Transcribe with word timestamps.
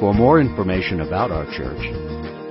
For 0.00 0.12
more 0.14 0.40
information 0.40 1.02
about 1.02 1.30
our 1.30 1.44
church, 1.52 1.78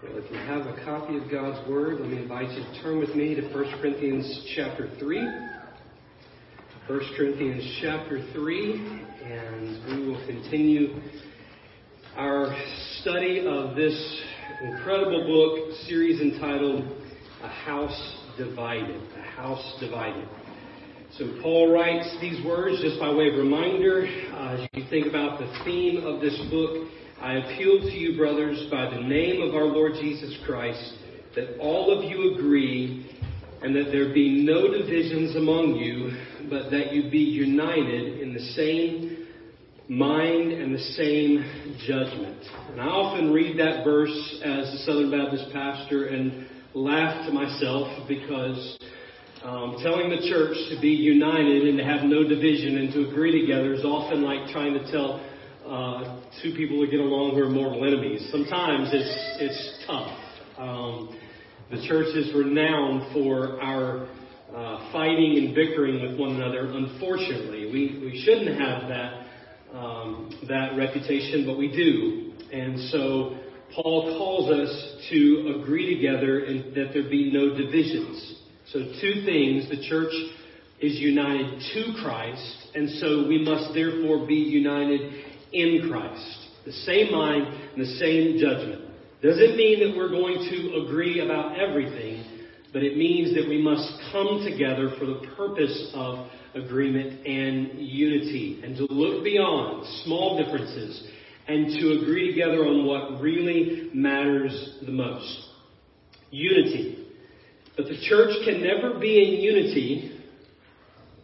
Well, 0.00 0.14
if 0.14 0.30
you 0.30 0.38
have 0.38 0.68
a 0.68 0.76
copy 0.84 1.16
of 1.16 1.28
God's 1.28 1.58
Word, 1.68 1.98
let 1.98 2.08
me 2.08 2.18
invite 2.18 2.52
you 2.52 2.62
to 2.62 2.72
turn 2.80 3.00
with 3.00 3.16
me 3.16 3.34
to 3.34 3.42
1 3.48 3.80
Corinthians 3.80 4.46
chapter 4.54 4.88
3. 5.00 5.28
1 6.86 7.00
Corinthians 7.16 7.64
chapter 7.82 8.22
3, 8.32 8.74
and 9.24 9.76
we 9.88 10.06
will 10.06 10.24
continue 10.24 11.00
our 12.16 12.56
study 13.00 13.44
of 13.46 13.76
this 13.76 14.22
incredible 14.62 15.26
book 15.26 15.76
series 15.86 16.18
entitled 16.18 16.90
A 17.42 17.48
House 17.48 18.16
Divided. 18.38 19.02
A 19.18 19.22
House 19.22 19.76
Divided. 19.80 20.26
So 21.18 21.38
Paul 21.42 21.74
writes 21.74 22.16
these 22.22 22.42
words 22.44 22.80
just 22.80 22.98
by 22.98 23.12
way 23.12 23.28
of 23.28 23.34
reminder. 23.34 24.06
Uh, 24.32 24.56
as 24.56 24.68
you 24.72 24.84
think 24.88 25.06
about 25.06 25.38
the 25.38 25.62
theme 25.66 26.06
of 26.06 26.22
this 26.22 26.40
book, 26.50 26.88
I 27.20 27.34
appeal 27.34 27.80
to 27.80 27.92
you, 27.92 28.16
brothers, 28.16 28.66
by 28.70 28.88
the 28.88 29.00
name 29.02 29.42
of 29.42 29.54
our 29.54 29.64
Lord 29.64 29.92
Jesus 30.00 30.34
Christ, 30.46 30.94
that 31.34 31.58
all 31.58 31.96
of 31.96 32.02
you 32.02 32.34
agree 32.34 33.14
and 33.62 33.76
that 33.76 33.90
there 33.92 34.14
be 34.14 34.42
no 34.42 34.72
divisions 34.72 35.36
among 35.36 35.74
you, 35.74 36.16
but 36.48 36.70
that 36.70 36.94
you 36.94 37.10
be 37.10 37.18
united 37.18 38.20
in 38.20 38.32
the 38.32 38.40
same 38.40 39.15
mind 39.88 40.52
and 40.52 40.74
the 40.74 40.78
same 40.78 41.76
judgment. 41.86 42.42
And 42.70 42.80
I 42.80 42.86
often 42.86 43.32
read 43.32 43.58
that 43.58 43.84
verse 43.84 44.40
as 44.44 44.74
a 44.74 44.78
Southern 44.78 45.10
Baptist 45.10 45.52
pastor 45.52 46.06
and 46.06 46.46
laugh 46.74 47.26
to 47.26 47.32
myself 47.32 48.08
because 48.08 48.78
um, 49.44 49.76
telling 49.82 50.10
the 50.10 50.28
church 50.28 50.56
to 50.74 50.80
be 50.80 50.88
united 50.88 51.68
and 51.68 51.78
to 51.78 51.84
have 51.84 52.02
no 52.02 52.26
division 52.26 52.78
and 52.78 52.92
to 52.94 53.08
agree 53.08 53.40
together 53.40 53.74
is 53.74 53.84
often 53.84 54.22
like 54.22 54.50
trying 54.50 54.74
to 54.74 54.90
tell 54.90 55.24
uh, 55.64 56.20
two 56.42 56.52
people 56.54 56.84
to 56.84 56.90
get 56.90 57.00
along 57.00 57.34
who 57.34 57.42
are 57.42 57.50
mortal 57.50 57.84
enemies. 57.86 58.26
Sometimes 58.30 58.90
it's 58.92 59.14
it's 59.40 59.84
tough. 59.86 60.18
Um, 60.58 61.18
the 61.70 61.86
church 61.86 62.14
is 62.14 62.34
renowned 62.34 63.12
for 63.12 63.60
our 63.60 64.08
uh, 64.54 64.92
fighting 64.92 65.38
and 65.38 65.54
bickering 65.54 66.02
with 66.02 66.18
one 66.18 66.36
another. 66.36 66.70
Unfortunately, 66.70 67.70
we 67.70 68.00
we 68.02 68.22
shouldn't 68.24 68.58
have 68.58 68.88
that 68.88 69.25
um, 69.76 70.30
that 70.48 70.76
reputation, 70.76 71.44
but 71.46 71.58
we 71.58 71.68
do. 71.68 72.32
And 72.52 72.90
so 72.90 73.36
Paul 73.74 74.16
calls 74.16 74.50
us 74.50 75.08
to 75.10 75.60
agree 75.60 75.94
together 75.94 76.44
and 76.44 76.74
that 76.74 76.92
there 76.92 77.08
be 77.08 77.30
no 77.32 77.56
divisions. 77.56 78.40
So 78.72 78.80
two 79.00 79.24
things, 79.24 79.68
the 79.68 79.86
church 79.88 80.12
is 80.80 80.98
united 80.98 81.62
to 81.74 81.94
Christ, 82.02 82.68
and 82.74 82.90
so 83.00 83.26
we 83.28 83.42
must 83.42 83.74
therefore 83.74 84.26
be 84.26 84.34
united 84.34 85.24
in 85.52 85.88
Christ. 85.88 86.38
The 86.64 86.72
same 86.72 87.12
mind 87.12 87.46
and 87.46 87.80
the 87.80 87.96
same 87.96 88.38
judgment. 88.38 88.82
Doesn't 89.22 89.56
mean 89.56 89.80
that 89.80 89.96
we're 89.96 90.10
going 90.10 90.36
to 90.50 90.84
agree 90.84 91.20
about 91.20 91.58
everything, 91.58 92.24
but 92.72 92.82
it 92.82 92.96
means 92.96 93.34
that 93.34 93.48
we 93.48 93.62
must 93.62 93.90
come 94.12 94.44
together 94.44 94.90
for 94.98 95.06
the 95.06 95.26
purpose 95.36 95.90
of 95.94 96.28
agreement 96.56 97.26
and 97.26 97.78
unity 97.78 98.60
and 98.64 98.76
to 98.76 98.86
look 98.90 99.22
beyond 99.22 99.86
small 100.04 100.42
differences 100.42 101.06
and 101.48 101.68
to 101.78 102.00
agree 102.00 102.32
together 102.32 102.64
on 102.64 102.86
what 102.86 103.20
really 103.20 103.90
matters 103.94 104.78
the 104.84 104.92
most. 104.92 105.48
Unity. 106.30 107.06
But 107.76 107.86
the 107.86 107.98
church 108.08 108.34
can 108.44 108.62
never 108.62 108.98
be 108.98 109.22
in 109.22 109.40
unity 109.42 110.20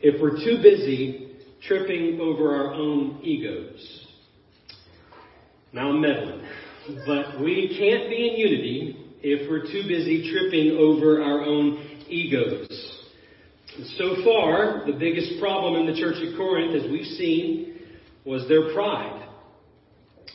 if 0.01 0.21
we're 0.21 0.37
too 0.37 0.63
busy 0.63 1.37
tripping 1.67 2.21
over 2.21 2.55
our 2.55 2.75
own 2.75 3.21
egos. 3.23 4.07
Now 5.73 5.89
I'm 5.89 6.01
meddling. 6.01 6.47
But 7.07 7.41
we 7.41 7.77
can't 7.79 8.11
be 8.11 8.29
in 8.29 8.37
unity 8.37 8.97
if 9.23 9.49
we're 9.49 9.63
too 9.63 9.89
busy 9.89 10.31
tripping 10.31 10.77
over 10.77 11.23
our 11.23 11.43
own 11.45 11.79
egos. 12.09 12.92
So 13.97 14.23
far, 14.23 14.83
the 14.85 14.93
biggest 14.93 15.41
problem 15.41 15.77
in 15.77 15.93
the 15.93 15.99
church 15.99 16.17
at 16.17 16.37
Corinth, 16.37 16.85
as 16.85 16.91
we've 16.91 17.07
seen, 17.17 17.81
was 18.25 18.47
their 18.47 18.75
pride. 18.75 19.27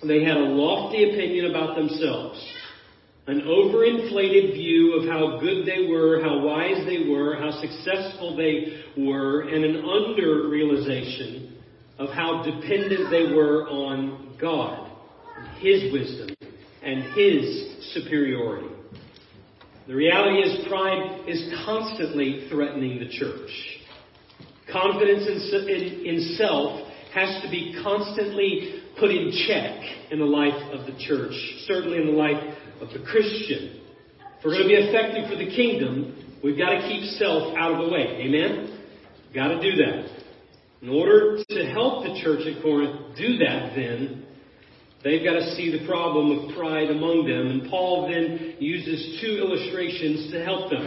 They 0.03 0.23
had 0.23 0.37
a 0.37 0.45
lofty 0.45 1.11
opinion 1.11 1.51
about 1.51 1.75
themselves, 1.75 2.43
an 3.27 3.41
overinflated 3.41 4.53
view 4.53 4.93
of 4.99 5.07
how 5.07 5.39
good 5.39 5.67
they 5.67 5.87
were, 5.87 6.21
how 6.21 6.39
wise 6.39 6.83
they 6.87 7.07
were, 7.09 7.35
how 7.35 7.51
successful 7.61 8.35
they 8.35 8.81
were, 8.97 9.41
and 9.41 9.63
an 9.63 9.85
under 9.85 10.49
realization 10.49 11.57
of 11.99 12.09
how 12.09 12.43
dependent 12.43 13.11
they 13.11 13.35
were 13.35 13.67
on 13.69 14.35
God, 14.41 14.91
His 15.59 15.93
wisdom, 15.93 16.35
and 16.81 17.03
His 17.13 17.93
superiority. 17.93 18.76
The 19.87 19.95
reality 19.95 20.39
is 20.39 20.67
pride 20.67 21.21
is 21.27 21.49
constantly 21.65 22.47
threatening 22.49 22.99
the 22.99 23.07
church. 23.07 23.49
Confidence 24.69 25.25
in, 25.25 25.69
in, 25.69 26.05
in, 26.05 26.35
self 26.35 26.91
has 27.13 27.41
to 27.41 27.49
be 27.49 27.79
constantly 27.81 28.83
put 28.99 29.11
in 29.11 29.31
check 29.47 29.79
in 30.11 30.19
the 30.19 30.25
life 30.25 30.61
of 30.73 30.85
the 30.87 30.99
church, 30.99 31.31
certainly 31.67 31.99
in 31.99 32.07
the 32.07 32.11
life 32.11 32.57
of 32.81 32.89
the 32.89 32.99
Christian. 32.99 33.79
If 34.39 34.43
we're 34.43 34.51
going 34.51 34.63
to 34.63 34.67
be 34.67 34.75
effective 34.75 35.29
for 35.29 35.37
the 35.37 35.55
kingdom, 35.55 36.37
we've 36.43 36.57
got 36.57 36.71
to 36.71 36.81
keep 36.81 37.05
self 37.11 37.55
out 37.55 37.71
of 37.71 37.85
the 37.85 37.89
way. 37.89 38.27
Amen? 38.27 38.83
Got 39.33 39.47
to 39.47 39.61
do 39.61 39.71
that. 39.77 40.09
In 40.81 40.89
order 40.89 41.41
to 41.47 41.65
help 41.71 42.03
the 42.03 42.19
church 42.21 42.45
at 42.45 42.61
Corinth 42.61 43.15
do 43.17 43.37
that, 43.37 43.71
then, 43.73 44.26
They've 45.07 45.23
got 45.23 45.39
to 45.39 45.55
see 45.55 45.71
the 45.71 45.87
problem 45.87 46.35
of 46.35 46.57
pride 46.57 46.91
among 46.91 47.23
them. 47.31 47.47
And 47.47 47.71
Paul 47.71 48.11
then 48.11 48.59
uses 48.59 49.21
two 49.23 49.39
illustrations 49.39 50.29
to 50.35 50.43
help 50.43 50.69
them. 50.69 50.83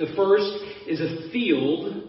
The 0.00 0.08
first 0.16 0.48
is 0.88 1.04
a 1.04 1.28
field, 1.28 2.08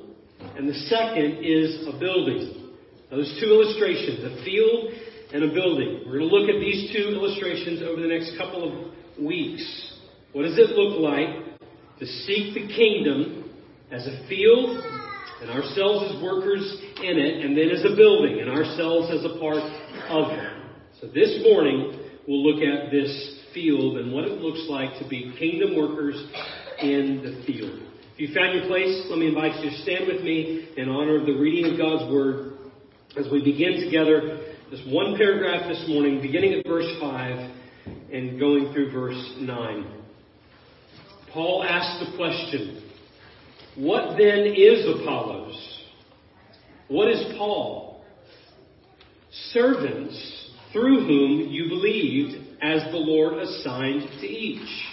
and 0.56 0.70
the 0.70 0.80
second 0.88 1.44
is 1.44 1.84
a 1.84 2.00
building. 2.00 2.72
Those 3.12 3.28
two 3.44 3.52
illustrations, 3.52 4.24
a 4.24 4.40
field 4.46 4.96
and 5.36 5.44
a 5.44 5.54
building. 5.54 6.08
We're 6.08 6.24
going 6.24 6.30
to 6.30 6.34
look 6.34 6.48
at 6.48 6.64
these 6.64 6.96
two 6.96 7.12
illustrations 7.12 7.84
over 7.84 8.00
the 8.00 8.08
next 8.08 8.38
couple 8.38 8.64
of 8.64 9.20
weeks. 9.22 9.68
What 10.32 10.44
does 10.44 10.58
it 10.58 10.72
look 10.80 10.96
like 11.04 11.60
to 12.00 12.06
seek 12.24 12.56
the 12.56 12.72
kingdom 12.72 13.52
as 13.92 14.08
a 14.08 14.16
field 14.30 14.80
and 15.42 15.52
ourselves 15.52 16.16
as 16.16 16.24
workers 16.24 16.64
in 17.04 17.20
it, 17.20 17.44
and 17.44 17.52
then 17.58 17.68
as 17.68 17.84
a 17.84 17.98
building 17.98 18.40
and 18.40 18.50
ourselves 18.50 19.12
as 19.12 19.26
a 19.26 19.38
part 19.38 19.60
of 20.08 20.32
it? 20.32 20.61
So 21.02 21.08
this 21.08 21.42
morning, 21.42 22.00
we'll 22.28 22.44
look 22.44 22.62
at 22.62 22.92
this 22.92 23.40
field 23.56 23.98
and 23.98 24.14
what 24.14 24.24
it 24.24 24.40
looks 24.40 24.68
like 24.70 25.00
to 25.00 25.10
be 25.10 25.34
kingdom 25.40 25.76
workers 25.76 26.14
in 26.80 27.24
the 27.24 27.44
field. 27.44 27.82
If 28.14 28.20
you 28.20 28.36
found 28.36 28.54
your 28.54 28.68
place, 28.68 29.08
let 29.10 29.18
me 29.18 29.30
invite 29.30 29.64
you 29.64 29.72
to 29.72 29.78
stand 29.78 30.06
with 30.06 30.22
me 30.22 30.70
in 30.78 30.90
honor 30.90 31.20
of 31.20 31.26
the 31.26 31.34
reading 31.34 31.72
of 31.72 31.80
God's 31.80 32.14
Word 32.14 32.54
as 33.18 33.26
we 33.32 33.44
begin 33.44 33.84
together 33.84 34.54
this 34.70 34.82
one 34.86 35.18
paragraph 35.18 35.68
this 35.68 35.84
morning, 35.88 36.22
beginning 36.22 36.54
at 36.54 36.68
verse 36.68 36.96
5 37.00 37.52
and 38.14 38.40
going 38.40 38.72
through 38.72 38.92
verse 38.92 39.34
9. 39.40 40.02
Paul 41.34 41.64
asks 41.64 42.12
the 42.12 42.16
question, 42.16 42.84
What 43.76 44.20
then 44.20 44.54
is 44.56 44.86
Apollos? 44.86 45.84
What 46.90 47.08
is 47.08 47.36
Paul? 47.40 48.04
Servants 49.32 50.41
through 50.72 51.06
whom 51.06 51.50
you 51.50 51.70
believed 51.70 52.36
as 52.62 52.84
the 52.92 52.98
Lord 52.98 53.34
assigned 53.34 54.04
to 54.22 54.28
each. 54.28 54.88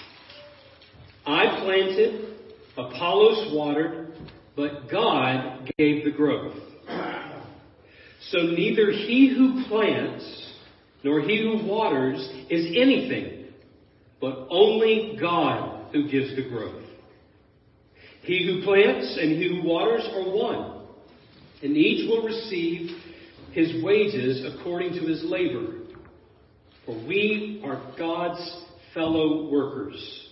I 1.26 1.60
planted, 1.62 2.36
Apollos 2.76 3.52
watered, 3.54 4.12
but 4.56 4.90
God 4.90 5.70
gave 5.78 6.04
the 6.04 6.10
growth. 6.10 6.56
So 8.30 8.38
neither 8.38 8.90
he 8.90 9.34
who 9.36 9.64
plants 9.68 10.52
nor 11.04 11.20
he 11.20 11.42
who 11.42 11.66
waters 11.66 12.18
is 12.50 12.66
anything, 12.76 13.46
but 14.20 14.48
only 14.50 15.16
God 15.20 15.92
who 15.92 16.10
gives 16.10 16.34
the 16.34 16.48
growth. 16.48 16.84
He 18.22 18.46
who 18.46 18.64
plants 18.64 19.16
and 19.20 19.32
he 19.32 19.48
who 19.48 19.66
waters 19.66 20.06
are 20.12 20.24
one, 20.24 20.82
and 21.62 21.76
each 21.76 22.08
will 22.08 22.24
receive 22.24 22.90
his 23.58 23.82
wages 23.82 24.46
according 24.54 24.92
to 24.92 25.00
his 25.00 25.24
labor. 25.24 25.72
For 26.86 26.94
we 27.06 27.60
are 27.64 27.92
God's 27.98 28.64
fellow 28.94 29.50
workers. 29.50 30.28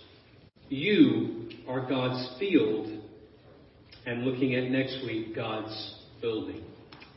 You 0.69 1.49
are 1.67 1.87
God's 1.89 2.39
field, 2.39 3.03
and 4.05 4.23
looking 4.23 4.55
at 4.55 4.71
next 4.71 4.99
week, 5.05 5.35
God's 5.35 5.95
building. 6.21 6.63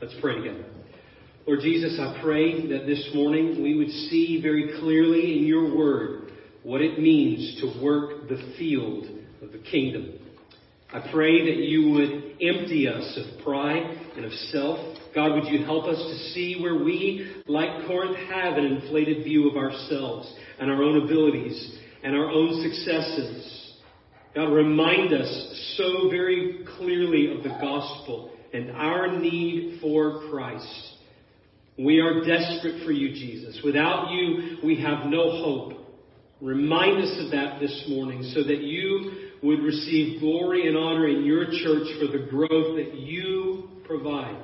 Let's 0.02 0.14
pray 0.20 0.34
together. 0.34 0.64
Lord 1.46 1.60
Jesus, 1.60 1.96
I 2.00 2.20
pray 2.20 2.66
that 2.66 2.86
this 2.86 3.10
morning 3.14 3.62
we 3.62 3.76
would 3.76 3.90
see 3.90 4.40
very 4.42 4.80
clearly 4.80 5.38
in 5.38 5.44
your 5.44 5.76
word 5.76 6.32
what 6.64 6.80
it 6.80 6.98
means 6.98 7.60
to 7.60 7.80
work 7.82 8.28
the 8.28 8.54
field 8.58 9.06
of 9.42 9.52
the 9.52 9.58
kingdom. 9.58 10.19
I 10.92 11.08
pray 11.12 11.44
that 11.44 11.62
you 11.62 11.90
would 11.90 12.36
empty 12.42 12.88
us 12.88 13.16
of 13.16 13.44
pride 13.44 13.82
and 14.16 14.24
of 14.24 14.32
self. 14.32 14.98
God, 15.14 15.34
would 15.34 15.46
you 15.46 15.64
help 15.64 15.84
us 15.84 15.96
to 15.96 16.32
see 16.32 16.58
where 16.60 16.82
we, 16.82 17.42
like 17.46 17.86
Corinth, 17.86 18.16
have 18.28 18.58
an 18.58 18.64
inflated 18.64 19.22
view 19.22 19.48
of 19.48 19.56
ourselves 19.56 20.32
and 20.58 20.68
our 20.68 20.82
own 20.82 21.04
abilities 21.04 21.78
and 22.02 22.16
our 22.16 22.28
own 22.28 22.60
successes. 22.62 23.74
God, 24.34 24.52
remind 24.52 25.12
us 25.12 25.74
so 25.76 26.08
very 26.10 26.64
clearly 26.76 27.36
of 27.36 27.44
the 27.44 27.56
gospel 27.60 28.32
and 28.52 28.70
our 28.72 29.16
need 29.16 29.78
for 29.80 30.28
Christ. 30.28 30.90
We 31.78 32.00
are 32.00 32.24
desperate 32.24 32.84
for 32.84 32.90
you, 32.90 33.10
Jesus. 33.10 33.60
Without 33.64 34.10
you, 34.10 34.58
we 34.64 34.80
have 34.82 35.06
no 35.06 35.30
hope. 35.42 35.72
Remind 36.40 37.02
us 37.02 37.24
of 37.24 37.30
that 37.32 37.60
this 37.60 37.86
morning 37.88 38.22
so 38.34 38.42
that 38.42 38.58
you 38.58 39.29
would 39.42 39.60
receive 39.60 40.20
glory 40.20 40.68
and 40.68 40.76
honor 40.76 41.08
in 41.08 41.24
your 41.24 41.46
church 41.46 41.88
for 41.98 42.06
the 42.16 42.26
growth 42.28 42.76
that 42.76 42.94
you 42.94 43.70
provide, 43.86 44.42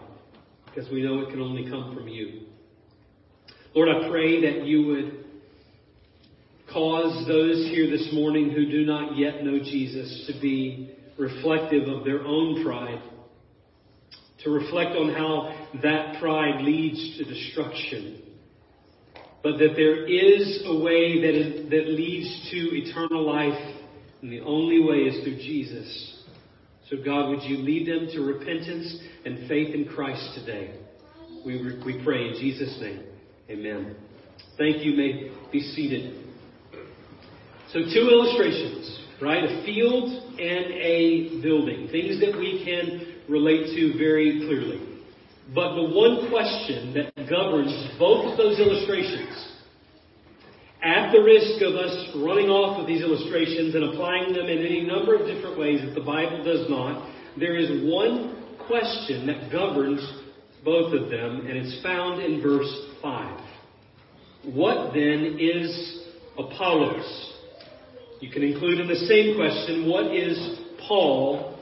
because 0.67 0.91
we 0.91 1.03
know 1.03 1.21
it 1.21 1.31
can 1.31 1.41
only 1.41 1.69
come 1.71 1.95
from 1.95 2.09
you. 2.09 2.47
Lord, 3.75 3.89
I 3.91 4.09
pray 4.09 4.41
that 4.41 4.67
you 4.67 4.87
would 4.87 5.25
cause 6.73 7.27
those 7.27 7.69
here 7.69 7.91
this 7.91 8.09
morning 8.13 8.51
who 8.51 8.65
do 8.67 8.87
not 8.87 9.17
yet 9.17 9.45
know 9.45 9.59
Jesus 9.59 10.25
to 10.27 10.41
be 10.41 10.97
reflective 11.19 11.89
of 11.89 12.05
their 12.05 12.23
own 12.25 12.65
pride, 12.65 13.03
to 14.45 14.51
reflect 14.51 14.97
on 14.97 15.13
how 15.15 15.69
that 15.83 16.21
pride 16.21 16.63
leads 16.63 17.19
to 17.19 17.25
destruction, 17.25 18.23
but 19.43 19.59
that 19.59 19.75
there 19.77 20.07
is 20.07 20.63
a 20.65 20.79
way 20.79 21.21
that, 21.21 21.35
is, 21.35 21.71
that 21.71 21.89
leads 21.89 22.51
to 22.51 22.57
eternal 22.77 23.25
life 23.27 23.76
and 24.23 24.33
the 24.33 24.41
only 24.41 24.81
way 24.81 24.97
is 24.97 25.23
through 25.23 25.37
Jesus. 25.37 26.23
So, 26.91 26.97
God, 27.05 27.31
would 27.31 27.43
you 27.43 27.59
lead 27.59 27.89
them 27.89 28.09
to 28.13 28.21
repentance 28.21 28.99
and 29.25 29.49
faith 29.49 29.75
in 29.75 29.87
Christ 29.87 30.39
today? 30.39 30.79
We, 31.45 31.81
we 31.85 32.03
pray 32.05 32.29
in 32.29 32.35
Jesus' 32.35 32.79
name. 32.81 33.03
Amen. 33.51 33.97
Thank 34.57 34.85
you. 34.85 34.97
May 34.97 35.33
be 35.53 35.61
seated. 35.61 36.25
So, 37.73 37.81
two 37.81 38.09
illustrations, 38.09 39.01
right? 39.21 39.45
A 39.45 39.65
field 39.65 40.11
and 40.39 40.67
a 40.73 41.41
building. 41.43 41.89
Things 41.91 42.21
that 42.21 42.39
we 42.39 42.63
can 42.65 43.15
relate 43.29 43.75
to 43.75 43.99
very 43.99 44.47
clearly. 44.47 44.81
But 45.55 45.75
the 45.75 45.95
one 45.95 46.29
question 46.31 46.95
that 46.95 47.29
governs 47.29 47.73
both 47.99 48.33
of 48.33 48.37
those 48.37 48.59
illustrations 48.59 49.56
at 50.83 51.13
the 51.13 51.21
risk 51.23 51.63
of 51.63 51.75
us 51.75 52.11
running 52.17 52.49
off 52.49 52.79
with 52.79 52.87
these 52.87 53.03
illustrations 53.03 53.75
and 53.75 53.85
applying 53.85 54.33
them 54.33 54.47
in 54.47 54.59
any 54.59 54.83
number 54.83 55.15
of 55.15 55.27
different 55.27 55.59
ways 55.59 55.81
that 55.83 55.95
the 55.95 56.05
Bible 56.05 56.45
does 56.45 56.69
not, 56.69 57.11
there 57.39 57.57
is 57.57 57.85
one 57.91 58.57
question 58.67 59.27
that 59.27 59.51
governs 59.51 60.01
both 60.65 60.93
of 60.93 61.11
them, 61.11 61.47
and 61.47 61.57
it's 61.57 61.83
found 61.83 62.23
in 62.23 62.43
verse 62.43 62.73
5. 63.01 63.41
What 64.45 64.93
then 64.93 65.39
is 65.41 66.03
Apollos? 66.39 67.33
You 68.21 68.31
can 68.31 68.43
include 68.43 68.81
in 68.81 68.89
the 68.89 69.07
same 69.07 69.37
question, 69.37 69.89
what 69.89 70.15
is 70.15 70.61
Paul? 70.89 71.59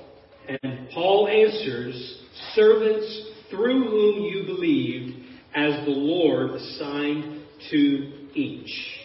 And 0.49 0.89
Paul 0.93 1.29
answers, 1.29 2.23
servants 2.55 3.31
through 3.51 3.85
whom 3.91 4.25
you 4.25 4.45
believed, 4.47 5.25
as 5.55 5.85
the 5.85 5.93
Lord 5.93 6.51
assigned 6.51 7.43
to 7.71 8.29
each. 8.35 9.04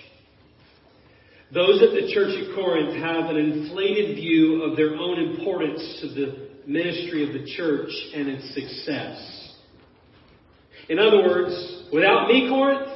Those 1.54 1.82
at 1.82 1.92
the 1.92 2.12
church 2.14 2.38
at 2.38 2.56
Corinth 2.56 2.96
have 3.02 3.30
an 3.32 3.38
inflated 3.38 4.16
view 4.16 4.62
of 4.64 4.78
their 4.78 4.96
own 4.96 5.20
importance 5.20 6.00
to 6.02 6.08
the 6.10 6.50
ministry 6.68 7.28
of 7.28 7.34
the 7.34 7.52
church 7.56 7.90
and 8.14 8.28
its 8.28 8.54
success. 8.54 9.56
In 10.90 11.00
other 11.00 11.24
words, 11.24 11.88
without 11.92 12.28
me, 12.28 12.48
Corinth, 12.48 12.92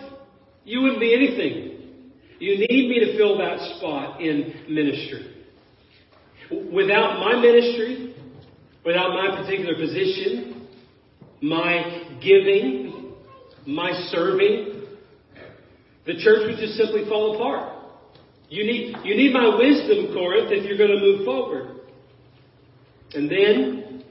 you 0.66 0.82
wouldn't 0.82 1.00
be 1.00 1.16
anything. 1.16 2.12
You 2.40 2.58
need 2.58 2.90
me 2.90 3.00
to 3.00 3.18
fill 3.18 3.38
that 3.40 3.58
spot 3.78 4.22
in 4.22 4.66
ministry. 4.70 5.36
Without 6.72 7.20
my 7.20 7.42
ministry, 7.42 8.16
without 8.86 9.14
my 9.14 9.42
particular 9.42 9.76
position, 9.76 10.68
my 11.42 12.20
giving, 12.22 13.14
my 13.66 13.92
serving, 14.12 14.86
the 16.06 16.14
church 16.20 16.48
would 16.48 16.58
just 16.58 16.74
simply 16.76 17.06
fall 17.10 17.36
apart. 17.36 17.73
You 18.50 18.64
need, 18.66 18.96
you 19.04 19.16
need 19.16 19.34
my 19.34 19.56
wisdom, 19.56 20.14
Corinth, 20.14 20.52
if 20.52 20.66
you're 20.66 20.78
going 20.78 20.92
to 20.92 21.00
move 21.00 21.26
forward. 21.26 21.80
And 23.14 23.30
then 23.30 24.04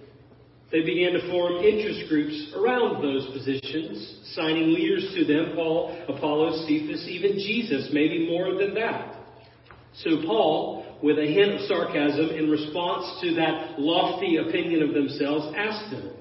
they 0.73 0.81
began 0.81 1.12
to 1.12 1.31
form 1.31 1.62
interest 1.62 2.08
groups 2.08 2.52
around 2.56 3.02
those 3.02 3.26
positions, 3.32 4.32
signing 4.34 4.73
leaders 4.73 5.12
to 5.14 5.25
them 5.25 5.52
Paul, 5.55 5.96
Apollos, 6.08 6.67
Cephas, 6.67 7.06
even 7.08 7.32
Jesus, 7.32 7.90
maybe 7.93 8.26
more 8.29 8.55
than 8.55 8.75
that. 8.75 9.17
So 9.96 10.23
Paul, 10.25 10.99
with 11.02 11.19
a 11.19 11.26
hint 11.26 11.55
of 11.55 11.61
sarcasm 11.69 12.31
in 12.31 12.49
response 12.49 13.20
to 13.20 13.34
that 13.34 13.79
lofty 13.79 14.38
opinion 14.38 14.82
of 14.82 14.94
themselves, 14.94 15.55
asked 15.56 15.90
them, 15.90 16.14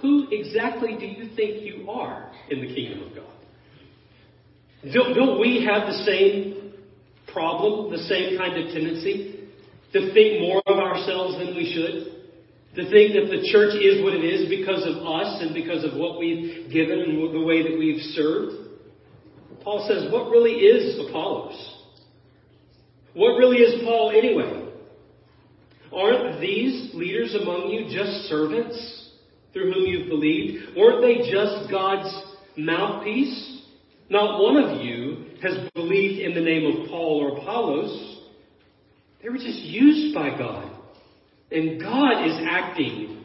Who 0.00 0.26
exactly 0.32 0.96
do 0.98 1.06
you 1.06 1.30
think 1.36 1.62
you 1.62 1.88
are 1.88 2.32
in 2.50 2.60
the 2.60 2.74
kingdom 2.74 3.06
of 3.06 3.14
God? 3.14 3.24
Don't, 4.92 5.14
don't 5.14 5.40
we 5.40 5.64
have 5.64 5.86
the 5.86 6.02
same 6.04 6.59
problem, 7.32 7.90
the 7.90 8.04
same 8.04 8.36
kind 8.38 8.56
of 8.56 8.72
tendency 8.72 9.40
to 9.92 10.12
think 10.14 10.40
more 10.40 10.62
of 10.66 10.78
ourselves 10.78 11.38
than 11.38 11.54
we 11.56 11.72
should. 11.72 12.20
To 12.76 12.88
think 12.88 13.14
that 13.14 13.26
the 13.34 13.48
church 13.50 13.74
is 13.82 14.02
what 14.04 14.14
it 14.14 14.22
is 14.22 14.48
because 14.48 14.86
of 14.86 15.02
us 15.04 15.42
and 15.42 15.52
because 15.52 15.82
of 15.82 15.98
what 15.98 16.20
we've 16.20 16.70
given 16.70 17.00
and 17.00 17.34
the 17.34 17.44
way 17.44 17.64
that 17.64 17.76
we've 17.76 18.00
served. 18.14 18.70
Paul 19.64 19.86
says, 19.88 20.10
what 20.12 20.30
really 20.30 20.52
is 20.52 20.98
Apollos? 21.08 21.76
What 23.14 23.36
really 23.38 23.58
is 23.58 23.82
Paul 23.82 24.12
anyway? 24.16 24.72
Aren't 25.92 26.40
these 26.40 26.94
leaders 26.94 27.34
among 27.34 27.70
you 27.70 27.92
just 27.92 28.28
servants 28.28 29.10
through 29.52 29.72
whom 29.72 29.86
you've 29.86 30.08
believed? 30.08 30.76
Weren't 30.76 31.02
they 31.02 31.28
just 31.28 31.68
God's 31.70 32.14
mouthpiece? 32.56 33.62
Not 34.08 34.40
one 34.40 34.56
of 34.56 34.80
you 34.80 35.26
has 35.42 35.70
believed 35.74 36.20
in 36.20 36.34
the 36.34 36.40
name 36.40 36.66
of 36.66 36.88
Paul 36.88 37.20
or 37.20 37.38
Apollos. 37.38 38.18
They 39.22 39.28
were 39.28 39.36
just 39.36 39.60
used 39.60 40.14
by 40.14 40.30
God. 40.36 40.70
And 41.50 41.80
God 41.80 42.26
is 42.26 42.38
acting. 42.48 43.16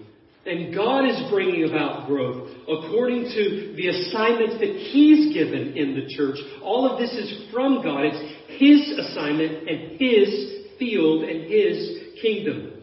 And 0.45 0.75
God 0.75 1.09
is 1.09 1.29
bringing 1.31 1.67
about 1.69 2.07
growth 2.07 2.51
according 2.63 3.23
to 3.23 3.73
the 3.75 3.87
assignments 3.87 4.59
that 4.59 4.75
He's 4.91 5.33
given 5.33 5.75
in 5.75 5.95
the 5.95 6.15
church. 6.15 6.37
All 6.63 6.89
of 6.89 6.99
this 6.99 7.11
is 7.11 7.51
from 7.51 7.81
God. 7.81 8.03
It's 8.05 8.59
His 8.59 8.97
assignment 8.97 9.67
and 9.67 9.99
His 9.99 10.77
field 10.77 11.23
and 11.23 11.51
His 11.51 12.21
kingdom. 12.21 12.73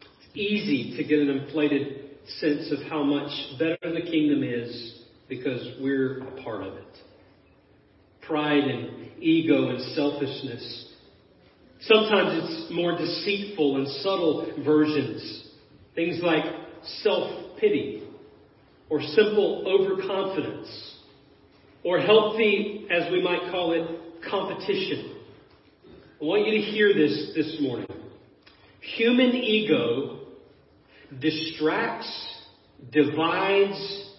It's 0.00 0.36
easy 0.36 0.96
to 0.96 1.04
get 1.04 1.20
an 1.20 1.30
inflated 1.30 2.04
sense 2.38 2.70
of 2.70 2.86
how 2.90 3.02
much 3.02 3.30
better 3.58 3.78
the 3.82 4.02
kingdom 4.02 4.42
is 4.42 5.00
because 5.28 5.66
we're 5.80 6.20
a 6.20 6.42
part 6.42 6.62
of 6.62 6.74
it 6.74 6.98
pride 8.28 8.64
and 8.64 9.22
ego 9.22 9.70
and 9.70 9.80
selfishness. 9.94 10.92
Sometimes 11.80 12.42
it's 12.42 12.72
more 12.72 12.96
deceitful 12.96 13.76
and 13.76 13.88
subtle 14.02 14.52
versions. 14.64 15.48
Things 15.94 16.20
like 16.22 16.44
self-pity 17.02 18.02
or 18.90 19.00
simple 19.00 19.64
overconfidence 19.66 20.96
or 21.84 22.00
healthy, 22.00 22.86
as 22.90 23.10
we 23.12 23.22
might 23.22 23.50
call 23.50 23.72
it, 23.72 24.22
competition. 24.28 25.16
I 26.20 26.24
want 26.24 26.46
you 26.46 26.58
to 26.58 26.66
hear 26.66 26.92
this 26.92 27.32
this 27.34 27.58
morning. 27.60 27.86
Human 28.96 29.34
ego 29.34 30.18
distracts, 31.20 32.36
divides, 32.92 34.10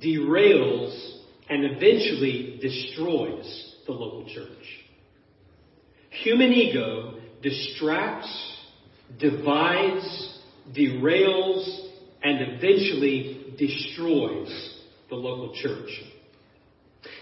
derails, 0.00 1.17
and 1.50 1.64
eventually 1.64 2.58
destroys 2.60 3.74
the 3.86 3.92
local 3.92 4.28
church. 4.32 4.48
human 6.22 6.52
ego 6.52 7.14
distracts, 7.42 8.56
divides, 9.18 10.38
derails, 10.76 11.88
and 12.22 12.40
eventually 12.40 13.54
destroys 13.56 14.78
the 15.08 15.14
local 15.14 15.54
church. 15.54 15.90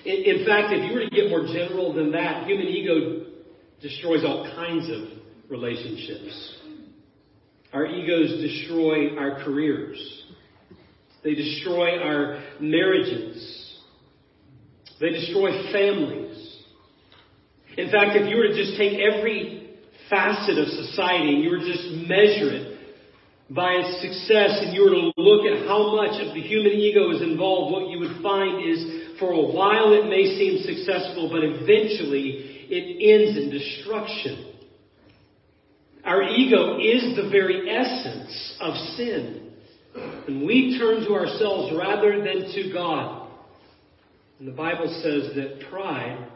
In, 0.04 0.38
in, 0.38 0.47
fact, 0.47 0.73
if 0.73 0.88
you 0.88 0.95
were 0.95 1.04
to 1.04 1.11
get 1.11 1.28
more 1.28 1.47
general 1.47 1.92
than 1.92 2.12
that, 2.12 2.47
human 2.47 2.66
ego 2.66 3.26
destroys 3.80 4.25
all 4.25 4.50
kinds 4.54 4.88
of 4.90 5.50
relationships. 5.50 6.56
Our 7.73 7.87
egos 7.87 8.40
destroy 8.40 9.16
our 9.16 9.45
careers. 9.45 10.25
They 11.23 11.35
destroy 11.35 11.99
our 11.99 12.42
marriages. 12.61 13.65
They 15.00 15.10
destroy 15.10 15.72
families. 15.72 16.56
In 17.76 17.90
fact, 17.90 18.16
if 18.16 18.28
you 18.28 18.36
were 18.36 18.48
to 18.48 18.56
just 18.56 18.78
take 18.78 18.98
every 18.98 19.76
facet 20.08 20.58
of 20.58 20.68
society 20.68 21.34
and 21.34 21.42
you 21.42 21.50
were 21.50 21.58
to 21.58 21.72
just 21.72 22.08
measure 22.08 22.50
it 22.54 22.78
by 23.50 23.72
its 23.72 24.00
success 24.00 24.58
and 24.64 24.74
you 24.74 24.82
were 24.82 24.90
to 24.90 25.12
look 25.20 25.44
at 25.44 25.66
how 25.68 25.94
much 25.94 26.20
of 26.24 26.34
the 26.34 26.40
human 26.40 26.72
ego 26.72 27.10
is 27.10 27.22
involved, 27.22 27.72
what 27.72 27.90
you 27.90 28.00
would 28.00 28.22
find 28.22 28.64
is 28.64 29.18
for 29.18 29.32
a 29.32 29.46
while 29.52 29.92
it 29.92 30.08
may 30.08 30.36
seem 30.38 30.64
successful, 30.64 31.28
but 31.30 31.44
eventually 31.44 32.66
it 32.68 32.84
ends 32.96 33.36
in 33.36 33.50
destruction. 33.50 34.54
Our 36.04 36.22
ego 36.22 36.78
is 36.78 37.16
the 37.16 37.28
very 37.30 37.68
essence 37.68 38.56
of 38.60 38.74
sin. 38.96 39.52
And 40.28 40.46
we 40.46 40.78
turn 40.78 41.04
to 41.06 41.14
ourselves 41.14 41.74
rather 41.76 42.18
than 42.18 42.52
to 42.52 42.72
God. 42.72 43.25
And 44.38 44.48
the 44.48 44.52
Bible 44.52 44.88
says 45.02 45.34
that 45.34 45.68
pride 45.70 46.28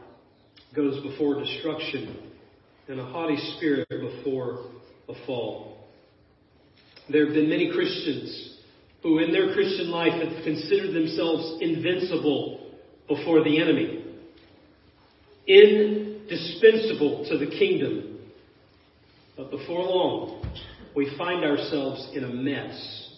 goes 0.75 1.03
before 1.03 1.39
destruction 1.41 2.17
and 2.89 2.99
a 2.99 3.05
haughty 3.05 3.37
spirit 3.57 3.87
before 3.89 4.67
a 5.09 5.27
fall. 5.27 5.87
There 7.11 7.27
have 7.27 7.35
been 7.35 7.49
many 7.49 7.71
Christians 7.73 8.59
who 9.03 9.19
in 9.19 9.33
their 9.33 9.53
Christian 9.53 9.91
life 9.91 10.13
have 10.13 10.45
considered 10.45 10.95
themselves 10.95 11.61
invincible 11.61 12.71
before 13.09 13.43
the 13.43 13.61
enemy, 13.61 14.05
indispensable 15.47 17.27
to 17.29 17.39
the 17.39 17.47
kingdom. 17.47 18.19
But 19.37 19.51
before 19.51 19.85
long, 19.85 20.55
we 20.95 21.15
find 21.17 21.45
ourselves 21.45 22.11
in 22.15 22.25
a 22.25 22.29
mess. 22.29 23.10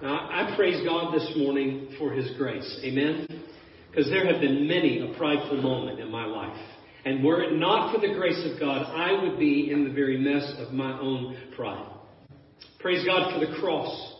Now, 0.00 0.28
I 0.30 0.54
praise 0.56 0.84
God 0.84 1.14
this 1.14 1.32
morning 1.36 1.94
for 1.98 2.12
His 2.12 2.30
grace. 2.36 2.80
Amen? 2.82 3.26
Because 3.90 4.10
there 4.10 4.26
have 4.32 4.40
been 4.40 4.66
many 4.66 5.00
a 5.00 5.16
prideful 5.18 5.60
moment 5.60 6.00
in 6.00 6.10
my 6.10 6.24
life. 6.24 6.56
And 7.04 7.22
were 7.24 7.42
it 7.42 7.52
not 7.52 7.94
for 7.94 8.00
the 8.00 8.14
grace 8.14 8.42
of 8.50 8.58
God, 8.58 8.82
I 8.82 9.22
would 9.22 9.38
be 9.38 9.70
in 9.70 9.84
the 9.84 9.92
very 9.92 10.16
mess 10.18 10.54
of 10.58 10.72
my 10.72 10.98
own 10.98 11.36
pride. 11.56 11.88
Praise 12.80 13.04
God 13.04 13.32
for 13.32 13.44
the 13.44 13.60
cross, 13.60 14.14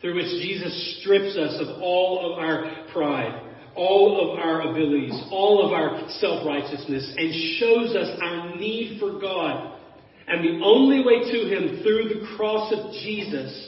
through 0.00 0.16
which 0.16 0.42
Jesus 0.42 0.98
strips 1.00 1.36
us 1.36 1.60
of 1.60 1.80
all 1.80 2.32
of 2.32 2.38
our 2.38 2.86
pride, 2.92 3.44
all 3.74 4.32
of 4.32 4.38
our 4.38 4.70
abilities, 4.70 5.20
all 5.30 5.64
of 5.66 5.72
our 5.72 6.08
self-righteousness, 6.18 7.14
and 7.16 7.58
shows 7.58 7.96
us 7.96 8.18
our 8.22 8.56
need 8.56 9.00
for 9.00 9.20
God. 9.20 9.78
And 10.26 10.44
the 10.44 10.64
only 10.64 11.00
way 11.00 11.30
to 11.32 11.48
Him 11.48 11.82
through 11.82 12.08
the 12.08 12.36
cross 12.36 12.72
of 12.72 12.92
Jesus 12.92 13.67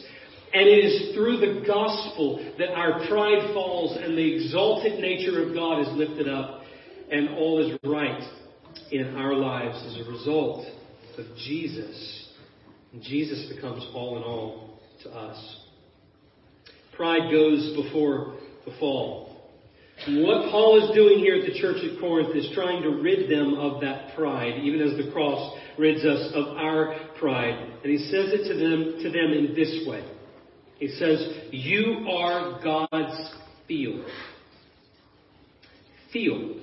and 0.53 0.69
it 0.69 0.85
is 0.85 1.15
through 1.15 1.37
the 1.37 1.65
gospel 1.67 2.45
that 2.59 2.71
our 2.71 3.07
pride 3.07 3.55
falls 3.55 3.97
and 3.97 4.19
the 4.19 4.35
exalted 4.35 5.01
nature 5.01 5.47
of 5.47 5.55
God 5.55 5.81
is 5.81 5.89
lifted 5.93 6.29
up 6.29 6.63
and 7.11 7.31
all 7.31 7.65
is 7.65 7.79
right 7.85 8.23
in 8.91 9.17
our 9.17 9.35
lives 9.35 9.77
as 9.87 10.07
a 10.07 10.11
result 10.11 10.67
of 11.19 11.27
Jesus. 11.37 12.29
Jesus 13.01 13.53
becomes 13.55 13.87
all 13.95 14.17
in 14.17 14.23
all 14.25 14.81
to 15.05 15.11
us. 15.11 15.57
Pride 16.97 17.31
goes 17.31 17.77
before 17.83 18.37
the 18.67 18.73
fall. 18.81 19.29
What 20.09 20.51
Paul 20.51 20.83
is 20.83 20.97
doing 20.97 21.19
here 21.19 21.37
at 21.37 21.47
the 21.47 21.59
church 21.61 21.77
at 21.85 22.01
Corinth 22.01 22.35
is 22.35 22.51
trying 22.55 22.83
to 22.83 22.89
rid 22.89 23.31
them 23.31 23.55
of 23.55 23.83
that 23.83 24.17
pride, 24.17 24.59
even 24.63 24.81
as 24.81 24.97
the 24.97 25.13
cross 25.13 25.57
rids 25.79 26.05
us 26.05 26.33
of 26.35 26.57
our 26.57 26.97
pride. 27.19 27.55
And 27.85 27.93
he 27.93 27.99
says 27.99 28.33
it 28.33 28.49
to 28.49 28.55
them, 28.55 29.03
to 29.03 29.11
them 29.11 29.33
in 29.33 29.55
this 29.55 29.87
way. 29.87 30.03
He 30.81 30.89
says, 30.89 31.51
You 31.53 32.07
are 32.11 32.59
God's 32.65 33.35
field. 33.69 34.07
Field. 36.11 36.57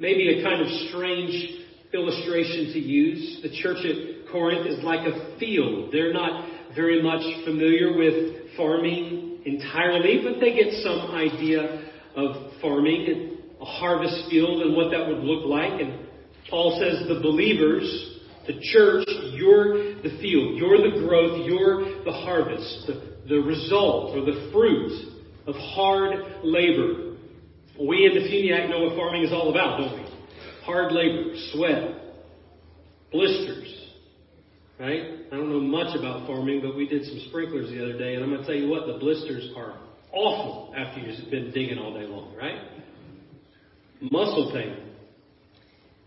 Maybe 0.00 0.40
a 0.40 0.42
kind 0.42 0.62
of 0.62 0.68
strange 0.88 1.64
illustration 1.92 2.72
to 2.72 2.78
use. 2.78 3.40
The 3.42 3.50
church 3.60 3.84
at 3.84 4.32
Corinth 4.32 4.66
is 4.66 4.82
like 4.82 5.06
a 5.06 5.38
field. 5.38 5.90
They're 5.92 6.14
not 6.14 6.48
very 6.74 7.02
much 7.02 7.22
familiar 7.44 7.96
with 7.96 8.56
farming 8.56 9.40
entirely, 9.44 10.22
but 10.24 10.40
they 10.40 10.54
get 10.54 10.82
some 10.82 11.10
idea 11.10 11.90
of 12.16 12.52
farming 12.62 13.06
and 13.06 13.38
a 13.60 13.64
harvest 13.64 14.30
field 14.30 14.62
and 14.62 14.74
what 14.74 14.90
that 14.92 15.06
would 15.06 15.24
look 15.24 15.44
like. 15.46 15.80
And 15.80 16.06
Paul 16.48 16.80
says 16.80 17.06
the 17.06 17.20
believers 17.20 18.07
the 18.48 18.58
church, 18.72 19.06
you're 19.34 20.00
the 20.02 20.18
field, 20.22 20.56
you're 20.56 20.90
the 20.90 21.06
growth, 21.06 21.46
you're 21.46 22.02
the 22.02 22.12
harvest, 22.12 22.86
the, 22.86 23.28
the 23.28 23.36
result 23.36 24.16
or 24.16 24.24
the 24.24 24.50
fruit 24.50 25.12
of 25.46 25.54
hard 25.54 26.42
labor. 26.42 27.16
We 27.78 28.06
in 28.06 28.12
DeFuniak 28.12 28.70
know 28.70 28.84
what 28.84 28.96
farming 28.96 29.22
is 29.22 29.32
all 29.32 29.50
about, 29.50 29.78
don't 29.78 30.00
we? 30.00 30.10
Hard 30.64 30.92
labor, 30.92 31.34
sweat, 31.52 32.16
blisters, 33.12 33.92
right? 34.80 35.02
I 35.30 35.36
don't 35.36 35.50
know 35.50 35.60
much 35.60 35.94
about 35.96 36.26
farming, 36.26 36.62
but 36.62 36.74
we 36.74 36.88
did 36.88 37.04
some 37.04 37.20
sprinklers 37.28 37.68
the 37.68 37.82
other 37.82 37.98
day, 37.98 38.14
and 38.14 38.24
I'm 38.24 38.30
going 38.30 38.40
to 38.40 38.46
tell 38.46 38.56
you 38.56 38.70
what, 38.70 38.86
the 38.86 38.98
blisters 38.98 39.52
are 39.56 39.78
awful 40.10 40.74
after 40.74 41.00
you've 41.00 41.30
been 41.30 41.52
digging 41.52 41.78
all 41.78 41.92
day 41.92 42.06
long, 42.06 42.34
right? 42.34 42.62
Muscle 44.00 44.50
pain, 44.54 44.74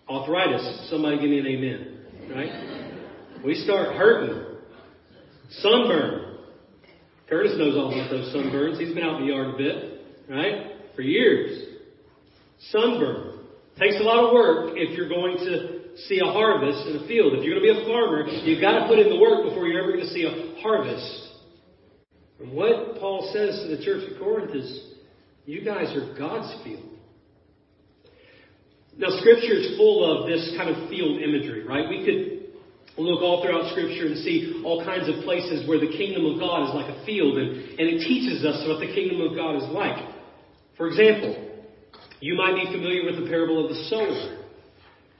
arthritis. 0.09 0.89
Somebody 0.89 1.17
give 1.17 1.29
me 1.29 1.39
an 1.39 1.45
amen 1.45 1.90
right? 2.35 3.43
We 3.45 3.55
start 3.55 3.95
hurting. 3.95 4.57
Sunburn. 5.59 6.37
Curtis 7.29 7.53
knows 7.57 7.75
all 7.75 7.93
about 7.93 8.09
those 8.09 8.33
sunburns. 8.33 8.79
He's 8.79 8.93
been 8.93 9.03
out 9.03 9.21
in 9.21 9.27
the 9.27 9.33
yard 9.33 9.55
a 9.55 9.57
bit, 9.57 10.01
right? 10.29 10.95
For 10.95 11.01
years. 11.01 11.77
Sunburn. 12.69 13.39
Takes 13.79 13.95
a 13.99 14.03
lot 14.03 14.25
of 14.25 14.33
work 14.33 14.73
if 14.75 14.97
you're 14.97 15.09
going 15.09 15.37
to 15.37 15.97
see 16.07 16.19
a 16.19 16.31
harvest 16.31 16.87
in 16.87 17.03
a 17.03 17.07
field. 17.07 17.33
If 17.33 17.43
you're 17.43 17.59
going 17.59 17.67
to 17.67 17.73
be 17.73 17.83
a 17.83 17.87
farmer, 17.87 18.27
you've 18.27 18.61
got 18.61 18.79
to 18.79 18.87
put 18.87 18.99
in 18.99 19.09
the 19.09 19.19
work 19.19 19.47
before 19.47 19.67
you're 19.67 19.81
ever 19.81 19.93
going 19.93 20.05
to 20.05 20.13
see 20.13 20.23
a 20.23 20.61
harvest. 20.61 21.29
And 22.39 22.51
what 22.53 22.99
Paul 22.99 23.31
says 23.33 23.63
to 23.63 23.75
the 23.75 23.83
church 23.83 24.09
of 24.11 24.19
Corinth 24.19 24.55
is, 24.55 24.93
you 25.45 25.63
guys 25.63 25.95
are 25.95 26.17
God's 26.17 26.63
field. 26.63 26.90
Now, 29.01 29.09
Scripture 29.17 29.57
is 29.57 29.75
full 29.77 30.05
of 30.05 30.29
this 30.29 30.53
kind 30.55 30.69
of 30.69 30.87
field 30.87 31.19
imagery, 31.25 31.65
right? 31.65 31.89
We 31.89 32.05
could 32.05 33.01
look 33.01 33.25
all 33.25 33.41
throughout 33.41 33.71
Scripture 33.71 34.05
and 34.05 34.17
see 34.21 34.61
all 34.63 34.85
kinds 34.85 35.09
of 35.09 35.25
places 35.25 35.67
where 35.67 35.79
the 35.79 35.89
kingdom 35.89 36.23
of 36.29 36.37
God 36.37 36.69
is 36.69 36.75
like 36.77 36.85
a 36.85 37.03
field, 37.03 37.39
and, 37.39 37.49
and 37.49 37.85
it 37.89 38.05
teaches 38.05 38.45
us 38.45 38.61
what 38.69 38.77
the 38.77 38.93
kingdom 38.93 39.25
of 39.25 39.33
God 39.35 39.57
is 39.57 39.65
like. 39.73 40.05
For 40.77 40.87
example, 40.87 41.33
you 42.19 42.35
might 42.37 42.53
be 42.53 42.69
familiar 42.69 43.03
with 43.03 43.17
the 43.17 43.27
parable 43.27 43.65
of 43.65 43.73
the 43.73 43.89
sower. 43.89 44.45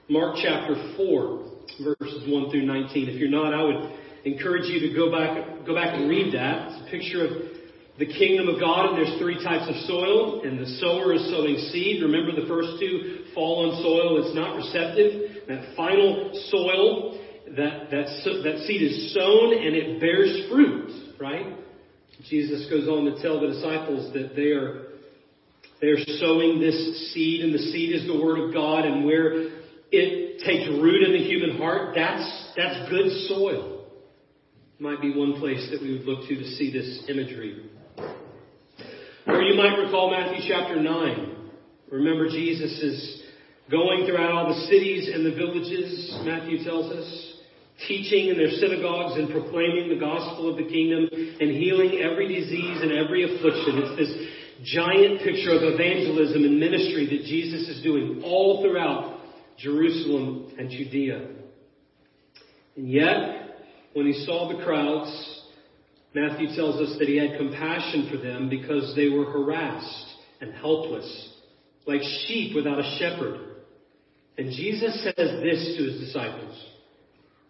Mark 0.08 0.36
chapter 0.40 0.78
4, 0.96 1.50
verses 1.82 2.22
1 2.30 2.50
through 2.50 2.62
19. 2.62 3.08
If 3.08 3.18
you're 3.18 3.34
not, 3.34 3.52
I 3.52 3.64
would 3.64 3.98
encourage 4.24 4.70
you 4.70 4.78
to 4.86 4.94
go 4.94 5.10
back, 5.10 5.66
go 5.66 5.74
back 5.74 5.98
and 5.98 6.08
read 6.08 6.32
that. 6.34 6.70
It's 6.70 6.86
a 6.86 6.90
picture 6.90 7.26
of 7.26 7.51
the 7.98 8.06
kingdom 8.06 8.48
of 8.48 8.58
God, 8.58 8.90
and 8.90 8.96
there's 8.96 9.18
three 9.20 9.42
types 9.44 9.68
of 9.68 9.76
soil, 9.84 10.42
and 10.44 10.58
the 10.58 10.66
sower 10.80 11.12
is 11.12 11.28
sowing 11.30 11.56
seed. 11.70 12.02
Remember, 12.02 12.32
the 12.32 12.48
first 12.48 12.80
two 12.80 13.26
fall 13.34 13.68
on 13.68 13.82
soil 13.82 14.22
that's 14.22 14.34
not 14.34 14.56
receptive. 14.56 15.46
That 15.48 15.76
final 15.76 16.30
soil, 16.48 17.20
that, 17.56 17.90
that, 17.90 18.06
that 18.44 18.64
seed 18.66 18.82
is 18.82 19.14
sown 19.14 19.52
and 19.52 19.76
it 19.76 20.00
bears 20.00 20.48
fruit, 20.50 21.18
right? 21.20 21.58
Jesus 22.28 22.70
goes 22.70 22.88
on 22.88 23.04
to 23.04 23.20
tell 23.20 23.40
the 23.40 23.48
disciples 23.48 24.12
that 24.14 24.34
they 24.36 24.52
are 24.52 24.92
they 25.80 25.88
are 25.88 26.04
sowing 26.20 26.60
this 26.60 27.12
seed, 27.12 27.44
and 27.44 27.52
the 27.52 27.58
seed 27.58 27.92
is 27.92 28.06
the 28.06 28.14
word 28.14 28.38
of 28.38 28.54
God, 28.54 28.84
and 28.84 29.04
where 29.04 29.48
it 29.90 30.38
takes 30.38 30.68
root 30.80 31.02
in 31.02 31.12
the 31.12 31.28
human 31.28 31.58
heart, 31.58 31.96
that's 31.96 32.52
that's 32.56 32.88
good 32.88 33.10
soil. 33.26 33.86
Might 34.78 35.00
be 35.00 35.12
one 35.12 35.40
place 35.40 35.68
that 35.72 35.82
we 35.82 35.98
would 35.98 36.06
look 36.06 36.28
to 36.28 36.36
to 36.36 36.44
see 36.52 36.72
this 36.72 37.04
imagery. 37.08 37.68
Or 39.26 39.40
you 39.40 39.54
might 39.54 39.76
recall 39.78 40.10
Matthew 40.10 40.42
chapter 40.48 40.82
9. 40.82 41.36
Remember, 41.92 42.28
Jesus 42.28 42.72
is 42.82 43.22
going 43.70 44.04
throughout 44.04 44.32
all 44.32 44.48
the 44.48 44.66
cities 44.66 45.08
and 45.12 45.24
the 45.24 45.30
villages, 45.30 46.12
Matthew 46.24 46.64
tells 46.64 46.90
us, 46.90 47.36
teaching 47.86 48.28
in 48.28 48.36
their 48.36 48.50
synagogues 48.50 49.18
and 49.18 49.30
proclaiming 49.30 49.88
the 49.88 50.00
gospel 50.00 50.50
of 50.50 50.56
the 50.56 50.64
kingdom 50.64 51.08
and 51.12 51.50
healing 51.50 52.00
every 52.02 52.28
disease 52.28 52.82
and 52.82 52.92
every 52.92 53.24
affliction. 53.24 53.78
It's 53.78 53.96
this 53.96 54.28
giant 54.64 55.20
picture 55.22 55.52
of 55.52 55.62
evangelism 55.62 56.42
and 56.42 56.58
ministry 56.58 57.06
that 57.06 57.24
Jesus 57.24 57.68
is 57.68 57.82
doing 57.82 58.22
all 58.24 58.62
throughout 58.62 59.20
Jerusalem 59.56 60.52
and 60.58 60.68
Judea. 60.68 61.28
And 62.76 62.90
yet, 62.90 63.56
when 63.92 64.06
he 64.06 64.24
saw 64.24 64.56
the 64.56 64.64
crowds, 64.64 65.31
Matthew 66.14 66.54
tells 66.54 66.80
us 66.80 66.98
that 66.98 67.08
he 67.08 67.16
had 67.16 67.38
compassion 67.38 68.08
for 68.10 68.18
them 68.18 68.48
because 68.48 68.94
they 68.94 69.08
were 69.08 69.24
harassed 69.24 70.06
and 70.40 70.52
helpless, 70.52 71.30
like 71.86 72.02
sheep 72.26 72.54
without 72.54 72.78
a 72.78 72.96
shepherd. 72.98 73.40
And 74.36 74.50
Jesus 74.50 75.02
says 75.02 75.14
this 75.16 75.76
to 75.76 75.84
his 75.84 76.00
disciples 76.00 76.66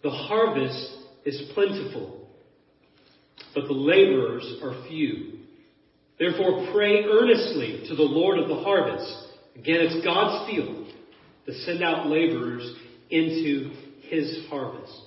The 0.03 0.11
harvest 0.11 0.97
is 1.25 1.51
plentiful, 1.55 2.29
but 3.55 3.67
the 3.67 3.73
laborers 3.73 4.61
are 4.63 4.87
few. 4.89 5.39
Therefore, 6.19 6.71
pray 6.73 7.03
earnestly 7.03 7.85
to 7.89 7.97
the 7.97 8.03
Lord 8.03 8.39
of 8.39 8.49
the 8.49 8.63
harvest. 8.63 9.13
Again, 9.57 9.79
it's 9.81 10.05
God's 10.05 10.49
field 10.51 10.87
to 11.47 11.53
send 11.53 11.83
out 11.83 12.07
laborers 12.07 12.75
into 13.11 13.73
his 14.03 14.47
harvest. 14.49 15.02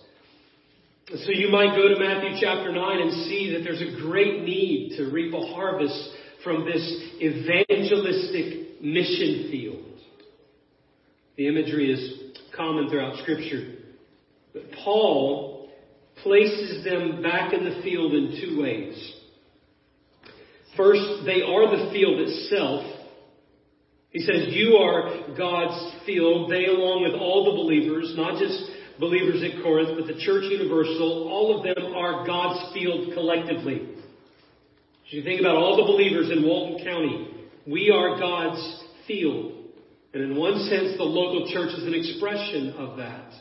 So 1.08 1.30
you 1.30 1.50
might 1.50 1.76
go 1.76 1.88
to 1.88 2.00
Matthew 2.00 2.40
chapter 2.42 2.72
9 2.72 3.00
and 3.00 3.12
see 3.28 3.54
that 3.54 3.64
there's 3.64 3.82
a 3.82 4.02
great 4.02 4.42
need 4.42 4.98
to 4.98 5.12
reap 5.12 5.36
a 5.36 5.54
harvest 5.54 6.10
from 6.44 6.66
this 6.66 6.82
evangelistic 7.22 8.82
mission 8.82 9.50
field. 9.52 10.00
The 11.38 11.48
imagery 11.48 11.92
is 11.92 12.34
common 12.56 12.90
throughout 12.90 13.20
Scripture. 13.22 13.76
But 14.52 14.64
Paul 14.84 15.70
places 16.24 16.84
them 16.84 17.22
back 17.22 17.54
in 17.54 17.66
the 17.66 17.84
field 17.84 18.16
in 18.16 18.42
two 18.42 18.60
ways. 18.60 19.14
First, 20.76 21.24
they 21.24 21.44
are 21.44 21.78
the 21.78 21.92
field 21.94 22.20
itself. 22.20 22.84
He 24.10 24.22
says, 24.22 24.48
You 24.56 24.78
are 24.78 25.38
God's 25.38 26.04
field. 26.08 26.50
They, 26.50 26.66
along 26.66 27.04
with 27.04 27.22
all 27.22 27.46
the 27.46 27.62
believers, 27.62 28.14
not 28.16 28.40
just 28.40 28.72
believers 29.00 29.44
at 29.44 29.62
Corinth, 29.62 29.98
but 29.98 30.08
the 30.08 30.20
church 30.22 30.46
universal, 30.50 31.28
all 31.30 31.58
of 31.58 31.64
them 31.64 31.94
are 31.94 32.26
God's 32.26 32.74
field 32.74 33.14
collectively. 33.14 33.90
As 35.08 35.14
you 35.14 35.24
think 35.24 35.40
about 35.40 35.56
all 35.56 35.78
the 35.78 35.84
believers 35.84 36.32
in 36.32 36.44
Walton 36.44 36.84
County, 36.84 37.48
we 37.68 37.92
are 37.92 38.20
God's 38.20 38.84
field. 39.08 39.54
And 40.14 40.24
in 40.24 40.36
one 40.36 40.58
sense, 40.70 40.98
the 40.98 41.04
local 41.04 41.52
church 41.52 41.74
is 41.78 41.86
an 41.86 41.94
expression 41.94 42.74
of 42.78 42.98
that. 42.98 43.32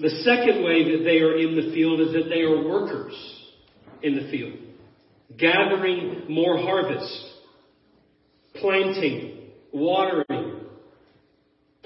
The 0.00 0.10
second 0.24 0.64
way 0.64 0.96
that 0.96 1.04
they 1.04 1.18
are 1.18 1.36
in 1.36 1.56
the 1.56 1.74
field 1.74 2.00
is 2.00 2.12
that 2.12 2.28
they 2.28 2.42
are 2.42 2.66
workers 2.66 3.14
in 4.02 4.16
the 4.16 4.30
field, 4.30 4.58
gathering 5.38 6.24
more 6.28 6.58
harvest, 6.58 7.24
planting, 8.56 9.50
watering, 9.72 10.24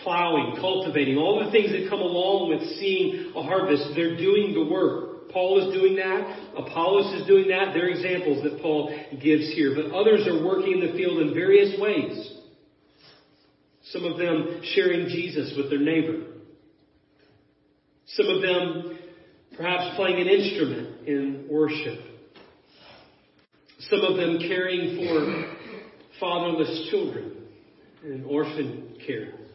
plowing, 0.07 0.55
cultivating, 0.61 1.19
all 1.19 1.45
the 1.45 1.51
things 1.51 1.73
that 1.73 1.91
come 1.91 1.99
along 1.99 2.51
with 2.51 2.63
seeing 2.79 3.33
a 3.35 3.43
harvest. 3.43 3.91
They're 3.97 4.17
doing 4.17 4.55
the 4.55 4.71
work. 4.71 5.33
Paul 5.33 5.67
is 5.67 5.75
doing 5.75 5.97
that. 5.97 6.55
Apollos 6.57 7.21
is 7.21 7.27
doing 7.27 7.49
that. 7.49 7.75
They're 7.75 7.89
examples 7.89 8.45
that 8.45 8.63
Paul 8.63 8.95
gives 9.21 9.53
here. 9.53 9.75
But 9.75 9.91
others 9.91 10.27
are 10.29 10.47
working 10.47 10.81
in 10.81 10.87
the 10.87 10.93
field 10.97 11.19
in 11.19 11.35
various 11.35 11.79
ways. 11.81 12.35
Some 13.91 14.05
of 14.05 14.17
them 14.17 14.63
sharing 14.75 15.09
Jesus 15.09 15.55
with 15.57 15.71
their 15.71 15.81
neighbor. 15.81 16.23
Some 18.07 18.29
of 18.29 18.43
them 18.43 18.99
perhaps 19.57 19.97
playing 19.97 20.21
an 20.21 20.29
instrument 20.29 21.09
in 21.09 21.49
worship. 21.51 21.99
Some 23.91 24.01
of 24.03 24.17
them 24.17 24.39
caring 24.39 24.97
for 24.97 25.55
fatherless 26.21 26.89
children 26.91 27.33
and 28.05 28.25
orphan 28.25 28.97
care. 29.05 29.46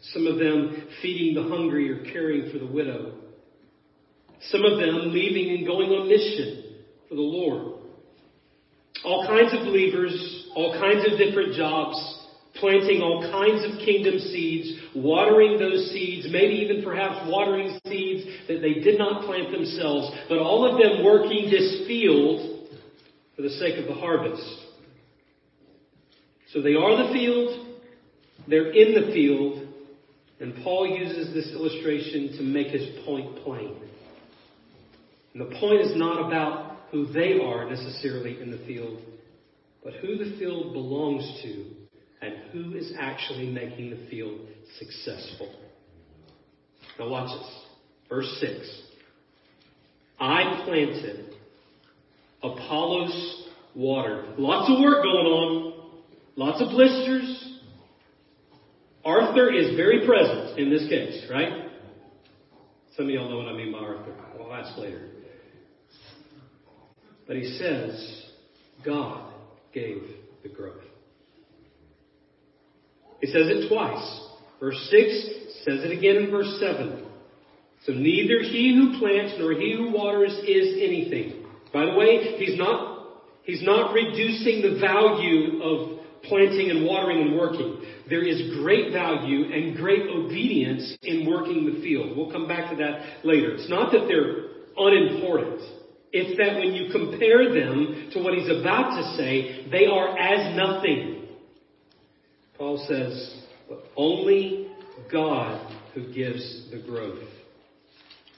Some 0.00 0.26
of 0.26 0.38
them 0.38 0.88
feeding 1.02 1.34
the 1.34 1.48
hungry 1.48 1.90
or 1.90 2.10
caring 2.12 2.50
for 2.50 2.58
the 2.58 2.66
widow. 2.66 3.14
Some 4.48 4.64
of 4.64 4.78
them 4.78 5.12
leaving 5.12 5.58
and 5.58 5.66
going 5.66 5.90
on 5.90 6.08
mission 6.08 6.74
for 7.08 7.14
the 7.14 7.20
Lord. 7.20 7.78
All 9.04 9.26
kinds 9.26 9.52
of 9.52 9.60
believers, 9.60 10.48
all 10.54 10.72
kinds 10.72 11.10
of 11.10 11.18
different 11.18 11.54
jobs, 11.54 11.96
planting 12.54 13.00
all 13.02 13.20
kinds 13.30 13.64
of 13.64 13.78
kingdom 13.84 14.18
seeds, 14.18 14.80
watering 14.94 15.58
those 15.58 15.90
seeds, 15.90 16.26
maybe 16.30 16.54
even 16.54 16.82
perhaps 16.82 17.28
watering 17.30 17.78
seeds 17.86 18.26
that 18.48 18.60
they 18.60 18.74
did 18.80 18.98
not 18.98 19.24
plant 19.24 19.50
themselves, 19.52 20.10
but 20.28 20.38
all 20.38 20.64
of 20.64 20.80
them 20.80 21.04
working 21.04 21.50
this 21.50 21.86
field 21.86 22.68
for 23.36 23.42
the 23.42 23.50
sake 23.50 23.78
of 23.78 23.86
the 23.86 23.94
harvest. 23.94 24.42
So 26.52 26.60
they 26.60 26.74
are 26.74 27.06
the 27.06 27.12
field, 27.12 27.78
they're 28.48 28.72
in 28.72 28.94
the 28.94 29.12
field, 29.12 29.59
and 30.40 30.54
Paul 30.64 30.86
uses 30.86 31.34
this 31.34 31.52
illustration 31.52 32.36
to 32.38 32.42
make 32.42 32.68
his 32.68 33.04
point 33.04 33.44
plain. 33.44 33.76
And 35.34 35.42
the 35.42 35.56
point 35.60 35.82
is 35.82 35.96
not 35.96 36.26
about 36.26 36.78
who 36.90 37.06
they 37.12 37.38
are 37.40 37.68
necessarily 37.68 38.40
in 38.40 38.50
the 38.50 38.58
field, 38.66 39.00
but 39.84 39.94
who 39.94 40.16
the 40.16 40.38
field 40.38 40.72
belongs 40.72 41.40
to 41.42 41.66
and 42.22 42.36
who 42.52 42.74
is 42.74 42.92
actually 42.98 43.50
making 43.50 43.90
the 43.90 44.08
field 44.10 44.40
successful. 44.78 45.54
Now 46.98 47.08
watch 47.08 47.38
this. 47.38 47.54
Verse 48.08 48.36
6. 48.40 48.82
I 50.18 50.62
planted, 50.64 51.34
Apollos 52.42 53.48
watered. 53.74 54.38
Lots 54.38 54.70
of 54.70 54.80
work 54.80 55.02
going 55.02 55.26
on. 55.26 55.90
Lots 56.36 56.60
of 56.60 56.70
blisters. 56.70 57.39
Arthur 59.10 59.52
is 59.52 59.76
very 59.76 60.06
present 60.06 60.58
in 60.58 60.70
this 60.70 60.88
case, 60.88 61.26
right? 61.28 61.68
Some 62.96 63.06
of 63.06 63.10
y'all 63.10 63.28
know 63.28 63.38
what 63.38 63.48
I 63.48 63.56
mean 63.56 63.72
by 63.72 63.78
Arthur. 63.78 64.14
I'll 64.38 64.52
ask 64.52 64.78
later. 64.78 65.08
But 67.26 67.36
he 67.36 67.56
says, 67.58 68.26
God 68.84 69.32
gave 69.72 70.02
the 70.42 70.48
growth. 70.48 70.82
He 73.20 73.26
says 73.26 73.48
it 73.48 73.68
twice. 73.68 74.20
Verse 74.60 74.88
6 74.90 75.64
says 75.64 75.84
it 75.84 75.96
again 75.96 76.16
in 76.16 76.30
verse 76.30 76.58
7. 76.60 77.06
So 77.86 77.92
neither 77.92 78.40
he 78.42 78.74
who 78.74 78.98
plants 78.98 79.34
nor 79.38 79.52
he 79.52 79.74
who 79.76 79.90
waters 79.90 80.32
is 80.46 80.76
anything. 80.76 81.46
By 81.72 81.86
the 81.86 81.94
way, 81.94 82.36
he's 82.38 82.58
not, 82.58 83.06
he's 83.42 83.62
not 83.62 83.92
reducing 83.92 84.62
the 84.62 84.78
value 84.80 85.62
of 85.62 85.99
planting 86.24 86.70
and 86.70 86.84
watering 86.84 87.20
and 87.22 87.36
working. 87.36 87.82
There 88.08 88.26
is 88.26 88.54
great 88.60 88.92
value 88.92 89.52
and 89.52 89.76
great 89.76 90.08
obedience 90.08 90.96
in 91.02 91.26
working 91.28 91.66
the 91.66 91.80
field. 91.82 92.16
We'll 92.16 92.32
come 92.32 92.48
back 92.48 92.70
to 92.70 92.76
that 92.76 93.24
later. 93.24 93.54
It's 93.54 93.70
not 93.70 93.92
that 93.92 94.06
they're 94.08 94.50
unimportant. 94.76 95.60
It's 96.12 96.36
that 96.38 96.58
when 96.58 96.74
you 96.74 96.90
compare 96.90 97.54
them 97.54 98.10
to 98.12 98.22
what 98.22 98.34
he's 98.34 98.48
about 98.48 98.96
to 98.96 99.16
say, 99.16 99.68
they 99.70 99.86
are 99.86 100.18
as 100.18 100.56
nothing. 100.56 101.28
Paul 102.58 102.84
says, 102.88 103.42
but 103.68 103.84
only 103.96 104.68
God 105.10 105.72
who 105.94 106.12
gives 106.12 106.70
the 106.70 106.82
growth. 106.82 107.22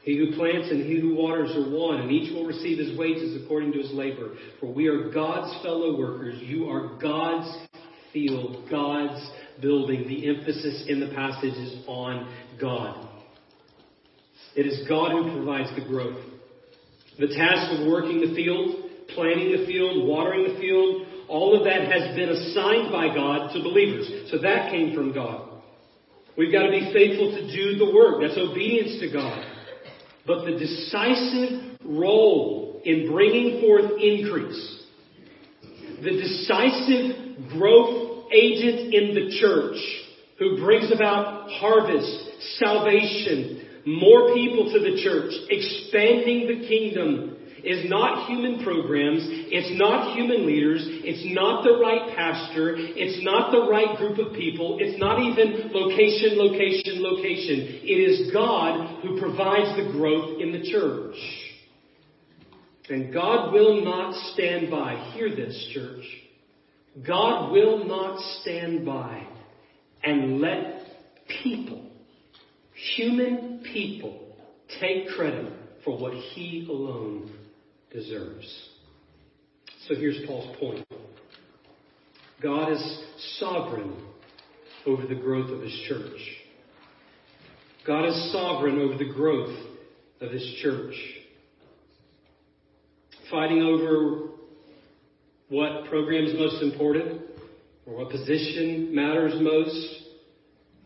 He 0.03 0.19
who 0.19 0.37
plants 0.37 0.69
and 0.71 0.85
he 0.85 1.01
who 1.01 1.15
waters 1.15 1.51
are 1.57 1.71
one, 1.71 2.01
and 2.01 2.11
each 2.11 2.33
will 2.35 2.45
receive 2.45 2.79
his 2.79 2.99
wages 2.99 3.41
according 3.43 3.73
to 3.73 3.79
his 3.79 3.93
labor. 3.93 4.33
For 4.59 4.67
we 4.67 4.89
are 4.89 5.11
God's 5.11 5.63
fellow 5.63 5.97
workers. 5.97 6.41
You 6.43 6.69
are 6.69 6.99
God's 7.01 7.57
field, 8.13 8.69
God's 8.71 9.25
building. 9.61 10.07
The 10.09 10.29
emphasis 10.29 10.85
in 10.89 11.01
the 11.01 11.09
passage 11.15 11.55
is 11.55 11.85
on 11.87 12.33
God. 12.61 13.09
It 14.55 14.67
is 14.67 14.87
God 14.89 15.13
who 15.13 15.33
provides 15.33 15.71
the 15.75 15.87
growth. 15.87 16.23
The 17.19 17.29
task 17.29 17.79
of 17.81 17.87
working 17.87 18.21
the 18.21 18.35
field, 18.35 18.91
planting 19.09 19.53
the 19.53 19.67
field, 19.67 20.09
watering 20.09 20.53
the 20.53 20.61
field, 20.61 21.07
all 21.29 21.57
of 21.57 21.65
that 21.65 21.91
has 21.91 22.15
been 22.15 22.29
assigned 22.29 22.93
by 22.93 23.15
God 23.15 23.53
to 23.55 23.63
believers. 23.63 24.31
So 24.31 24.39
that 24.39 24.71
came 24.71 24.95
from 24.95 25.15
God. 25.15 25.49
We've 26.37 26.53
got 26.53 26.63
to 26.65 26.71
be 26.71 26.93
faithful 26.93 27.31
to 27.31 27.43
do 27.55 27.79
the 27.79 27.93
work. 27.95 28.23
That's 28.23 28.39
obedience 28.39 29.01
to 29.01 29.13
God. 29.13 29.45
But 30.27 30.45
the 30.45 30.59
decisive 30.59 31.79
role 31.85 32.81
in 32.85 33.11
bringing 33.11 33.61
forth 33.61 33.93
increase, 34.01 34.85
the 36.03 36.11
decisive 36.11 37.49
growth 37.51 38.02
agent 38.33 38.95
in 38.95 39.15
the 39.15 39.39
church 39.41 39.79
who 40.39 40.59
brings 40.59 40.93
about 40.93 41.51
harvest, 41.51 42.59
salvation, 42.59 43.83
more 43.87 44.35
people 44.35 44.73
to 44.73 44.79
the 44.79 45.03
church, 45.03 45.33
expanding 45.51 46.47
the 46.47 46.67
kingdom 46.67 47.37
is 47.65 47.89
not 47.89 48.27
human 48.29 48.63
programs, 48.65 49.23
it's 49.25 49.79
not 49.79 50.17
human 50.17 50.47
leaders, 50.47 50.83
it's 50.85 51.23
not 51.35 51.63
the 51.63 51.79
right 51.79 52.15
pastor, 52.17 52.75
it's 52.77 53.23
not 53.25 53.53
the 53.53 53.71
right 53.71 53.97
group 53.99 54.19
of 54.19 54.35
people, 54.35 54.79
it's 54.81 54.99
not 54.99 55.23
even 55.23 55.71
location, 55.73 56.39
location, 56.39 57.03
location. 57.03 57.87
It 57.87 57.99
is 58.03 58.33
God 58.33 59.03
who 59.03 59.21
provides 59.21 59.77
the 59.77 59.93
growth 59.93 60.41
in 60.41 60.53
the 60.53 60.71
church. 60.71 61.17
And 62.89 63.15
God 63.15 63.53
will 63.53 63.85
not 63.85 64.15
stand 64.33 64.71
by. 64.71 65.13
Hear 65.15 65.35
this, 65.35 65.71
church. 65.73 66.05
God 67.07 67.53
will 67.53 67.85
not 67.85 68.19
stand 68.41 68.85
by 68.85 69.27
and 70.05 70.41
let 70.41 70.83
people, 71.43 71.87
human 72.97 73.63
people, 73.73 74.21
take 74.81 75.09
credit 75.09 75.53
for 75.85 75.99
what 75.99 76.13
he 76.13 76.67
alone 76.69 77.33
deserves. 77.91 78.69
So 79.89 79.95
here's 79.95 80.19
Paul's 80.27 80.57
point. 80.59 80.87
God 82.43 82.73
is 82.73 83.05
sovereign 83.39 83.97
over 84.87 85.07
the 85.07 85.15
growth 85.15 85.51
of 85.51 85.63
his 85.63 85.75
church. 85.89 86.21
God 87.87 88.07
is 88.07 88.33
sovereign 88.33 88.81
over 88.81 88.97
the 88.97 89.13
growth 89.13 89.57
of 90.21 90.31
his 90.31 90.55
church. 90.63 90.95
Fighting 93.31 93.63
over 93.63 94.32
what 95.53 95.85
program 95.91 96.25
is 96.25 96.33
most 96.39 96.63
important 96.63 97.21
or 97.85 97.99
what 97.99 98.11
position 98.11 98.89
matters 98.95 99.35
most, 99.39 100.05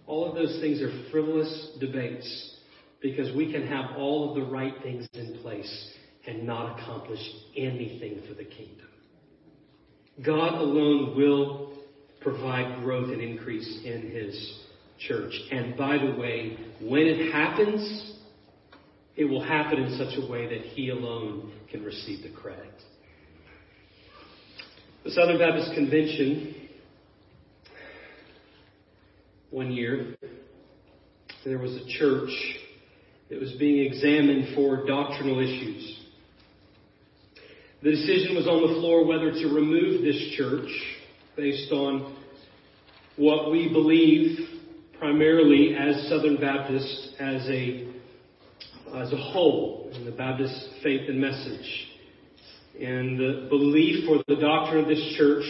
all 0.09 0.29
of 0.29 0.35
those 0.35 0.59
things 0.61 0.83
are 0.83 0.90
frivolous 1.12 1.70
debates 1.79 2.57
because 3.00 3.35
we 3.37 3.52
can 3.52 3.64
have 3.64 3.96
all 3.96 4.29
of 4.29 4.35
the 4.35 4.50
right 4.50 4.74
things 4.83 5.07
in 5.12 5.38
place 5.40 5.90
and 6.26 6.44
not 6.44 6.81
accomplish 6.81 7.20
anything 7.57 8.20
for 8.26 8.35
the 8.35 8.44
kingdom. 8.44 8.88
God 10.24 10.55
alone 10.55 11.16
will 11.16 11.74
provide 12.20 12.83
growth 12.83 13.11
and 13.11 13.20
increase 13.20 13.83
in 13.85 14.11
His 14.11 14.59
church. 14.98 15.33
And 15.52 15.76
by 15.76 15.96
the 15.96 16.18
way, 16.18 16.59
when 16.81 17.02
it 17.02 17.33
happens, 17.33 18.14
it 19.14 19.26
will 19.26 19.44
happen 19.44 19.79
in 19.79 19.96
such 19.96 20.18
a 20.18 20.29
way 20.29 20.48
that 20.48 20.66
He 20.66 20.88
alone 20.88 21.52
can 21.70 21.85
receive 21.85 22.24
the 22.24 22.37
credit. 22.37 22.72
The 25.07 25.12
Southern 25.12 25.38
Baptist 25.38 25.73
Convention, 25.73 26.53
one 29.51 29.71
year, 29.71 30.16
there 31.45 31.59
was 31.59 31.77
a 31.77 31.87
church 31.97 32.31
that 33.31 33.38
was 33.38 33.53
being 33.53 33.87
examined 33.87 34.57
for 34.57 34.85
doctrinal 34.85 35.38
issues. 35.38 36.01
The 37.85 37.92
decision 37.92 38.35
was 38.35 38.49
on 38.49 38.62
the 38.62 38.81
floor 38.81 39.07
whether 39.07 39.31
to 39.31 39.47
remove 39.47 40.03
this 40.03 40.35
church 40.37 40.69
based 41.37 41.71
on 41.71 42.16
what 43.14 43.53
we 43.53 43.69
believe 43.69 44.40
primarily 44.99 45.77
as 45.79 46.09
Southern 46.09 46.40
Baptists 46.40 47.14
as 47.21 47.49
a 47.49 47.92
as 48.97 49.12
a 49.12 49.16
whole 49.16 49.88
in 49.95 50.05
the 50.05 50.11
Baptist 50.11 50.69
faith 50.83 51.09
and 51.09 51.21
message. 51.21 51.95
And 52.81 53.19
the 53.19 53.47
belief 53.49 54.09
or 54.09 54.23
the 54.29 54.39
doctrine 54.39 54.83
of 54.83 54.89
this 54.89 55.15
church 55.17 55.45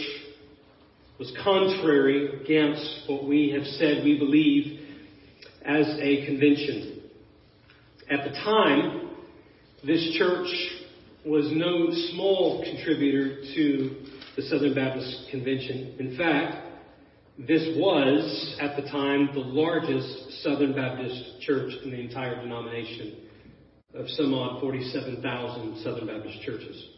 was 1.19 1.31
contrary 1.43 2.41
against 2.41 3.03
what 3.07 3.25
we 3.25 3.49
have 3.51 3.65
said 3.65 4.03
we 4.05 4.17
believe 4.17 4.79
as 5.65 5.87
a 5.99 6.25
convention. 6.25 7.01
At 8.09 8.23
the 8.23 8.31
time, 8.31 9.09
this 9.85 10.15
church 10.17 10.47
was 11.25 11.51
no 11.51 11.87
small 12.13 12.63
contributor 12.63 13.41
to 13.55 13.95
the 14.37 14.43
Southern 14.43 14.73
Baptist 14.73 15.27
Convention. 15.29 15.97
In 15.99 16.15
fact, 16.15 16.65
this 17.39 17.75
was, 17.75 18.57
at 18.61 18.81
the 18.81 18.89
time, 18.89 19.31
the 19.33 19.41
largest 19.41 20.41
Southern 20.43 20.73
Baptist 20.73 21.41
church 21.41 21.73
in 21.83 21.91
the 21.91 21.99
entire 21.99 22.41
denomination 22.41 23.17
of 23.93 24.07
some 24.11 24.33
odd 24.33 24.61
47,000 24.61 25.83
Southern 25.83 26.07
Baptist 26.07 26.41
churches. 26.43 26.96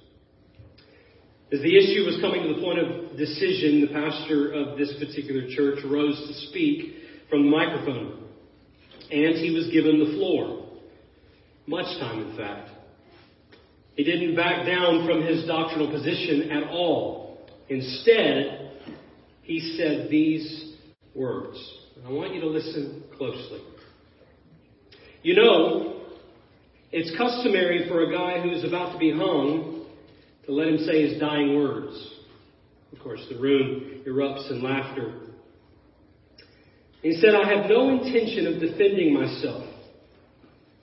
As 1.51 1.62
the 1.62 1.77
issue 1.77 2.05
was 2.05 2.21
coming 2.21 2.43
to 2.43 2.53
the 2.53 2.62
point 2.62 2.77
of 2.77 3.17
decision, 3.17 3.81
the 3.81 3.88
pastor 3.91 4.51
of 4.51 4.77
this 4.77 4.93
particular 4.99 5.49
church 5.49 5.79
rose 5.83 6.15
to 6.27 6.47
speak 6.47 6.93
from 7.27 7.45
the 7.45 7.49
microphone, 7.49 8.23
and 9.12 9.35
he 9.35 9.49
was 9.49 9.67
given 9.69 9.97
the 9.97 10.13
floor. 10.17 10.67
Much 11.65 11.88
time, 11.99 12.29
in 12.29 12.38
fact. 12.38 12.69
He 13.95 14.03
didn't 14.03 14.35
back 14.35 14.67
down 14.67 15.07
from 15.07 15.23
his 15.25 15.45
doctrinal 15.45 15.89
position 15.91 16.51
at 16.51 16.69
all. 16.69 17.47
Instead, 17.67 18.71
he 19.41 19.75
said 19.75 20.07
these 20.09 20.75
words. 21.15 21.57
And 21.95 22.05
I 22.05 22.12
want 22.12 22.35
you 22.35 22.41
to 22.41 22.47
listen 22.47 23.03
closely. 23.17 23.62
You 25.23 25.35
know, 25.35 26.03
it's 26.91 27.15
customary 27.17 27.88
for 27.89 28.03
a 28.03 28.12
guy 28.12 28.39
who's 28.39 28.63
about 28.63 28.93
to 28.93 28.99
be 28.99 29.12
hung 29.12 29.68
to 30.49 30.55
let 30.55 30.67
him 30.67 30.79
say 30.79 31.07
his 31.07 31.19
dying 31.19 31.55
words. 31.55 31.95
Of 32.91 32.99
course, 32.99 33.23
the 33.29 33.38
room 33.38 34.01
erupts 34.07 34.49
in 34.49 34.63
laughter. 34.63 35.13
He 37.03 37.13
said, 37.21 37.35
I 37.35 37.47
have 37.55 37.69
no 37.69 37.89
intention 37.89 38.47
of 38.47 38.59
defending 38.59 39.13
myself. 39.13 39.63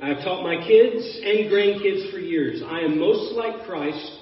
I 0.00 0.08
have 0.10 0.18
taught 0.18 0.44
my 0.44 0.64
kids 0.64 1.20
and 1.24 1.50
grandkids 1.50 2.12
for 2.12 2.18
years. 2.18 2.62
I 2.64 2.80
am 2.80 3.00
most 3.00 3.34
like 3.34 3.66
Christ 3.66 4.20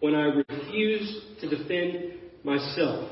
when 0.00 0.14
I 0.14 0.42
refuse 0.48 1.22
to 1.42 1.50
defend 1.50 2.14
myself. 2.42 3.10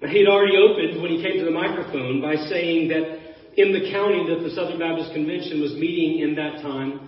He 0.00 0.20
had 0.20 0.28
already 0.28 0.56
opened 0.56 1.02
when 1.02 1.10
he 1.10 1.22
came 1.22 1.40
to 1.40 1.44
the 1.44 1.50
microphone 1.50 2.22
by 2.22 2.36
saying 2.48 2.88
that 2.88 3.34
in 3.58 3.72
the 3.74 3.90
county 3.92 4.24
that 4.28 4.48
the 4.48 4.54
Southern 4.54 4.78
Baptist 4.78 5.12
Convention 5.12 5.60
was 5.60 5.72
meeting 5.74 6.20
in 6.20 6.36
that 6.36 6.62
time, 6.62 7.06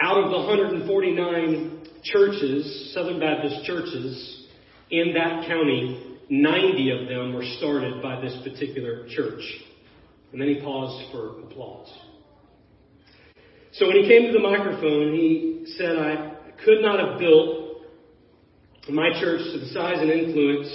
out 0.00 0.22
of 0.22 0.30
the 0.30 0.36
149 0.36 1.79
churches, 2.02 2.92
Southern 2.94 3.20
Baptist 3.20 3.64
churches, 3.64 4.46
in 4.90 5.14
that 5.14 5.46
county, 5.46 6.18
90 6.28 6.90
of 6.90 7.08
them 7.08 7.34
were 7.34 7.44
started 7.58 8.02
by 8.02 8.20
this 8.20 8.36
particular 8.42 9.06
church. 9.08 9.42
And 10.32 10.40
then 10.40 10.48
he 10.48 10.60
paused 10.60 11.10
for 11.12 11.40
applause. 11.40 11.92
So 13.72 13.86
when 13.86 14.02
he 14.02 14.08
came 14.08 14.26
to 14.26 14.32
the 14.32 14.40
microphone, 14.40 15.14
he 15.14 15.64
said, 15.76 15.96
I 15.96 16.34
could 16.64 16.82
not 16.82 16.98
have 16.98 17.18
built 17.18 17.82
my 18.88 19.10
church 19.20 19.40
to 19.52 19.58
the 19.58 19.66
size 19.66 19.98
and 20.00 20.10
influence 20.10 20.68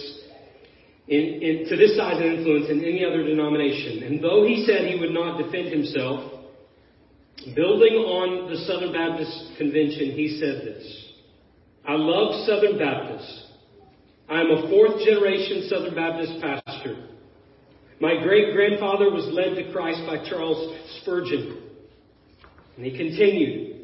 in, 1.08 1.20
in, 1.20 1.70
to 1.70 1.76
this 1.76 1.96
size 1.98 2.22
and 2.22 2.38
influence 2.38 2.70
in 2.70 2.80
any 2.80 3.04
other 3.06 3.24
denomination. 3.24 4.04
And 4.04 4.24
though 4.24 4.46
he 4.46 4.66
said 4.66 4.88
he 4.88 5.00
would 5.00 5.12
not 5.12 5.42
defend 5.42 5.68
himself, 5.70 6.32
building 7.56 7.94
on 7.96 8.50
the 8.50 8.58
Southern 8.66 8.92
Baptist 8.92 9.58
Convention, 9.58 10.12
he 10.12 10.40
said 10.40 10.62
this. 10.66 11.05
I 11.88 11.93
love 11.93 12.45
Southern 12.45 12.80
Baptists. 12.80 13.43
I 14.28 14.41
am 14.41 14.50
a 14.50 14.69
fourth 14.69 15.06
generation 15.06 15.67
Southern 15.69 15.93
Baptist 15.93 16.41
pastor. 16.41 17.10
My 18.00 18.24
great 18.24 18.54
grandfather 18.54 19.12
was 19.12 19.26
led 19.32 19.56
to 19.56 19.71
Christ 19.71 20.02
by 20.08 20.28
Charles 20.28 20.76
Spurgeon. 21.02 21.62
And 22.76 22.86
he 22.86 22.98
continued, 22.98 23.76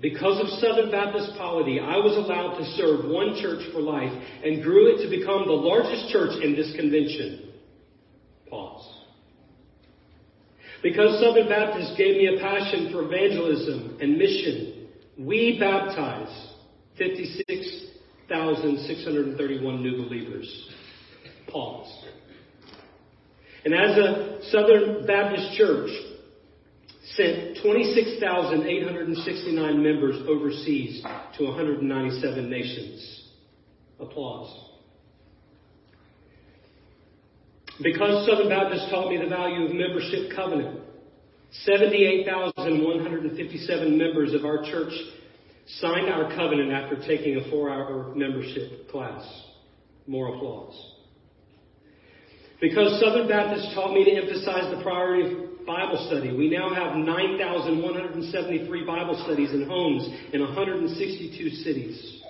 because 0.00 0.40
of 0.40 0.48
Southern 0.60 0.92
Baptist 0.92 1.32
polity, 1.36 1.80
I 1.80 1.96
was 1.96 2.16
allowed 2.16 2.58
to 2.58 2.64
serve 2.76 3.10
one 3.10 3.36
church 3.42 3.60
for 3.72 3.80
life 3.80 4.12
and 4.44 4.62
grew 4.62 4.94
it 4.94 5.02
to 5.02 5.10
become 5.10 5.46
the 5.46 5.52
largest 5.52 6.12
church 6.12 6.40
in 6.42 6.54
this 6.54 6.74
convention. 6.76 7.52
Pause. 8.48 8.88
Because 10.82 11.20
Southern 11.20 11.48
Baptists 11.48 11.96
gave 11.98 12.16
me 12.16 12.36
a 12.36 12.40
passion 12.40 12.92
for 12.92 13.02
evangelism 13.02 13.98
and 14.00 14.16
mission, 14.16 14.86
we 15.18 15.58
baptize 15.58 16.48
56,631 16.98 19.82
new 19.82 20.04
believers. 20.04 20.68
Pause. 21.48 22.04
And 23.64 23.74
as 23.74 23.96
a 23.96 24.40
Southern 24.50 25.06
Baptist 25.06 25.56
church, 25.56 25.90
sent 27.16 27.56
26,869 27.62 29.82
members 29.82 30.20
overseas 30.28 31.02
to 31.36 31.44
197 31.44 32.50
nations. 32.50 33.22
Applause. 34.00 34.54
Because 37.82 38.28
Southern 38.28 38.48
Baptists 38.48 38.88
taught 38.90 39.10
me 39.10 39.18
the 39.18 39.26
value 39.28 39.66
of 39.66 39.74
membership 39.74 40.30
covenant, 40.34 40.80
78,157 41.64 43.96
members 43.96 44.34
of 44.34 44.44
our 44.44 44.62
church 44.64 44.92
signed 45.76 46.08
our 46.08 46.34
covenant 46.34 46.72
after 46.72 46.96
taking 47.06 47.36
a 47.36 47.50
four 47.50 47.70
hour 47.70 48.14
membership 48.14 48.88
class. 48.90 49.24
More 50.06 50.34
applause. 50.34 50.94
Because 52.60 53.00
Southern 53.00 53.28
Baptists 53.28 53.74
taught 53.74 53.92
me 53.92 54.04
to 54.04 54.10
emphasize 54.10 54.74
the 54.74 54.82
priority 54.82 55.30
of 55.30 55.66
Bible 55.66 56.06
study, 56.08 56.34
we 56.34 56.50
now 56.50 56.74
have 56.74 56.96
9,173 56.96 58.84
Bible 58.84 59.22
studies 59.24 59.52
in 59.52 59.68
homes 59.68 60.08
in 60.32 60.40
162 60.40 61.50
cities. 61.62 62.22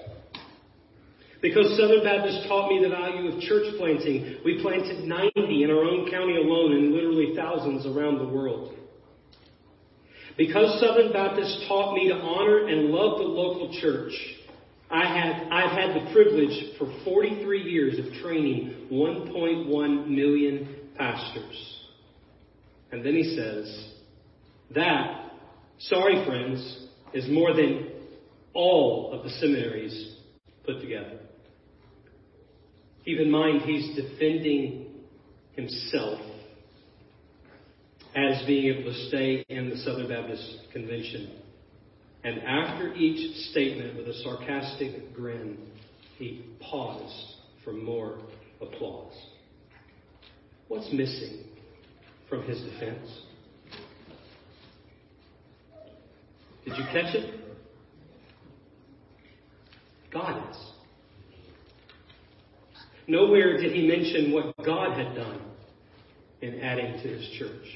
Because 1.40 1.78
Southern 1.78 2.02
Baptists 2.02 2.46
taught 2.48 2.68
me 2.68 2.82
the 2.82 2.90
value 2.90 3.32
of 3.32 3.40
church 3.40 3.72
planting, 3.78 4.38
we 4.44 4.60
planted 4.60 5.04
90 5.04 5.62
in 5.62 5.70
our 5.70 5.84
own 5.84 6.10
county 6.10 6.36
alone 6.36 6.72
and 6.72 6.92
literally 6.92 7.32
thousands 7.36 7.86
around 7.86 8.18
the 8.18 8.26
world. 8.26 8.74
Because 10.38 10.80
Southern 10.80 11.12
Baptists 11.12 11.66
taught 11.66 11.94
me 11.94 12.08
to 12.08 12.14
honor 12.14 12.68
and 12.68 12.90
love 12.90 13.18
the 13.18 13.24
local 13.24 13.76
church, 13.80 14.12
I 14.88 15.04
have, 15.04 15.52
I've 15.52 15.72
had 15.72 15.96
the 15.96 16.12
privilege 16.12 16.78
for 16.78 16.86
43 17.04 17.62
years 17.62 17.98
of 17.98 18.04
training 18.22 18.86
1.1 18.90 20.06
million 20.06 20.76
pastors. 20.96 21.80
And 22.92 23.04
then 23.04 23.14
he 23.14 23.34
says, 23.36 23.88
that, 24.76 25.32
sorry 25.80 26.24
friends, 26.24 26.86
is 27.12 27.28
more 27.28 27.52
than 27.52 27.88
all 28.54 29.10
of 29.12 29.24
the 29.24 29.30
seminaries 29.30 30.16
put 30.64 30.80
together. 30.80 31.18
Keep 33.04 33.18
in 33.18 33.30
mind, 33.30 33.62
he's 33.62 33.96
defending 33.96 34.86
himself 35.56 36.20
as 38.18 38.44
being 38.46 38.74
able 38.74 38.92
to 38.92 39.08
stay 39.08 39.44
in 39.48 39.70
the 39.70 39.76
Southern 39.78 40.08
Baptist 40.08 40.58
Convention. 40.72 41.30
And 42.24 42.40
after 42.42 42.92
each 42.94 43.36
statement, 43.50 43.96
with 43.96 44.08
a 44.08 44.14
sarcastic 44.22 45.14
grin, 45.14 45.58
he 46.16 46.44
paused 46.60 47.36
for 47.64 47.72
more 47.72 48.18
applause. 48.60 49.14
What's 50.66 50.92
missing 50.92 51.44
from 52.28 52.42
his 52.42 52.60
defense? 52.60 53.08
Did 56.64 56.76
you 56.76 56.84
catch 56.92 57.14
it? 57.14 57.40
God 60.12 60.50
is. 60.50 60.56
Nowhere 63.06 63.56
did 63.56 63.72
he 63.72 63.86
mention 63.86 64.32
what 64.32 64.54
God 64.64 64.98
had 64.98 65.14
done 65.14 65.40
in 66.42 66.60
adding 66.60 67.00
to 67.02 67.08
his 67.08 67.26
church, 67.38 67.66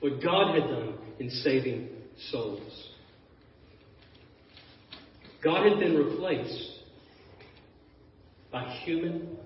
what 0.00 0.22
God 0.22 0.54
had 0.54 0.68
done 0.68 0.94
in 1.18 1.30
saving 1.30 1.88
souls. 2.30 2.88
God 5.42 5.66
had 5.66 5.78
been 5.78 5.96
replaced 5.96 6.70
by 8.52 8.64
human 8.84 9.36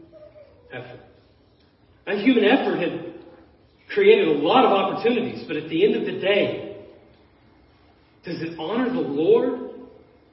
effort. 0.72 1.00
That 2.06 2.18
human 2.18 2.44
effort 2.44 2.78
had 2.78 3.14
created 3.92 4.28
a 4.28 4.32
lot 4.32 4.64
of 4.64 4.72
opportunities, 4.72 5.44
but 5.46 5.56
at 5.56 5.68
the 5.68 5.84
end 5.84 5.96
of 5.96 6.04
the 6.04 6.20
day, 6.20 6.86
does 8.24 8.40
it 8.40 8.58
honor 8.58 8.92
the 8.92 9.00
Lord 9.00 9.70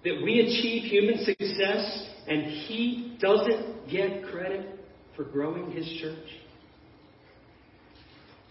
that 0.04 0.22
we 0.24 0.40
achieve 0.40 0.90
human 0.90 1.24
success 1.24 2.08
and 2.28 2.44
He 2.44 3.18
doesn't 3.20 3.90
get 3.90 4.24
credit 4.32 4.80
for 5.16 5.26
growing 5.26 5.72
His 5.72 5.86
church? 6.02 6.28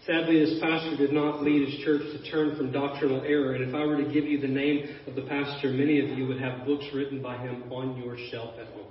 Sadly, 0.05 0.43
this 0.43 0.59
pastor 0.59 0.97
did 0.97 1.13
not 1.13 1.43
lead 1.43 1.69
his 1.69 1.79
church 1.85 2.01
to 2.01 2.31
turn 2.31 2.55
from 2.57 2.71
doctrinal 2.71 3.21
error, 3.21 3.53
and 3.53 3.63
if 3.63 3.75
I 3.75 3.85
were 3.85 3.97
to 3.97 4.11
give 4.11 4.25
you 4.25 4.41
the 4.41 4.47
name 4.47 4.97
of 5.05 5.13
the 5.13 5.21
pastor, 5.21 5.69
many 5.69 5.99
of 5.99 6.17
you 6.17 6.27
would 6.27 6.41
have 6.41 6.65
books 6.65 6.85
written 6.91 7.21
by 7.21 7.37
him 7.37 7.71
on 7.71 7.95
your 7.97 8.17
shelf 8.31 8.55
at 8.59 8.65
home. 8.73 8.87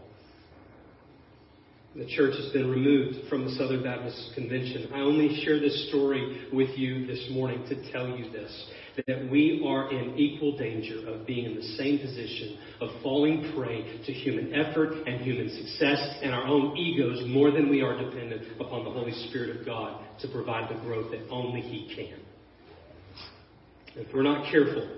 The 1.97 2.07
church 2.07 2.37
has 2.37 2.53
been 2.53 2.71
removed 2.71 3.29
from 3.29 3.45
the 3.45 3.51
Southern 3.57 3.83
Baptist 3.83 4.35
Convention. 4.37 4.93
I 4.95 5.01
only 5.01 5.43
share 5.45 5.59
this 5.59 5.89
story 5.89 6.47
with 6.53 6.79
you 6.79 7.05
this 7.09 7.27
morning 7.33 7.67
to 7.69 7.91
tell 7.91 8.07
you 8.17 8.31
this 8.31 8.67
that 9.07 9.31
we 9.31 9.65
are 9.67 9.91
in 9.91 10.17
equal 10.17 10.57
danger 10.59 11.09
of 11.09 11.27
being 11.27 11.47
in 11.47 11.55
the 11.57 11.63
same 11.79 11.99
position 11.99 12.59
of 12.81 12.91
falling 13.03 13.53
prey 13.57 14.01
to 14.05 14.13
human 14.13 14.55
effort 14.55 14.93
and 15.07 15.21
human 15.23 15.49
success 15.49 16.19
and 16.23 16.33
our 16.35 16.45
own 16.45 16.77
egos 16.77 17.23
more 17.29 17.51
than 17.51 17.71
we 17.71 17.81
are 17.83 17.97
dependent 17.97 18.61
upon 18.61 18.85
the 18.85 18.91
Holy 18.91 19.13
Spirit 19.29 19.57
of 19.57 19.65
God 19.65 20.05
to 20.23 20.29
provide 20.29 20.71
the 20.75 20.81
growth 20.81 21.11
that 21.11 21.29
only 21.31 21.61
He 21.61 21.95
can. 21.95 22.21
If 23.97 24.15
we're 24.15 24.23
not 24.23 24.51
careful, 24.51 24.89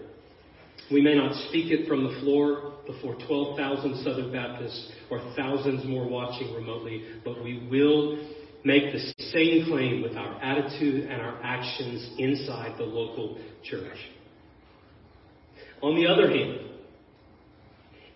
we 0.91 1.01
may 1.01 1.15
not 1.15 1.35
speak 1.49 1.71
it 1.71 1.89
from 1.89 2.05
the 2.05 2.21
floor 2.21 2.75
before 2.87 3.17
12,000 3.27 4.03
Southern 4.05 4.33
Baptists 4.33 4.93
or 5.11 5.21
thousands 5.37 5.85
more 5.87 6.07
watching 6.09 6.53
remotely, 6.55 7.05
but 7.25 7.43
we 7.43 7.67
will 7.71 8.19
make 8.65 8.93
the 8.93 9.15
same 9.33 9.67
claim 9.67 10.03
with 10.03 10.17
our 10.17 10.41
attitude 10.43 11.11
and 11.11 11.21
our 11.21 11.43
actions 11.43 12.11
inside 12.19 12.77
the 12.79 12.85
local 12.85 13.39
church. 13.65 13.97
On 15.83 15.97
the 15.97 16.07
other 16.07 16.29
hand, 16.29 16.61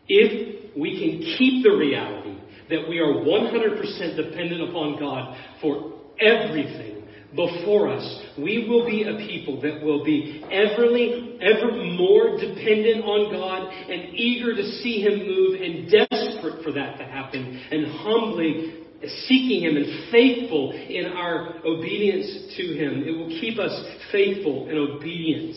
if 0.08 0.76
we 0.76 1.00
can 1.00 1.36
keep 1.36 1.64
the 1.64 1.70
reality 1.70 2.38
that 2.68 2.88
we 2.88 2.98
are 2.98 3.12
100% 3.12 4.16
dependent 4.16 4.68
upon 4.68 5.00
God 5.00 5.36
for 5.60 5.92
everything 6.20 6.95
before 7.34 7.88
us, 7.88 8.22
we 8.38 8.66
will 8.68 8.86
be 8.86 9.02
a 9.02 9.16
people 9.26 9.60
that 9.60 9.82
will 9.82 10.04
be 10.04 10.44
everly, 10.46 11.38
ever 11.42 11.72
more 11.96 12.38
dependent 12.38 13.04
on 13.04 13.32
God 13.32 13.72
and 13.72 14.14
eager 14.14 14.54
to 14.54 14.62
see 14.80 15.02
Him 15.02 15.26
move 15.26 15.60
and 15.60 15.90
desperate 15.90 16.62
for 16.62 16.72
that 16.72 16.98
to 16.98 17.04
happen 17.04 17.62
and 17.70 17.86
humbly 17.86 18.84
seeking 19.26 19.64
Him 19.64 19.76
and 19.76 20.10
faithful 20.10 20.72
in 20.72 21.06
our 21.06 21.56
obedience 21.66 22.54
to 22.56 22.62
Him. 22.74 23.04
It 23.06 23.12
will 23.12 23.28
keep 23.40 23.58
us 23.58 23.74
faithful 24.12 24.68
and 24.68 24.78
obedient. 24.78 25.56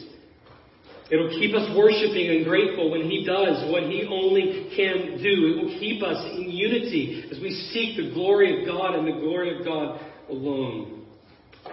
It'll 1.12 1.30
keep 1.30 1.56
us 1.56 1.76
worshiping 1.76 2.30
and 2.30 2.46
grateful 2.46 2.92
when 2.92 3.10
He 3.10 3.26
does 3.26 3.72
what 3.72 3.84
He 3.84 4.06
only 4.10 4.70
can 4.76 5.18
do. 5.22 5.54
It 5.54 5.64
will 5.64 5.80
keep 5.80 6.04
us 6.04 6.18
in 6.36 6.50
unity 6.50 7.26
as 7.32 7.40
we 7.40 7.50
seek 7.74 7.98
the 7.98 8.14
glory 8.14 8.62
of 8.62 8.68
God 8.68 8.96
and 8.96 9.08
the 9.08 9.20
glory 9.20 9.58
of 9.58 9.66
God 9.66 10.00
alone. 10.30 10.99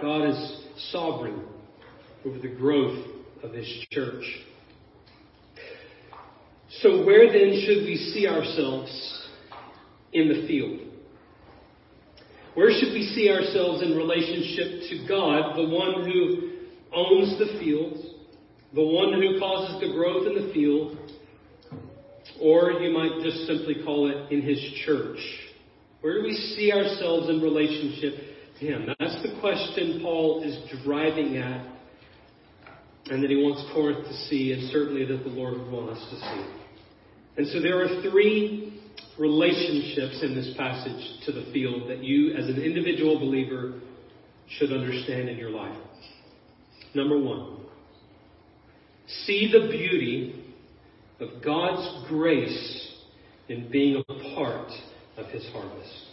God 0.01 0.29
is 0.29 0.65
sovereign 0.91 1.43
over 2.25 2.37
the 2.37 2.55
growth 2.55 3.05
of 3.43 3.53
His 3.53 3.67
church. 3.91 4.23
So, 6.81 7.05
where 7.05 7.31
then 7.31 7.63
should 7.65 7.85
we 7.85 8.11
see 8.13 8.27
ourselves 8.27 9.27
in 10.13 10.27
the 10.27 10.47
field? 10.47 10.81
Where 12.53 12.71
should 12.71 12.93
we 12.93 13.03
see 13.15 13.29
ourselves 13.29 13.83
in 13.83 13.95
relationship 13.95 14.89
to 14.89 15.07
God, 15.07 15.55
the 15.55 15.69
one 15.69 16.03
who 16.03 16.57
owns 16.93 17.37
the 17.39 17.59
field, 17.59 17.97
the 18.73 18.83
one 18.83 19.13
who 19.13 19.39
causes 19.39 19.79
the 19.79 19.93
growth 19.93 20.27
in 20.27 20.47
the 20.47 20.53
field, 20.53 20.97
or 22.41 22.71
you 22.73 22.91
might 22.91 23.23
just 23.23 23.47
simply 23.47 23.75
call 23.85 24.09
it 24.09 24.31
in 24.31 24.41
his 24.41 24.59
church? 24.85 25.19
Where 26.01 26.15
do 26.15 26.23
we 26.23 26.33
see 26.33 26.71
ourselves 26.71 27.29
in 27.29 27.41
relationship 27.41 28.36
That's 28.59 29.21
the 29.21 29.37
question 29.39 29.99
Paul 30.01 30.43
is 30.43 30.57
driving 30.83 31.37
at, 31.37 31.65
and 33.09 33.23
that 33.23 33.29
he 33.29 33.35
wants 33.35 33.63
Corinth 33.73 34.05
to 34.07 34.13
see, 34.27 34.51
and 34.51 34.69
certainly 34.71 35.05
that 35.05 35.23
the 35.23 35.29
Lord 35.29 35.57
would 35.57 35.71
want 35.71 35.91
us 35.91 36.09
to 36.09 36.15
see. 36.15 36.45
And 37.37 37.47
so 37.47 37.61
there 37.61 37.83
are 37.83 38.01
three 38.01 38.81
relationships 39.19 40.23
in 40.23 40.33
this 40.35 40.53
passage 40.57 41.25
to 41.25 41.31
the 41.31 41.51
field 41.53 41.89
that 41.89 42.03
you, 42.03 42.33
as 42.33 42.47
an 42.47 42.59
individual 42.59 43.19
believer, 43.19 43.79
should 44.49 44.71
understand 44.71 45.29
in 45.29 45.37
your 45.37 45.51
life. 45.51 45.77
Number 46.95 47.19
one, 47.19 47.57
see 49.25 49.51
the 49.51 49.67
beauty 49.69 50.43
of 51.19 51.43
God's 51.43 52.07
grace 52.07 52.95
in 53.49 53.69
being 53.71 54.03
a 54.09 54.35
part 54.35 54.71
of 55.17 55.27
His 55.27 55.45
harvest. 55.51 56.06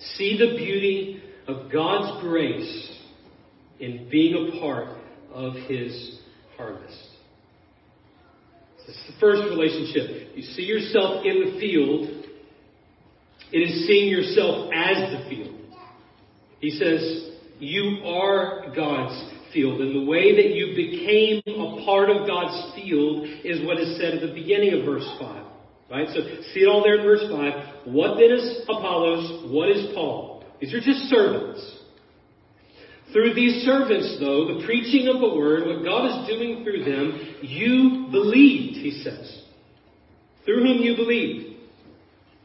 See 0.00 0.38
the 0.38 0.56
beauty 0.56 1.22
of 1.48 1.70
God's 1.72 2.20
grace 2.22 2.98
in 3.78 4.08
being 4.10 4.52
a 4.52 4.60
part 4.60 4.88
of 5.32 5.54
His 5.68 6.20
harvest. 6.56 7.06
It's 8.88 9.06
the 9.08 9.18
first 9.20 9.42
relationship. 9.50 10.36
You 10.36 10.42
see 10.42 10.62
yourself 10.62 11.24
in 11.24 11.44
the 11.44 11.60
field. 11.60 12.24
It 13.52 13.58
is 13.58 13.86
seeing 13.86 14.08
yourself 14.08 14.70
as 14.72 15.12
the 15.12 15.28
field. 15.28 15.60
He 16.60 16.70
says, 16.70 17.30
You 17.58 18.02
are 18.04 18.72
God's 18.74 19.32
field. 19.52 19.80
And 19.80 19.94
the 19.94 20.08
way 20.08 20.36
that 20.36 20.54
you 20.54 20.74
became 20.76 21.42
a 21.46 21.84
part 21.84 22.10
of 22.10 22.26
God's 22.26 22.74
field 22.76 23.26
is 23.44 23.64
what 23.66 23.80
is 23.80 23.98
said 23.98 24.14
at 24.14 24.20
the 24.20 24.34
beginning 24.34 24.74
of 24.74 24.84
verse 24.84 25.08
5. 25.18 25.45
Right? 25.90 26.08
So 26.08 26.20
see 26.52 26.60
it 26.60 26.68
all 26.68 26.82
there 26.82 26.98
in 26.98 27.04
verse 27.04 27.22
5. 27.30 27.94
What 27.94 28.18
then 28.18 28.32
is 28.32 28.62
Apollos? 28.64 29.52
What 29.52 29.68
is 29.70 29.94
Paul? 29.94 30.44
These 30.60 30.74
are 30.74 30.80
just 30.80 31.08
servants. 31.08 31.76
Through 33.12 33.34
these 33.34 33.64
servants, 33.64 34.16
though, 34.18 34.58
the 34.58 34.66
preaching 34.66 35.06
of 35.08 35.20
the 35.20 35.36
word, 35.36 35.66
what 35.66 35.84
God 35.84 36.06
is 36.06 36.28
doing 36.28 36.64
through 36.64 36.84
them, 36.84 37.36
you 37.40 38.08
believed, 38.10 38.76
he 38.78 39.02
says. 39.02 39.42
Through 40.44 40.64
whom 40.64 40.82
you 40.82 40.96
believed, 40.96 41.56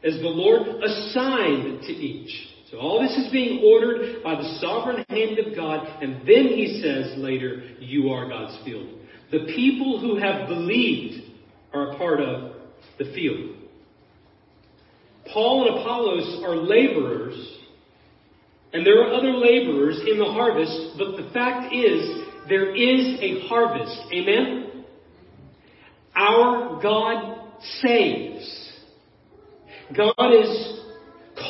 as 0.04 0.14
the 0.14 0.28
Lord 0.28 0.82
assigned 0.82 1.82
to 1.82 1.92
each. 1.92 2.48
So 2.70 2.78
all 2.78 3.02
this 3.02 3.16
is 3.18 3.30
being 3.32 3.62
ordered 3.64 4.22
by 4.22 4.36
the 4.36 4.58
sovereign 4.60 5.04
hand 5.08 5.38
of 5.38 5.54
God, 5.54 6.02
and 6.02 6.20
then 6.20 6.48
he 6.48 6.80
says 6.82 7.18
later, 7.18 7.62
you 7.80 8.10
are 8.10 8.28
God's 8.28 8.64
field. 8.64 8.88
The 9.30 9.52
people 9.54 10.00
who 10.00 10.16
have 10.16 10.48
believed 10.48 11.22
are 11.74 11.92
a 11.92 11.98
part 11.98 12.20
of 12.20 12.61
the 12.98 13.12
field. 13.14 13.56
Paul 15.32 15.68
and 15.68 15.80
Apollos 15.80 16.42
are 16.44 16.56
laborers 16.56 17.52
and 18.72 18.86
there 18.86 19.02
are 19.02 19.12
other 19.12 19.32
laborers 19.32 20.00
in 20.10 20.18
the 20.18 20.24
harvest, 20.24 20.96
but 20.96 21.16
the 21.16 21.30
fact 21.32 21.74
is, 21.74 22.22
there 22.48 22.74
is 22.74 23.18
a 23.20 23.46
harvest. 23.46 24.00
Amen? 24.12 24.84
Our 26.16 26.80
God 26.82 27.52
saves. 27.82 28.70
God 29.94 30.32
is 30.32 30.80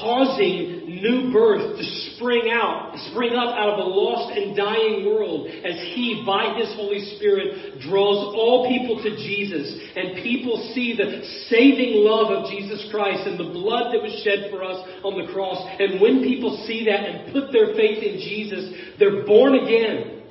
causing 0.03 0.83
new 1.01 1.33
birth 1.33 1.79
to 1.79 1.85
spring 2.15 2.51
out, 2.51 2.93
spring 3.11 3.33
up 3.33 3.55
out 3.55 3.75
of 3.75 3.79
a 3.79 3.89
lost 3.89 4.37
and 4.37 4.57
dying 4.57 5.07
world 5.07 5.47
as 5.47 5.79
He, 5.95 6.23
by 6.27 6.59
His 6.59 6.75
Holy 6.75 7.17
Spirit, 7.17 7.81
draws 7.81 8.35
all 8.35 8.69
people 8.69 9.03
to 9.03 9.11
Jesus 9.17 9.71
and 9.97 10.23
people 10.23 10.73
see 10.75 10.95
the 10.99 11.23
saving 11.49 12.03
love 12.03 12.31
of 12.35 12.51
Jesus 12.51 12.89
Christ 12.91 13.27
and 13.27 13.39
the 13.39 13.53
blood 13.55 13.95
that 13.95 14.03
was 14.03 14.13
shed 14.27 14.51
for 14.51 14.63
us 14.63 14.83
on 15.05 15.15
the 15.15 15.33
cross. 15.33 15.63
And 15.79 16.01
when 16.01 16.23
people 16.23 16.65
see 16.67 16.85
that 16.87 17.01
and 17.07 17.33
put 17.33 17.53
their 17.53 17.75
faith 17.75 18.03
in 18.03 18.19
Jesus, 18.19 18.99
they're 18.99 19.25
born 19.25 19.55
again 19.55 20.23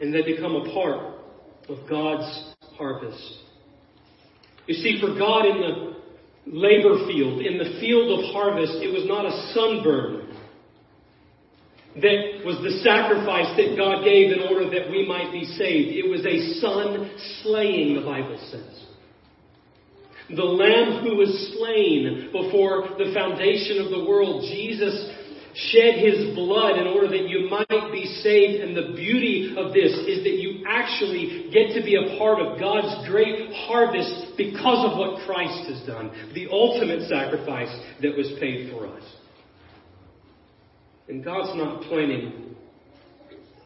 and 0.00 0.14
they 0.14 0.22
become 0.22 0.54
a 0.54 0.72
part 0.72 1.18
of 1.68 1.88
God's 1.88 2.54
harvest. 2.78 3.42
You 4.66 4.74
see, 4.74 5.00
for 5.00 5.16
God 5.18 5.46
in 5.46 5.60
the 5.60 5.95
labor 6.46 7.06
field, 7.06 7.40
in 7.42 7.58
the 7.58 7.78
field 7.80 8.18
of 8.18 8.32
harvest, 8.32 8.74
it 8.82 8.92
was 8.92 9.06
not 9.06 9.26
a 9.26 9.52
sunburn 9.52 10.26
that 11.96 12.44
was 12.44 12.60
the 12.60 12.84
sacrifice 12.84 13.56
that 13.56 13.76
God 13.76 14.04
gave 14.04 14.30
in 14.30 14.40
order 14.52 14.68
that 14.68 14.90
we 14.90 15.08
might 15.08 15.32
be 15.32 15.44
saved. 15.44 15.96
It 15.96 16.08
was 16.08 16.20
a 16.26 16.60
son 16.60 17.10
slaying, 17.42 17.96
the 17.96 18.04
Bible 18.04 18.38
says. 18.50 18.84
The 20.28 20.44
Lamb 20.44 21.04
who 21.04 21.16
was 21.16 21.30
slain 21.56 22.28
before 22.32 22.98
the 22.98 23.14
foundation 23.14 23.80
of 23.80 23.90
the 23.90 24.04
world, 24.04 24.42
Jesus 24.42 25.15
shed 25.56 25.98
his 25.98 26.34
blood 26.34 26.78
in 26.78 26.86
order 26.86 27.08
that 27.08 27.28
you 27.28 27.48
might 27.48 27.92
be 27.92 28.04
saved. 28.22 28.62
And 28.62 28.76
the 28.76 28.94
beauty 28.94 29.54
of 29.56 29.72
this 29.72 29.92
is 29.92 30.22
that 30.24 30.36
you 30.38 30.64
actually 30.68 31.50
get 31.52 31.74
to 31.74 31.84
be 31.84 31.96
a 31.96 32.18
part 32.18 32.40
of 32.40 32.58
God's 32.60 33.08
great 33.08 33.52
harvest 33.66 34.36
because 34.36 34.90
of 34.90 34.98
what 34.98 35.24
Christ 35.26 35.68
has 35.70 35.86
done. 35.86 36.10
The 36.34 36.48
ultimate 36.50 37.08
sacrifice 37.08 37.74
that 38.02 38.16
was 38.16 38.30
paid 38.38 38.70
for 38.70 38.86
us. 38.86 39.02
And 41.08 41.24
God's 41.24 41.56
not 41.56 41.82
planting 41.82 42.54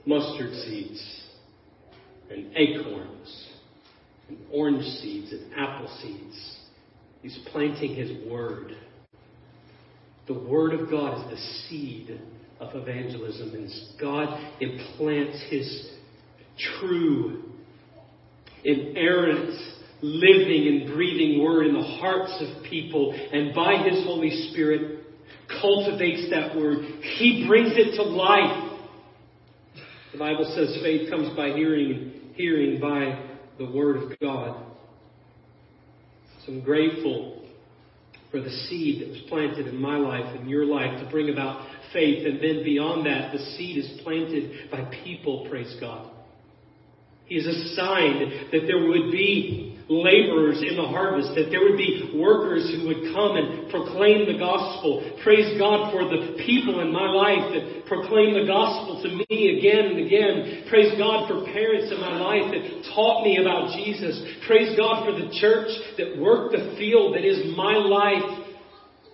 mustard 0.06 0.54
seeds 0.54 1.20
and 2.30 2.56
acorns 2.56 3.48
and 4.28 4.38
orange 4.52 4.84
seeds 4.84 5.32
and 5.32 5.52
apple 5.54 5.88
seeds. 6.02 6.56
He's 7.22 7.38
planting 7.50 7.94
His 7.94 8.30
Word. 8.30 8.76
The 10.30 10.38
Word 10.38 10.74
of 10.74 10.88
God 10.88 11.18
is 11.18 11.28
the 11.28 11.44
seed 11.66 12.20
of 12.60 12.76
evangelism, 12.76 13.52
and 13.52 13.68
God 14.00 14.28
implants 14.60 15.42
His 15.50 15.90
true, 16.78 17.42
inerrant, 18.62 19.60
living 20.00 20.68
and 20.68 20.94
breathing 20.94 21.42
Word 21.42 21.66
in 21.66 21.74
the 21.74 21.82
hearts 21.82 22.40
of 22.42 22.62
people, 22.62 23.12
and 23.12 23.52
by 23.52 23.82
His 23.82 24.04
Holy 24.04 24.52
Spirit 24.52 25.04
cultivates 25.60 26.30
that 26.30 26.56
Word. 26.56 26.84
He 27.18 27.44
brings 27.48 27.72
it 27.74 27.96
to 27.96 28.02
life. 28.04 28.78
The 30.12 30.18
Bible 30.18 30.48
says 30.54 30.80
faith 30.80 31.10
comes 31.10 31.36
by 31.36 31.48
hearing, 31.56 31.90
and 31.90 32.36
hearing 32.36 32.80
by 32.80 33.20
the 33.58 33.68
Word 33.68 33.96
of 33.96 34.20
God. 34.20 34.64
So 36.46 36.52
I'm 36.52 36.60
grateful 36.60 37.39
for 38.30 38.40
the 38.40 38.50
seed 38.50 39.02
that 39.02 39.08
was 39.08 39.20
planted 39.28 39.66
in 39.66 39.76
my 39.76 39.96
life 39.96 40.36
and 40.38 40.48
your 40.48 40.64
life 40.64 41.02
to 41.02 41.10
bring 41.10 41.30
about 41.30 41.66
faith. 41.92 42.26
And 42.26 42.36
then 42.36 42.64
beyond 42.64 43.06
that, 43.06 43.32
the 43.32 43.38
seed 43.56 43.78
is 43.78 44.00
planted 44.02 44.70
by 44.70 44.82
people, 45.04 45.48
praise 45.50 45.74
God. 45.80 46.10
He 47.24 47.36
has 47.36 47.46
assigned 47.46 48.50
that 48.52 48.66
there 48.66 48.88
would 48.88 49.10
be 49.12 49.79
laborers 49.90 50.62
in 50.62 50.78
the 50.78 50.86
harvest, 50.86 51.34
that 51.34 51.50
there 51.50 51.66
would 51.66 51.76
be 51.76 52.14
workers 52.14 52.70
who 52.70 52.86
would 52.86 53.10
come 53.10 53.34
and 53.34 53.68
proclaim 53.74 54.30
the 54.30 54.38
gospel. 54.38 55.02
Praise 55.26 55.58
God 55.58 55.90
for 55.90 56.06
the 56.06 56.38
people 56.46 56.78
in 56.78 56.94
my 56.94 57.10
life 57.10 57.50
that 57.50 57.90
proclaim 57.90 58.38
the 58.38 58.46
gospel 58.46 59.02
to 59.02 59.08
me 59.10 59.58
again 59.58 59.90
and 59.90 59.98
again. 60.06 60.64
Praise 60.70 60.94
God 60.96 61.26
for 61.26 61.42
parents 61.42 61.90
in 61.90 61.98
my 61.98 62.14
life 62.22 62.54
that 62.54 62.94
taught 62.94 63.24
me 63.26 63.42
about 63.42 63.74
Jesus. 63.74 64.14
Praise 64.46 64.78
God 64.78 65.04
for 65.04 65.12
the 65.12 65.34
church 65.42 65.74
that 65.98 66.22
worked 66.22 66.54
the 66.54 66.78
field 66.78 67.18
that 67.18 67.26
is 67.26 67.56
my 67.56 67.74
life 67.74 68.46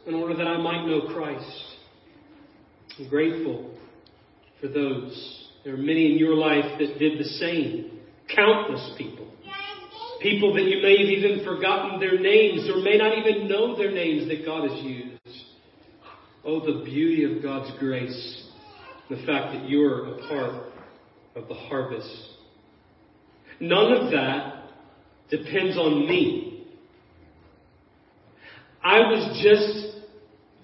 in 0.07 0.15
order 0.15 0.37
that 0.37 0.47
I 0.47 0.59
might 0.59 0.85
know 0.85 1.09
Christ. 1.09 1.57
I'm 2.99 3.09
grateful 3.09 3.75
for 4.61 4.69
those. 4.69 5.49
There 5.65 5.73
are 5.73 5.79
many 5.79 6.13
in 6.13 6.19
your 6.19 6.35
life 6.35 6.79
that 6.79 6.99
did 6.99 7.19
the 7.19 7.25
same. 7.25 7.99
Countless 8.35 8.93
people. 8.99 9.27
People 10.27 10.55
that 10.55 10.65
you 10.65 10.83
may 10.83 10.99
have 10.99 11.09
even 11.09 11.45
forgotten 11.45 12.01
their 12.01 12.19
names 12.19 12.69
or 12.69 12.83
may 12.83 12.97
not 12.97 13.17
even 13.17 13.47
know 13.47 13.77
their 13.77 13.93
names 13.93 14.27
that 14.27 14.45
God 14.45 14.69
has 14.69 14.83
used. 14.83 15.21
Oh, 16.45 16.59
the 16.59 16.85
beauty 16.85 17.23
of 17.23 17.41
God's 17.45 17.71
grace. 17.79 18.43
The 19.09 19.19
fact 19.25 19.55
that 19.55 19.69
you're 19.69 20.17
a 20.17 20.29
part 20.29 20.73
of 21.37 21.47
the 21.47 21.55
harvest. 21.55 22.11
None 23.61 23.93
of 23.93 24.11
that 24.11 24.65
depends 25.31 25.79
on 25.79 26.09
me. 26.09 26.67
I 28.83 28.99
was 28.99 29.41
just 29.45 30.05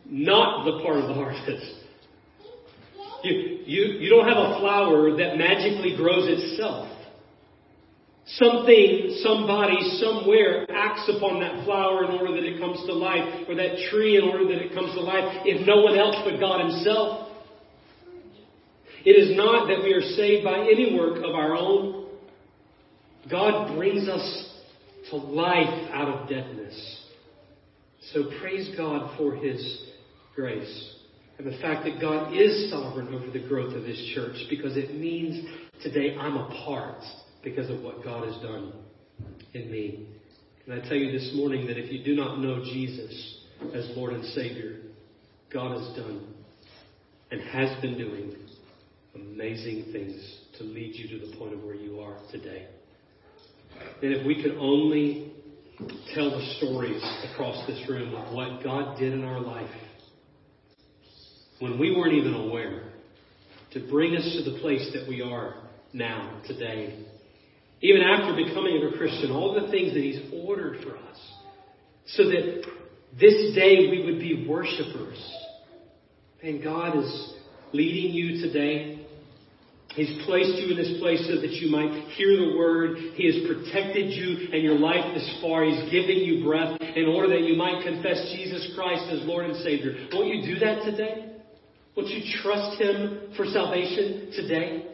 not 0.06 0.64
the 0.64 0.82
part 0.82 0.96
of 0.96 1.06
the 1.06 1.14
harvest. 1.14 1.72
You, 3.22 3.60
you, 3.64 3.84
you 4.00 4.10
don't 4.10 4.26
have 4.26 4.38
a 4.38 4.58
flower 4.58 5.16
that 5.18 5.36
magically 5.36 5.94
grows 5.96 6.26
itself. 6.26 6.91
Something, 8.24 9.18
somebody, 9.22 9.98
somewhere 9.98 10.64
acts 10.70 11.10
upon 11.14 11.40
that 11.40 11.64
flower 11.64 12.04
in 12.04 12.12
order 12.12 12.34
that 12.34 12.44
it 12.44 12.60
comes 12.60 12.78
to 12.86 12.92
life, 12.92 13.48
or 13.48 13.56
that 13.56 13.90
tree 13.90 14.16
in 14.16 14.24
order 14.24 14.46
that 14.46 14.62
it 14.62 14.74
comes 14.74 14.94
to 14.94 15.00
life, 15.00 15.42
if 15.44 15.66
no 15.66 15.82
one 15.82 15.98
else 15.98 16.16
but 16.24 16.38
God 16.38 16.60
Himself. 16.60 17.28
It 19.04 19.10
is 19.10 19.36
not 19.36 19.66
that 19.66 19.82
we 19.82 19.92
are 19.92 20.00
saved 20.00 20.44
by 20.44 20.60
any 20.60 20.96
work 20.96 21.18
of 21.18 21.34
our 21.34 21.56
own. 21.56 22.06
God 23.28 23.76
brings 23.76 24.08
us 24.08 24.50
to 25.10 25.16
life 25.16 25.90
out 25.92 26.08
of 26.08 26.28
deadness. 26.28 27.00
So 28.12 28.30
praise 28.40 28.70
God 28.76 29.16
for 29.18 29.34
His 29.34 29.84
grace. 30.34 30.94
And 31.38 31.46
the 31.46 31.58
fact 31.58 31.84
that 31.84 32.00
God 32.00 32.32
is 32.32 32.70
sovereign 32.70 33.12
over 33.12 33.30
the 33.30 33.46
growth 33.48 33.74
of 33.74 33.84
His 33.84 34.12
church 34.14 34.36
because 34.48 34.76
it 34.76 34.94
means 34.94 35.44
today 35.82 36.16
I'm 36.16 36.36
a 36.36 36.48
part 36.64 37.02
because 37.42 37.70
of 37.70 37.80
what 37.80 38.04
God 38.04 38.26
has 38.26 38.36
done 38.42 38.72
in 39.54 39.70
me. 39.70 40.08
Can 40.64 40.80
I 40.80 40.88
tell 40.88 40.96
you 40.96 41.12
this 41.12 41.32
morning 41.34 41.66
that 41.66 41.76
if 41.76 41.92
you 41.92 42.04
do 42.04 42.14
not 42.14 42.38
know 42.38 42.62
Jesus 42.64 43.38
as 43.74 43.90
Lord 43.96 44.12
and 44.12 44.24
Savior, 44.26 44.80
God 45.52 45.78
has 45.78 45.96
done 45.96 46.34
and 47.30 47.40
has 47.40 47.80
been 47.80 47.98
doing 47.98 48.36
amazing 49.14 49.92
things 49.92 50.38
to 50.58 50.64
lead 50.64 50.94
you 50.94 51.18
to 51.18 51.26
the 51.26 51.36
point 51.36 51.54
of 51.54 51.62
where 51.62 51.74
you 51.74 52.00
are 52.00 52.16
today. 52.30 52.68
And 54.02 54.12
if 54.12 54.26
we 54.26 54.42
could 54.42 54.56
only 54.58 55.32
tell 56.14 56.30
the 56.30 56.54
stories 56.58 57.02
across 57.32 57.66
this 57.66 57.88
room 57.88 58.14
of 58.14 58.32
what 58.32 58.62
God 58.62 58.98
did 58.98 59.12
in 59.12 59.24
our 59.24 59.40
life 59.40 59.70
when 61.58 61.78
we 61.78 61.96
weren't 61.96 62.14
even 62.14 62.34
aware 62.34 62.82
to 63.72 63.88
bring 63.88 64.16
us 64.16 64.36
to 64.36 64.50
the 64.50 64.58
place 64.58 64.90
that 64.92 65.08
we 65.08 65.22
are 65.22 65.54
now, 65.92 66.40
today. 66.46 67.04
Even 67.82 68.02
after 68.02 68.34
becoming 68.34 68.80
a 68.82 68.96
Christian, 68.96 69.32
all 69.32 69.54
the 69.54 69.70
things 69.70 69.92
that 69.92 70.02
He's 70.02 70.20
ordered 70.32 70.82
for 70.82 70.96
us, 70.96 71.18
so 72.06 72.24
that 72.24 72.64
this 73.18 73.54
day 73.54 73.88
we 73.90 74.04
would 74.04 74.20
be 74.20 74.46
worshipers. 74.48 75.18
And 76.42 76.62
God 76.62 76.96
is 76.96 77.34
leading 77.72 78.12
you 78.12 78.40
today. 78.40 79.06
He's 79.94 80.24
placed 80.24 80.56
you 80.62 80.70
in 80.70 80.76
this 80.76 80.98
place 81.00 81.20
so 81.28 81.40
that 81.40 81.52
you 81.52 81.70
might 81.70 82.08
hear 82.16 82.36
the 82.36 82.56
word. 82.56 82.96
He 83.14 83.26
has 83.26 83.46
protected 83.46 84.10
you 84.10 84.48
and 84.52 84.62
your 84.62 84.78
life 84.78 85.14
this 85.14 85.38
far. 85.42 85.64
He's 85.64 85.90
giving 85.90 86.18
you 86.18 86.44
breath 86.44 86.80
in 86.80 87.06
order 87.06 87.28
that 87.28 87.42
you 87.42 87.56
might 87.56 87.84
confess 87.84 88.32
Jesus 88.34 88.72
Christ 88.74 89.04
as 89.10 89.26
Lord 89.26 89.44
and 89.46 89.56
Savior. 89.56 90.08
Won't 90.12 90.34
you 90.34 90.54
do 90.54 90.60
that 90.60 90.84
today? 90.84 91.32
Won't 91.94 92.08
you 92.08 92.22
trust 92.42 92.80
Him 92.80 93.34
for 93.36 93.44
salvation 93.44 94.32
today? 94.34 94.86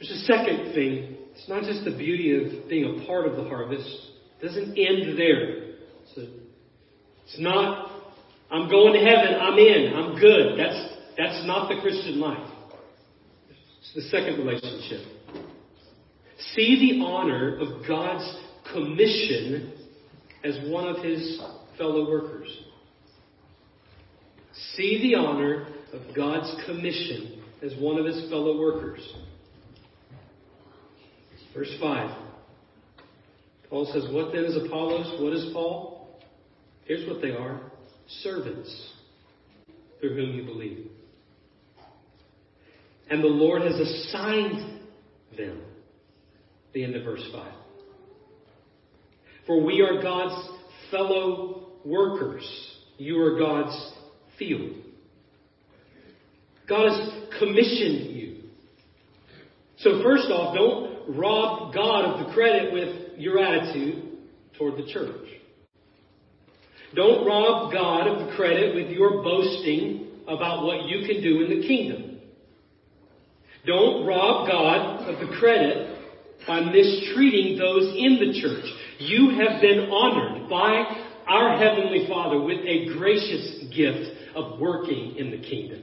There's 0.00 0.12
a 0.12 0.24
second 0.24 0.72
thing. 0.72 1.18
It's 1.34 1.48
not 1.48 1.62
just 1.64 1.84
the 1.84 1.90
beauty 1.90 2.34
of 2.34 2.68
being 2.68 3.02
a 3.02 3.06
part 3.06 3.26
of 3.26 3.36
the 3.36 3.44
harvest. 3.44 3.86
It 4.40 4.46
doesn't 4.46 4.78
end 4.78 5.18
there. 5.18 5.74
So 6.14 6.22
it's 7.24 7.38
not, 7.38 7.90
I'm 8.50 8.70
going 8.70 8.94
to 8.94 9.00
heaven, 9.00 9.34
I'm 9.38 9.58
in, 9.58 9.92
I'm 9.94 10.18
good. 10.18 10.58
That's, 10.58 10.94
that's 11.18 11.46
not 11.46 11.68
the 11.68 11.80
Christian 11.82 12.18
life. 12.18 12.50
It's 13.80 13.94
the 13.94 14.02
second 14.02 14.38
relationship. 14.38 15.06
See 16.54 16.96
the 16.98 17.04
honor 17.04 17.58
of 17.60 17.86
God's 17.86 18.38
commission 18.72 19.74
as 20.42 20.58
one 20.70 20.88
of 20.88 21.04
his 21.04 21.40
fellow 21.76 22.08
workers. 22.08 22.48
See 24.74 25.02
the 25.02 25.18
honor 25.18 25.66
of 25.92 26.14
God's 26.16 26.54
commission 26.64 27.42
as 27.62 27.74
one 27.78 27.98
of 27.98 28.06
his 28.06 28.30
fellow 28.30 28.58
workers. 28.58 29.00
Verse 31.54 31.74
5. 31.80 32.16
Paul 33.68 33.90
says, 33.92 34.04
What 34.12 34.32
then 34.32 34.44
is 34.44 34.56
Apollos? 34.56 35.20
What 35.20 35.32
is 35.32 35.52
Paul? 35.52 36.08
Here's 36.84 37.08
what 37.08 37.22
they 37.22 37.30
are 37.30 37.60
servants 38.22 38.92
through 40.00 40.16
whom 40.16 40.34
you 40.34 40.44
believe. 40.44 40.88
And 43.08 43.22
the 43.22 43.28
Lord 43.28 43.62
has 43.62 43.74
assigned 43.74 44.80
them. 45.36 45.62
The 46.72 46.84
end 46.84 46.94
of 46.94 47.04
verse 47.04 47.24
5. 47.32 47.52
For 49.46 49.64
we 49.64 49.80
are 49.82 50.00
God's 50.02 50.48
fellow 50.90 51.70
workers. 51.84 52.44
You 52.98 53.20
are 53.20 53.38
God's 53.38 53.92
field. 54.38 54.76
God 56.68 56.88
has 56.88 57.38
commissioned 57.38 58.16
you. 58.16 58.42
So 59.78 60.02
first 60.02 60.30
off, 60.30 60.54
don't 60.54 60.89
rob 61.08 61.74
God 61.74 62.04
of 62.04 62.26
the 62.26 62.32
credit 62.32 62.72
with 62.72 63.18
your 63.18 63.38
attitude 63.38 64.18
toward 64.58 64.76
the 64.76 64.90
church. 64.92 65.26
Don't 66.94 67.26
rob 67.26 67.72
God 67.72 68.08
of 68.08 68.26
the 68.26 68.36
credit 68.36 68.74
with 68.74 68.90
your 68.90 69.22
boasting 69.22 70.08
about 70.26 70.64
what 70.64 70.86
you 70.86 71.06
can 71.06 71.22
do 71.22 71.44
in 71.44 71.60
the 71.60 71.66
kingdom. 71.66 72.20
Don't 73.66 74.06
rob 74.06 74.48
God 74.48 75.08
of 75.08 75.28
the 75.28 75.36
credit 75.36 75.98
by 76.46 76.60
mistreating 76.60 77.58
those 77.58 77.94
in 77.96 78.18
the 78.18 78.40
church. 78.40 78.64
You 78.98 79.30
have 79.38 79.60
been 79.60 79.90
honored 79.90 80.48
by 80.48 80.84
our 81.28 81.58
Heavenly 81.58 82.06
Father 82.08 82.40
with 82.40 82.58
a 82.58 82.86
gracious 82.98 83.64
gift 83.74 84.34
of 84.34 84.58
working 84.58 85.16
in 85.16 85.30
the 85.30 85.38
kingdom. 85.38 85.82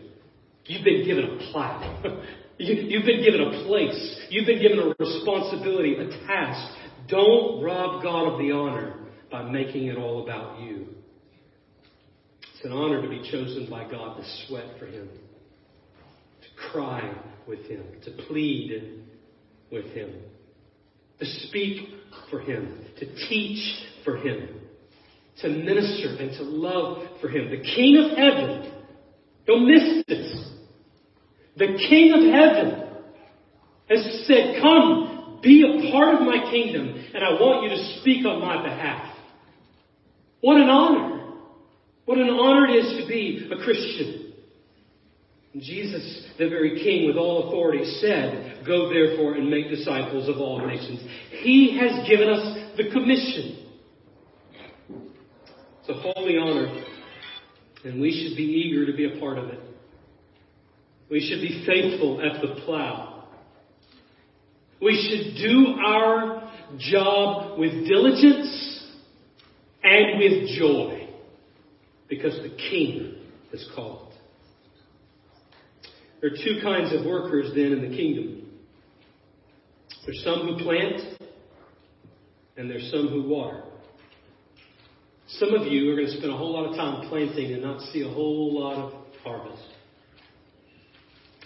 You've 0.66 0.84
been 0.84 1.06
given 1.06 1.24
a 1.24 1.52
plaque. 1.52 2.04
you, 2.58 2.98
have 2.98 3.06
been 3.06 3.24
given 3.24 3.42
a 3.42 3.66
place. 3.66 4.20
You've 4.30 4.48
been 4.48 4.62
given 4.62 4.80
a 4.80 4.94
responsibility, 5.00 5.96
a 5.96 6.10
task. 6.26 6.78
Don't 7.08 7.64
rob 7.64 8.04
God 8.04 8.34
of 8.34 8.40
the 8.40 8.52
honor 8.52 8.96
by 9.32 9.44
making 9.44 9.88
it 9.88 9.98
all 9.98 10.24
about 10.24 10.60
you. 10.62 10.88
It's 12.42 12.66
an 12.66 12.72
honor 12.72 13.02
to 13.02 13.08
be 13.08 13.20
chosen 13.32 13.68
by 13.70 13.90
God 13.90 14.18
to 14.18 14.24
sweat 14.48 14.80
for 14.80 14.88
Him, 14.88 15.08
to 16.42 16.72
cry 16.72 17.16
with 17.48 17.60
Him, 17.66 17.84
to 18.04 18.12
plead 18.28 19.04
with 19.72 19.86
Him, 19.94 20.14
to 21.20 21.26
speak 21.26 21.88
for 22.32 22.40
Him, 22.40 22.80
to 23.00 23.06
teach 23.28 23.86
for 24.04 24.18
Him, 24.18 24.50
to 25.42 25.50
minister 25.50 26.16
and 26.20 26.32
to 26.38 26.44
love 26.44 27.04
for 27.22 27.30
Him. 27.30 27.52
The 27.52 27.62
King 27.62 27.98
of 28.04 28.18
Heaven, 28.18 28.74
don't 29.46 29.68
miss 29.68 30.04
this. 30.08 30.47
The 31.58 31.78
King 31.90 32.14
of 32.14 32.22
Heaven 32.34 32.88
has 33.90 34.26
said, 34.28 34.62
Come, 34.62 35.40
be 35.42 35.64
a 35.64 35.92
part 35.92 36.16
of 36.16 36.22
my 36.22 36.50
kingdom, 36.52 37.06
and 37.14 37.24
I 37.24 37.32
want 37.42 37.64
you 37.64 37.70
to 37.78 38.00
speak 38.00 38.26
on 38.26 38.42
my 38.42 38.62
behalf. 38.62 39.16
What 40.42 40.58
an 40.58 40.70
honor. 40.70 41.34
What 42.06 42.20
an 42.20 42.30
honor 42.30 42.68
it 42.68 42.76
is 42.76 43.02
to 43.02 43.08
be 43.08 43.50
a 43.52 43.64
Christian. 43.64 44.34
Jesus, 45.60 46.28
the 46.38 46.48
very 46.48 46.84
King 46.84 47.08
with 47.08 47.18
all 47.18 47.48
authority, 47.48 47.84
said, 48.00 48.64
Go 48.66 48.90
therefore 48.90 49.34
and 49.34 49.50
make 49.50 49.70
disciples 49.70 50.30
of 50.30 50.38
all 50.38 50.66
nations. 50.66 51.02
He 51.42 51.78
has 51.80 52.08
given 52.08 52.30
us 52.30 52.78
the 52.78 52.92
commission. 52.92 53.66
It's 55.80 55.90
a 55.90 55.94
holy 55.94 56.38
honor, 56.38 56.84
and 57.84 58.00
we 58.00 58.12
should 58.12 58.38
be 58.38 58.44
eager 58.44 58.86
to 58.86 58.96
be 58.96 59.06
a 59.06 59.20
part 59.20 59.40
of 59.40 59.50
it. 59.50 59.60
We 61.10 61.22
should 61.22 61.42
be 61.42 61.64
faithful 61.66 62.22
at 62.22 62.42
the 62.42 62.62
plow. 62.62 63.26
We 64.82 64.94
should 64.94 65.42
do 65.42 65.76
our 65.86 66.52
job 66.78 67.58
with 67.58 67.88
diligence 67.88 68.84
and 69.84 70.20
with 70.20 70.50
joy 70.58 71.10
because 72.10 72.36
the 72.42 72.56
King 72.70 73.16
has 73.52 73.66
called. 73.76 74.12
There 76.22 76.32
are 76.32 76.36
two 76.36 76.60
kinds 76.62 76.94
of 76.94 77.06
workers 77.06 77.52
then 77.56 77.72
in 77.72 77.90
the 77.90 77.96
kingdom. 77.96 78.50
There's 80.06 80.22
some 80.24 80.42
who 80.42 80.64
plant 80.64 81.22
and 82.58 82.70
there's 82.70 82.90
some 82.92 83.08
who 83.08 83.24
water. 83.30 83.64
Some 85.28 85.54
of 85.54 85.68
you 85.68 85.92
are 85.92 85.96
going 85.96 86.08
to 86.08 86.18
spend 86.18 86.32
a 86.32 86.38
whole 86.38 86.54
lot 86.54 86.70
of 86.70 86.76
time 86.76 87.08
planting 87.10 87.54
and 87.54 87.62
not 87.62 87.82
see 87.92 88.02
a 88.02 88.10
whole 88.10 88.60
lot 88.60 88.76
of 88.76 88.94
harvest. 89.24 89.64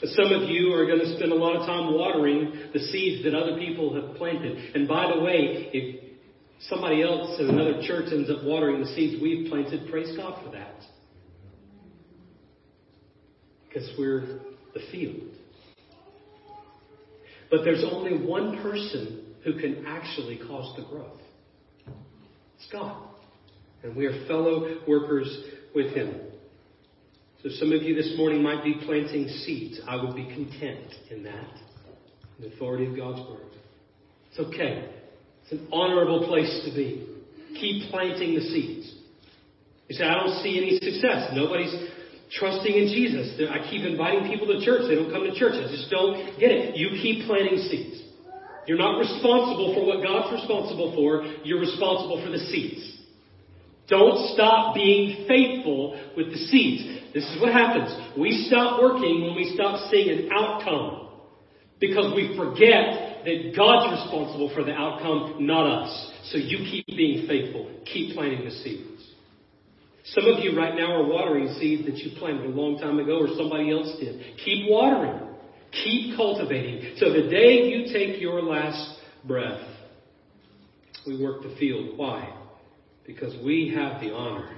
Some 0.03 0.31
of 0.31 0.49
you 0.49 0.73
are 0.73 0.87
going 0.87 0.99
to 0.99 1.15
spend 1.15 1.31
a 1.31 1.35
lot 1.35 1.57
of 1.57 1.67
time 1.67 1.93
watering 1.93 2.69
the 2.73 2.79
seeds 2.79 3.23
that 3.23 3.35
other 3.35 3.57
people 3.57 3.93
have 3.93 4.15
planted. 4.17 4.75
And 4.75 4.87
by 4.87 5.11
the 5.13 5.21
way, 5.21 5.69
if 5.73 6.03
somebody 6.61 7.03
else 7.03 7.39
in 7.39 7.49
another 7.49 7.81
church 7.83 8.11
ends 8.11 8.29
up 8.29 8.43
watering 8.43 8.81
the 8.81 8.87
seeds 8.87 9.21
we've 9.21 9.49
planted, 9.49 9.91
praise 9.91 10.15
God 10.17 10.43
for 10.43 10.51
that. 10.51 10.75
Because 13.67 13.89
we're 13.97 14.39
the 14.73 14.81
field. 14.91 15.21
But 17.51 17.63
there's 17.63 17.83
only 17.83 18.25
one 18.25 18.61
person 18.63 19.35
who 19.43 19.59
can 19.59 19.85
actually 19.85 20.39
cause 20.47 20.75
the 20.77 20.83
growth. 20.83 21.19
It's 22.57 22.71
God. 22.71 23.07
And 23.83 23.95
we 23.95 24.07
are 24.07 24.27
fellow 24.27 24.79
workers 24.87 25.43
with 25.75 25.93
Him. 25.93 26.30
So 27.43 27.49
some 27.49 27.71
of 27.71 27.81
you 27.81 27.95
this 27.95 28.13
morning 28.17 28.43
might 28.43 28.63
be 28.63 28.75
planting 28.85 29.27
seeds. 29.27 29.81
I 29.87 29.95
would 29.95 30.15
be 30.15 30.25
content 30.25 30.93
in 31.09 31.23
that. 31.23 31.49
The 32.39 32.53
authority 32.53 32.85
of 32.85 32.95
God's 32.95 33.27
Word. 33.27 33.49
It's 34.29 34.39
okay. 34.39 34.89
It's 35.43 35.51
an 35.51 35.67
honorable 35.71 36.27
place 36.27 36.61
to 36.65 36.75
be. 36.75 37.07
Keep 37.59 37.89
planting 37.89 38.35
the 38.35 38.41
seeds. 38.41 38.93
You 39.89 39.95
say, 39.95 40.03
I 40.03 40.23
don't 40.23 40.41
see 40.43 40.57
any 40.57 40.77
success. 40.77 41.31
Nobody's 41.33 41.73
trusting 42.31 42.73
in 42.73 42.87
Jesus. 42.93 43.41
I 43.49 43.67
keep 43.69 43.85
inviting 43.85 44.29
people 44.29 44.47
to 44.47 44.63
church. 44.63 44.83
They 44.87 44.95
don't 44.95 45.11
come 45.11 45.23
to 45.23 45.33
church. 45.33 45.53
I 45.57 45.67
just 45.67 45.89
don't 45.89 46.39
get 46.39 46.51
it. 46.51 46.77
You 46.77 46.89
keep 47.01 47.25
planting 47.25 47.57
seeds. 47.57 48.03
You're 48.67 48.77
not 48.77 48.99
responsible 48.99 49.73
for 49.73 49.85
what 49.85 50.05
God's 50.05 50.31
responsible 50.39 50.93
for. 50.93 51.25
You're 51.43 51.59
responsible 51.59 52.23
for 52.23 52.29
the 52.29 52.39
seeds. 52.53 52.90
Don't 53.91 54.33
stop 54.33 54.73
being 54.73 55.27
faithful 55.27 55.99
with 56.15 56.31
the 56.31 56.37
seeds. 56.37 57.13
This 57.13 57.25
is 57.25 57.41
what 57.41 57.51
happens. 57.51 57.93
We 58.17 58.47
stop 58.47 58.81
working 58.81 59.21
when 59.21 59.35
we 59.35 59.51
stop 59.53 59.91
seeing 59.91 60.09
an 60.17 60.29
outcome. 60.31 61.09
Because 61.81 62.13
we 62.15 62.37
forget 62.37 63.25
that 63.25 63.53
God's 63.55 63.99
responsible 63.99 64.49
for 64.55 64.63
the 64.63 64.71
outcome, 64.71 65.45
not 65.45 65.67
us. 65.67 66.11
So 66.31 66.37
you 66.37 66.59
keep 66.59 66.87
being 66.87 67.27
faithful. 67.27 67.69
Keep 67.85 68.15
planting 68.15 68.45
the 68.45 68.51
seeds. 68.51 68.87
Some 70.05 70.25
of 70.25 70.39
you 70.39 70.57
right 70.57 70.73
now 70.73 70.93
are 70.93 71.05
watering 71.05 71.53
seeds 71.59 71.85
that 71.85 71.97
you 71.97 72.17
planted 72.17 72.45
a 72.45 72.49
long 72.49 72.77
time 72.77 72.97
ago 72.97 73.19
or 73.19 73.27
somebody 73.35 73.71
else 73.71 73.93
did. 73.99 74.23
Keep 74.45 74.69
watering. 74.69 75.35
Keep 75.71 76.15
cultivating. 76.15 76.95
So 76.97 77.11
the 77.11 77.29
day 77.29 77.67
you 77.67 77.91
take 77.91 78.21
your 78.21 78.41
last 78.41 78.99
breath, 79.25 79.67
we 81.05 81.21
work 81.21 81.43
the 81.43 81.55
field. 81.59 81.97
Why? 81.97 82.40
Because 83.05 83.35
we 83.43 83.73
have 83.75 83.99
the 84.01 84.13
honor 84.13 84.57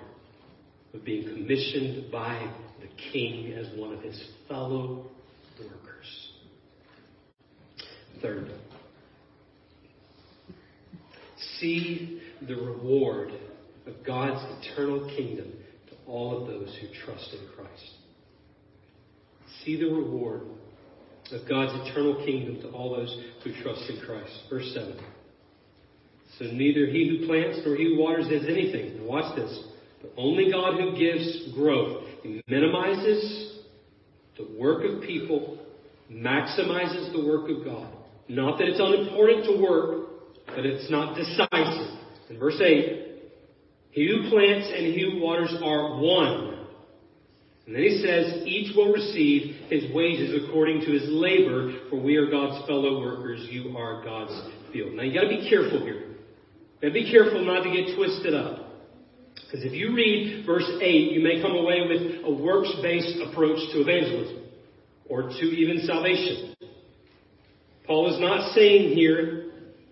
of 0.93 1.03
being 1.05 1.23
commissioned 1.23 2.11
by 2.11 2.51
the 2.81 2.87
king 3.11 3.53
as 3.53 3.67
one 3.77 3.93
of 3.93 4.01
his 4.01 4.21
fellow 4.47 5.07
workers. 5.59 6.31
Third, 8.21 8.51
see 11.59 12.21
the 12.47 12.55
reward 12.55 13.31
of 13.85 13.93
God's 14.05 14.43
eternal 14.61 15.07
kingdom 15.15 15.51
to 15.89 15.95
all 16.05 16.41
of 16.41 16.47
those 16.47 16.77
who 16.79 16.87
trust 17.05 17.33
in 17.33 17.47
Christ. 17.55 17.91
See 19.63 19.77
the 19.77 19.89
reward 19.89 20.41
of 21.31 21.47
God's 21.47 21.87
eternal 21.87 22.23
kingdom 22.25 22.61
to 22.61 22.69
all 22.69 22.95
those 22.95 23.17
who 23.43 23.51
trust 23.63 23.89
in 23.89 23.99
Christ. 24.05 24.33
Verse 24.49 24.69
7. 24.73 24.97
So 26.39 26.45
neither 26.45 26.87
he 26.87 27.07
who 27.09 27.27
plants 27.27 27.59
nor 27.65 27.75
he 27.75 27.95
who 27.95 28.01
waters 28.01 28.29
has 28.31 28.43
anything. 28.47 28.97
Now 28.97 29.03
watch 29.03 29.35
this 29.35 29.63
but 30.03 30.11
only 30.17 30.51
God 30.51 30.79
who 30.79 30.97
gives 30.97 31.53
growth. 31.53 32.03
He 32.21 32.43
minimizes 32.47 33.61
the 34.37 34.47
work 34.59 34.83
of 34.83 35.01
people, 35.01 35.57
maximizes 36.11 37.13
the 37.13 37.25
work 37.25 37.49
of 37.49 37.63
God. 37.63 37.91
Not 38.27 38.57
that 38.59 38.67
it's 38.67 38.79
unimportant 38.79 39.45
to 39.45 39.63
work, 39.63 40.09
but 40.47 40.65
it's 40.65 40.91
not 40.91 41.15
decisive. 41.15 41.99
In 42.29 42.37
verse 42.37 42.59
8, 42.61 43.21
he 43.91 44.07
who 44.07 44.29
plants 44.29 44.71
and 44.75 44.87
he 44.87 45.09
who 45.09 45.21
waters 45.21 45.55
are 45.63 45.97
one. 46.01 46.49
And 47.65 47.75
then 47.75 47.83
he 47.83 48.03
says, 48.05 48.45
each 48.45 48.75
will 48.75 48.91
receive 48.91 49.55
his 49.69 49.83
wages 49.93 50.43
according 50.43 50.81
to 50.81 50.91
his 50.91 51.03
labor, 51.07 51.79
for 51.89 51.97
we 51.97 52.17
are 52.17 52.29
God's 52.29 52.67
fellow 52.67 52.99
workers. 52.99 53.47
You 53.49 53.77
are 53.77 54.03
God's 54.03 54.33
field. 54.73 54.95
Now 54.95 55.03
you 55.03 55.13
gotta 55.13 55.29
be 55.29 55.47
careful 55.49 55.79
here. 55.85 56.12
Gotta 56.83 56.95
be 56.95 57.09
careful 57.09 57.45
not 57.45 57.63
to 57.63 57.71
get 57.71 57.95
twisted 57.95 58.33
up. 58.33 58.59
Because 59.35 59.63
if 59.63 59.71
you 59.71 59.95
read 59.95 60.45
verse 60.45 60.69
8, 60.81 61.13
you 61.13 61.23
may 61.23 61.41
come 61.41 61.53
away 61.53 61.79
with 61.87 62.25
a 62.25 62.29
works 62.43 62.73
based 62.81 63.19
approach 63.25 63.57
to 63.71 63.79
evangelism 63.79 64.43
or 65.07 65.29
to 65.29 65.45
even 65.45 65.85
salvation. 65.87 66.53
Paul 67.87 68.13
is 68.13 68.19
not 68.19 68.53
saying 68.53 68.97
here 68.97 69.51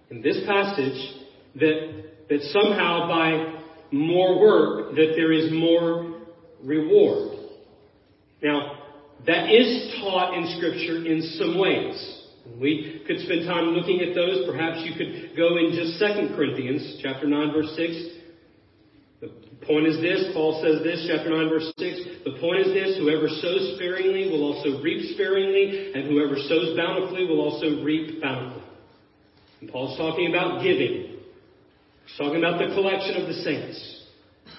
in 0.10 0.22
this 0.22 0.39
passage 0.46 1.16
that, 1.56 2.28
that 2.28 2.42
somehow 2.52 3.08
by 3.08 3.62
more 3.94 4.38
work 4.42 4.96
that 4.96 5.14
there 5.16 5.32
is 5.32 5.50
more 5.50 6.20
reward. 6.62 7.39
Now, 8.44 8.80
that 9.26 9.50
is 9.50 9.94
taught 10.02 10.34
in 10.34 10.58
Scripture 10.58 11.06
in 11.06 11.22
some 11.39 11.58
ways. 11.58 12.21
We 12.60 13.04
could 13.08 13.20
spend 13.20 13.45
time 13.45 13.74
looking 13.78 14.02
at 14.02 14.16
those. 14.16 14.45
Perhaps 14.45 14.84
you 14.84 14.93
could 14.97 15.38
go 15.38 15.58
in 15.58 15.74
just 15.74 15.99
2 15.99 16.36
Corinthians 16.36 16.99
chapter 17.02 17.28
9 17.28 17.54
verse 17.54 17.74
6. 17.76 18.22
The 19.22 19.30
point 19.66 19.86
is 19.86 20.02
this, 20.02 20.34
Paul 20.34 20.62
says 20.66 20.82
this, 20.84 21.06
chapter 21.08 21.30
9 21.30 21.49
verse 21.49 21.72
6. 21.78 22.26
The 22.26 22.38
point 22.41 22.66
is 22.66 22.74
this, 22.74 22.97
whoever 22.97 23.30
sows 23.30 23.76
sparingly 23.78 24.30
will 24.30 24.41
also 24.41 24.82
reap 24.82 25.14
sparingly, 25.14 25.93
and 25.93 26.10
whoever 26.10 26.36
sows 26.49 26.76
bountifully 26.76 27.26
will 27.26 27.41
also 27.41 27.84
reap 27.84 28.22
bountifully. 28.22 28.64
And 29.62 29.70
Paul's 29.70 29.97
talking 29.97 30.34
about 30.34 30.64
giving. 30.64 31.22
He's 32.06 32.18
talking 32.18 32.38
about 32.38 32.58
the 32.58 32.74
collection 32.74 33.22
of 33.22 33.28
the 33.28 33.38
saints. 33.45 33.78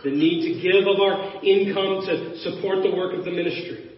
The 0.04 0.10
need 0.10 0.54
to 0.54 0.62
give 0.62 0.86
of 0.86 1.00
our 1.00 1.42
income 1.42 2.06
to 2.06 2.38
support 2.38 2.82
the 2.82 2.94
work 2.94 3.18
of 3.18 3.24
the 3.24 3.32
ministry. 3.32 3.90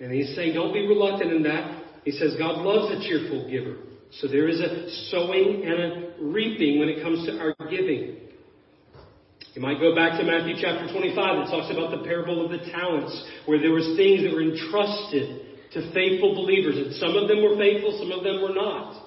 And 0.00 0.12
he's 0.12 0.34
saying, 0.34 0.54
don't 0.54 0.72
be 0.72 0.86
reluctant 0.86 1.32
in 1.32 1.44
that. 1.44 1.83
He 2.04 2.12
says 2.12 2.34
God 2.38 2.58
loves 2.58 2.92
a 2.92 3.08
cheerful 3.08 3.48
giver. 3.50 3.76
So 4.20 4.28
there 4.28 4.48
is 4.48 4.60
a 4.60 4.90
sowing 5.10 5.64
and 5.64 5.80
a 5.80 6.14
reaping 6.20 6.78
when 6.78 6.88
it 6.88 7.02
comes 7.02 7.26
to 7.26 7.38
our 7.38 7.54
giving. 7.68 8.20
You 9.54 9.62
might 9.62 9.80
go 9.80 9.94
back 9.94 10.18
to 10.18 10.24
Matthew 10.24 10.54
chapter 10.60 10.90
25 10.92 11.14
that 11.14 11.50
talks 11.50 11.72
about 11.72 11.90
the 11.90 12.04
parable 12.04 12.44
of 12.44 12.50
the 12.50 12.70
talents, 12.70 13.14
where 13.46 13.60
there 13.60 13.72
was 13.72 13.96
things 13.96 14.22
that 14.22 14.32
were 14.32 14.42
entrusted 14.42 15.46
to 15.72 15.92
faithful 15.92 16.34
believers, 16.34 16.76
and 16.76 16.94
some 16.96 17.16
of 17.16 17.28
them 17.28 17.42
were 17.42 17.56
faithful, 17.56 17.98
some 17.98 18.10
of 18.10 18.22
them 18.22 18.42
were 18.42 18.54
not. 18.54 19.06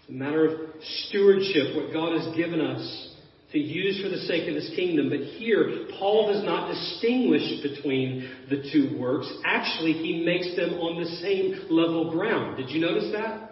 It's 0.00 0.10
a 0.10 0.12
matter 0.12 0.44
of 0.46 0.82
stewardship, 1.06 1.74
what 1.74 1.92
God 1.92 2.18
has 2.18 2.34
given 2.36 2.60
us 2.60 3.09
to 3.52 3.58
use 3.58 4.00
for 4.02 4.08
the 4.08 4.18
sake 4.18 4.48
of 4.48 4.54
his 4.54 4.70
kingdom. 4.76 5.10
But 5.10 5.20
here, 5.20 5.86
Paul 5.98 6.32
does 6.32 6.44
not 6.44 6.72
distinguish 6.72 7.62
between 7.62 8.30
the 8.48 8.62
two 8.72 8.96
works. 8.98 9.30
Actually, 9.44 9.94
he 9.94 10.24
makes 10.24 10.54
them 10.56 10.74
on 10.74 11.02
the 11.02 11.10
same 11.16 11.66
level 11.68 12.10
ground. 12.10 12.56
Did 12.56 12.70
you 12.70 12.80
notice 12.80 13.12
that? 13.12 13.50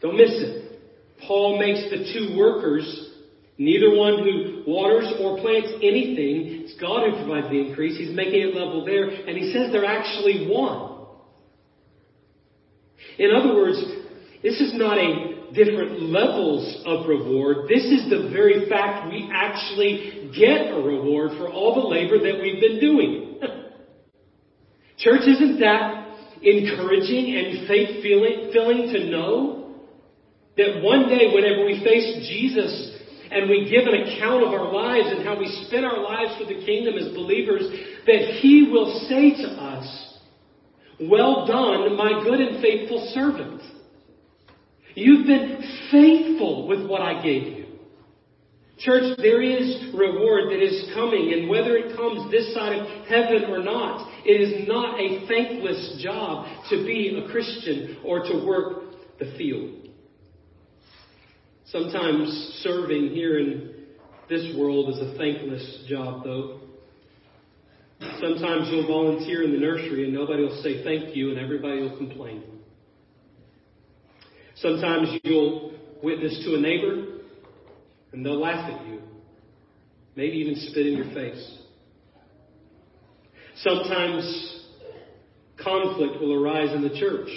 Don't 0.00 0.16
miss 0.16 0.30
it. 0.30 0.80
Paul 1.26 1.58
makes 1.58 1.88
the 1.90 2.12
two 2.12 2.36
workers, 2.36 3.10
neither 3.56 3.96
one 3.96 4.22
who 4.22 4.70
waters 4.70 5.10
or 5.20 5.40
plants 5.40 5.72
anything, 5.76 6.64
it's 6.64 6.78
God 6.78 7.08
who 7.08 7.24
provides 7.24 7.48
the 7.50 7.68
increase. 7.68 7.96
He's 7.96 8.14
making 8.14 8.40
it 8.40 8.54
level 8.54 8.84
there, 8.84 9.08
and 9.08 9.38
he 9.38 9.52
says 9.52 9.72
they're 9.72 9.86
actually 9.86 10.46
one. 10.48 11.06
In 13.18 13.30
other 13.34 13.54
words, 13.54 13.78
this 14.42 14.60
is 14.60 14.74
not 14.74 14.98
a 14.98 15.35
different 15.54 16.02
levels 16.02 16.82
of 16.86 17.06
reward. 17.08 17.68
This 17.68 17.84
is 17.84 18.10
the 18.10 18.30
very 18.32 18.68
fact 18.68 19.10
we 19.10 19.30
actually 19.32 20.30
get 20.36 20.72
a 20.72 20.80
reward 20.80 21.32
for 21.38 21.48
all 21.48 21.74
the 21.74 21.88
labor 21.88 22.18
that 22.18 22.40
we've 22.40 22.60
been 22.60 22.80
doing. 22.80 23.40
Church, 24.98 25.22
isn't 25.26 25.60
that 25.60 26.06
encouraging 26.42 27.34
and 27.34 27.68
faith 27.68 28.02
filling 28.02 28.92
to 28.92 29.10
know 29.10 29.74
that 30.56 30.82
one 30.82 31.08
day 31.08 31.32
whenever 31.34 31.66
we 31.66 31.82
face 31.84 32.28
Jesus 32.28 32.92
and 33.30 33.50
we 33.50 33.68
give 33.68 33.86
an 33.86 34.08
account 34.08 34.44
of 34.44 34.52
our 34.54 34.72
lives 34.72 35.08
and 35.10 35.26
how 35.26 35.38
we 35.38 35.46
spend 35.66 35.84
our 35.84 36.00
lives 36.00 36.38
for 36.38 36.44
the 36.44 36.64
kingdom 36.64 36.94
as 36.94 37.12
believers, 37.14 37.62
that 38.06 38.38
He 38.40 38.68
will 38.70 39.06
say 39.08 39.42
to 39.42 39.48
us, 39.48 40.18
Well 41.00 41.46
done, 41.46 41.96
my 41.96 42.22
good 42.24 42.40
and 42.40 42.62
faithful 42.62 43.10
servant. 43.12 43.60
You've 44.96 45.26
been 45.26 45.62
faithful 45.90 46.66
with 46.66 46.86
what 46.88 47.02
I 47.02 47.22
gave 47.22 47.42
you. 47.42 47.66
Church, 48.78 49.18
there 49.18 49.42
is 49.42 49.94
reward 49.94 50.50
that 50.50 50.62
is 50.62 50.90
coming, 50.94 51.34
and 51.34 51.50
whether 51.50 51.76
it 51.76 51.94
comes 51.96 52.30
this 52.30 52.54
side 52.54 52.78
of 52.78 53.06
heaven 53.06 53.50
or 53.50 53.62
not, 53.62 54.10
it 54.24 54.40
is 54.40 54.66
not 54.66 54.98
a 54.98 55.26
thankless 55.28 56.00
job 56.02 56.46
to 56.70 56.84
be 56.84 57.22
a 57.22 57.30
Christian 57.30 57.98
or 58.04 58.20
to 58.20 58.46
work 58.46 58.84
the 59.18 59.34
field. 59.36 59.88
Sometimes 61.66 62.60
serving 62.62 63.10
here 63.10 63.38
in 63.38 63.74
this 64.30 64.56
world 64.56 64.94
is 64.94 64.98
a 64.98 65.18
thankless 65.18 65.84
job, 65.88 66.24
though. 66.24 66.60
Sometimes 68.00 68.68
you'll 68.70 68.86
volunteer 68.86 69.42
in 69.42 69.52
the 69.52 69.58
nursery 69.58 70.04
and 70.04 70.14
nobody 70.14 70.42
will 70.42 70.62
say 70.62 70.82
thank 70.84 71.14
you 71.14 71.30
and 71.30 71.38
everybody 71.38 71.80
will 71.80 71.96
complain. 71.98 72.55
Sometimes 74.66 75.20
you'll 75.22 75.74
witness 76.02 76.42
to 76.44 76.56
a 76.56 76.58
neighbor 76.58 77.20
and 78.10 78.26
they'll 78.26 78.40
laugh 78.40 78.68
at 78.68 78.84
you, 78.88 79.00
maybe 80.16 80.38
even 80.38 80.56
spit 80.56 80.88
in 80.88 80.94
your 80.94 81.14
face. 81.14 81.58
Sometimes 83.58 84.64
conflict 85.62 86.20
will 86.20 86.32
arise 86.32 86.74
in 86.74 86.82
the 86.82 86.98
church 86.98 87.28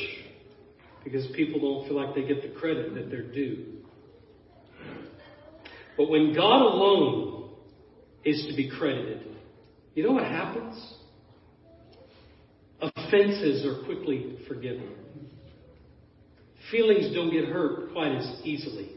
because 1.04 1.28
people 1.36 1.60
don't 1.60 1.88
feel 1.88 2.04
like 2.04 2.16
they 2.16 2.24
get 2.24 2.42
the 2.42 2.60
credit 2.60 2.96
that 2.96 3.12
they're 3.12 3.32
due. 3.32 3.76
But 5.98 6.10
when 6.10 6.34
God 6.34 6.64
alone 6.64 7.52
is 8.26 8.48
to 8.50 8.56
be 8.56 8.72
credited, 8.72 9.22
you 9.94 10.02
know 10.02 10.14
what 10.14 10.24
happens? 10.24 10.96
Offenses 12.82 13.68
are 13.68 13.86
quickly 13.86 14.40
forgiven. 14.48 14.99
Feelings 16.72 17.14
don't 17.14 17.32
get 17.32 17.46
hurt 17.46 17.92
quite 17.94 18.16
as 18.16 18.42
easily. 18.44 18.92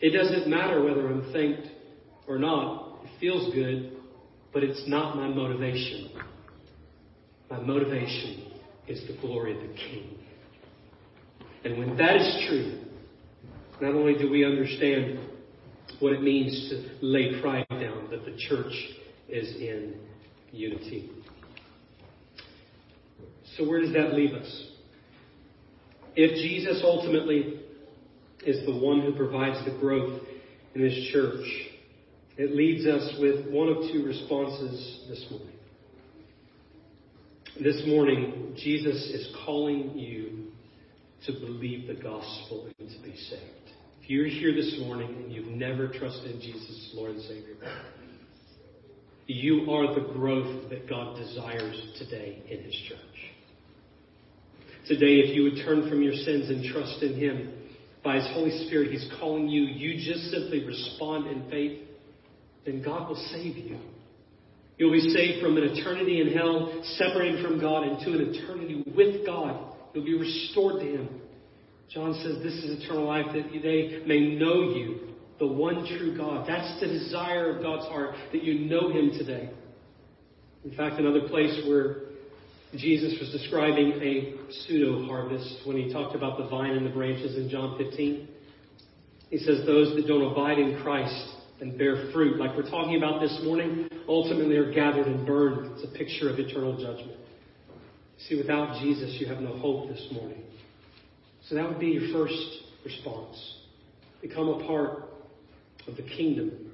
It 0.00 0.10
doesn't 0.10 0.48
matter 0.48 0.82
whether 0.82 1.08
I'm 1.08 1.32
thanked 1.32 1.68
or 2.26 2.38
not. 2.38 3.00
It 3.04 3.10
feels 3.20 3.52
good, 3.54 3.96
but 4.52 4.62
it's 4.62 4.82
not 4.86 5.16
my 5.16 5.28
motivation. 5.28 6.10
My 7.50 7.60
motivation 7.60 8.52
is 8.88 9.06
the 9.06 9.16
glory 9.20 9.54
of 9.54 9.68
the 9.68 9.74
King. 9.74 10.18
And 11.64 11.78
when 11.78 11.96
that 11.96 12.16
is 12.16 12.46
true, 12.48 12.84
not 13.80 13.94
only 13.94 14.14
do 14.14 14.30
we 14.30 14.44
understand 14.44 15.18
what 16.00 16.12
it 16.12 16.22
means 16.22 16.70
to 16.70 17.04
lay 17.04 17.40
pride 17.40 17.66
down, 17.70 18.08
that 18.10 18.24
the 18.24 18.36
church 18.48 18.72
is 19.28 19.56
in 19.56 19.94
unity. 20.52 21.10
So, 23.56 23.68
where 23.68 23.80
does 23.80 23.92
that 23.92 24.14
leave 24.14 24.32
us? 24.32 24.75
If 26.16 26.36
Jesus 26.36 26.80
ultimately 26.82 27.60
is 28.46 28.64
the 28.64 28.74
one 28.74 29.02
who 29.02 29.12
provides 29.14 29.62
the 29.66 29.78
growth 29.78 30.22
in 30.74 30.80
His 30.80 31.10
church, 31.12 31.46
it 32.38 32.56
leads 32.56 32.86
us 32.86 33.18
with 33.20 33.50
one 33.52 33.68
of 33.68 33.76
two 33.92 34.04
responses 34.04 35.04
this 35.08 35.26
morning. 35.30 35.52
This 37.62 37.82
morning, 37.86 38.54
Jesus 38.56 38.96
is 39.10 39.34
calling 39.44 39.98
you 39.98 40.48
to 41.26 41.32
believe 41.32 41.86
the 41.86 42.02
gospel 42.02 42.70
and 42.78 42.88
to 42.88 43.02
be 43.02 43.16
saved. 43.16 43.72
If 44.02 44.10
you're 44.10 44.26
here 44.26 44.54
this 44.54 44.76
morning 44.80 45.08
and 45.08 45.32
you've 45.32 45.48
never 45.48 45.88
trusted 45.88 46.40
Jesus 46.40 46.92
Lord 46.94 47.12
and 47.12 47.22
Savior, 47.22 47.56
you 49.26 49.70
are 49.70 49.94
the 49.94 50.12
growth 50.12 50.70
that 50.70 50.88
God 50.88 51.16
desires 51.16 51.78
today 51.98 52.42
in 52.48 52.62
His 52.62 52.74
church. 52.88 53.05
Today, 54.88 55.18
if 55.26 55.34
you 55.34 55.42
would 55.44 55.64
turn 55.64 55.88
from 55.90 56.00
your 56.00 56.14
sins 56.14 56.48
and 56.48 56.64
trust 56.72 57.02
in 57.02 57.18
Him, 57.18 57.52
by 58.04 58.16
His 58.16 58.26
Holy 58.34 58.66
Spirit, 58.66 58.92
He's 58.92 59.08
calling 59.18 59.48
you. 59.48 59.62
You 59.62 59.96
just 59.96 60.30
simply 60.30 60.64
respond 60.64 61.26
in 61.26 61.50
faith, 61.50 61.82
then 62.64 62.82
God 62.82 63.08
will 63.08 63.28
save 63.32 63.56
you. 63.56 63.78
You'll 64.78 64.92
be 64.92 65.00
saved 65.00 65.42
from 65.42 65.56
an 65.56 65.64
eternity 65.64 66.20
in 66.20 66.32
hell, 66.32 66.82
separated 66.98 67.44
from 67.44 67.60
God, 67.60 67.82
into 67.82 68.12
an 68.12 68.32
eternity 68.32 68.84
with 68.96 69.26
God. 69.26 69.74
You'll 69.92 70.04
be 70.04 70.16
restored 70.16 70.80
to 70.80 70.86
Him. 70.86 71.20
John 71.92 72.14
says 72.22 72.42
this 72.44 72.54
is 72.54 72.84
eternal 72.84 73.06
life, 73.06 73.26
that 73.34 73.50
they 73.52 74.04
may 74.06 74.36
know 74.36 74.70
you, 74.70 75.14
the 75.40 75.46
one 75.46 75.84
true 75.98 76.16
God. 76.16 76.46
That's 76.48 76.78
the 76.80 76.86
desire 76.86 77.56
of 77.56 77.62
God's 77.62 77.86
heart, 77.86 78.14
that 78.32 78.44
you 78.44 78.66
know 78.66 78.92
Him 78.92 79.10
today. 79.18 79.50
In 80.64 80.76
fact, 80.76 81.00
another 81.00 81.28
place 81.28 81.66
where 81.66 82.05
Jesus 82.74 83.18
was 83.20 83.30
describing 83.30 83.92
a 84.02 84.34
pseudo 84.50 85.06
harvest 85.06 85.60
when 85.64 85.76
he 85.76 85.92
talked 85.92 86.16
about 86.16 86.36
the 86.36 86.48
vine 86.48 86.72
and 86.72 86.84
the 86.84 86.90
branches 86.90 87.36
in 87.36 87.48
John 87.48 87.78
15. 87.78 88.28
He 89.30 89.38
says, 89.38 89.64
Those 89.66 89.94
that 89.94 90.06
don't 90.06 90.30
abide 90.30 90.58
in 90.58 90.80
Christ 90.82 91.34
and 91.60 91.78
bear 91.78 92.10
fruit, 92.12 92.38
like 92.38 92.56
we're 92.56 92.68
talking 92.68 92.96
about 92.96 93.20
this 93.20 93.40
morning, 93.44 93.88
ultimately 94.08 94.56
are 94.56 94.72
gathered 94.72 95.06
and 95.06 95.24
burned. 95.26 95.72
It's 95.76 95.84
a 95.84 95.96
picture 95.96 96.28
of 96.28 96.38
eternal 96.38 96.76
judgment. 96.76 97.18
See, 98.28 98.36
without 98.36 98.80
Jesus, 98.80 99.16
you 99.20 99.26
have 99.26 99.40
no 99.40 99.56
hope 99.58 99.88
this 99.88 100.08
morning. 100.12 100.42
So 101.48 101.54
that 101.54 101.68
would 101.68 101.78
be 101.78 101.88
your 101.88 102.12
first 102.12 102.34
response. 102.84 103.36
Become 104.20 104.48
a 104.48 104.66
part 104.66 105.04
of 105.86 105.96
the 105.96 106.02
kingdom. 106.02 106.72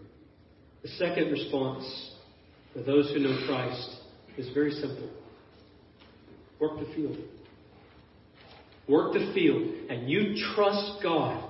The 0.82 0.88
second 0.88 1.30
response 1.30 2.12
for 2.72 2.80
those 2.82 3.10
who 3.10 3.20
know 3.20 3.46
Christ 3.46 3.90
is 4.38 4.48
very 4.54 4.72
simple. 4.72 5.10
Work 6.62 6.78
the 6.78 6.94
field. 6.94 7.16
Work 8.88 9.14
the 9.14 9.32
field. 9.34 9.90
And 9.90 10.08
you 10.08 10.36
trust 10.54 11.02
God 11.02 11.42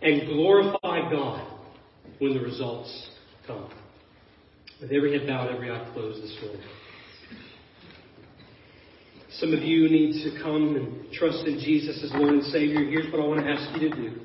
and 0.00 0.28
glorify 0.28 1.10
God 1.10 1.44
when 2.20 2.34
the 2.34 2.40
results 2.40 3.10
come. 3.48 3.68
With 4.80 4.92
every 4.92 5.18
head 5.18 5.26
bowed, 5.26 5.52
every 5.52 5.72
eye 5.72 5.90
closed 5.92 6.22
this 6.22 6.38
morning. 6.40 6.62
Some 9.38 9.52
of 9.54 9.64
you 9.64 9.88
need 9.88 10.22
to 10.22 10.40
come 10.40 10.76
and 10.76 11.12
trust 11.12 11.44
in 11.44 11.58
Jesus 11.58 12.00
as 12.04 12.12
Lord 12.14 12.34
and 12.34 12.44
Savior. 12.44 12.78
Here's 12.78 13.10
what 13.10 13.20
I 13.20 13.26
want 13.26 13.40
to 13.40 13.50
ask 13.50 13.80
you 13.80 13.90
to 13.90 13.96
do. 13.96 14.20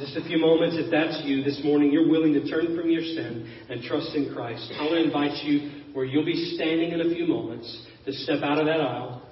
Just 0.00 0.16
a 0.16 0.24
few 0.24 0.38
moments, 0.38 0.76
if 0.78 0.90
that's 0.90 1.22
you 1.24 1.44
this 1.44 1.60
morning, 1.62 1.92
you're 1.92 2.08
willing 2.08 2.32
to 2.32 2.48
turn 2.50 2.76
from 2.76 2.90
your 2.90 3.02
sin 3.02 3.48
and 3.68 3.82
trust 3.84 4.16
in 4.16 4.34
Christ. 4.34 4.72
I 4.78 4.82
want 4.82 4.94
to 4.94 5.04
invite 5.04 5.44
you 5.44 5.84
where 5.92 6.04
you'll 6.04 6.24
be 6.24 6.54
standing 6.56 6.90
in 6.90 7.00
a 7.00 7.14
few 7.14 7.26
moments 7.26 7.86
to 8.04 8.12
step 8.12 8.42
out 8.42 8.58
of 8.58 8.66
that 8.66 8.80
aisle, 8.80 9.27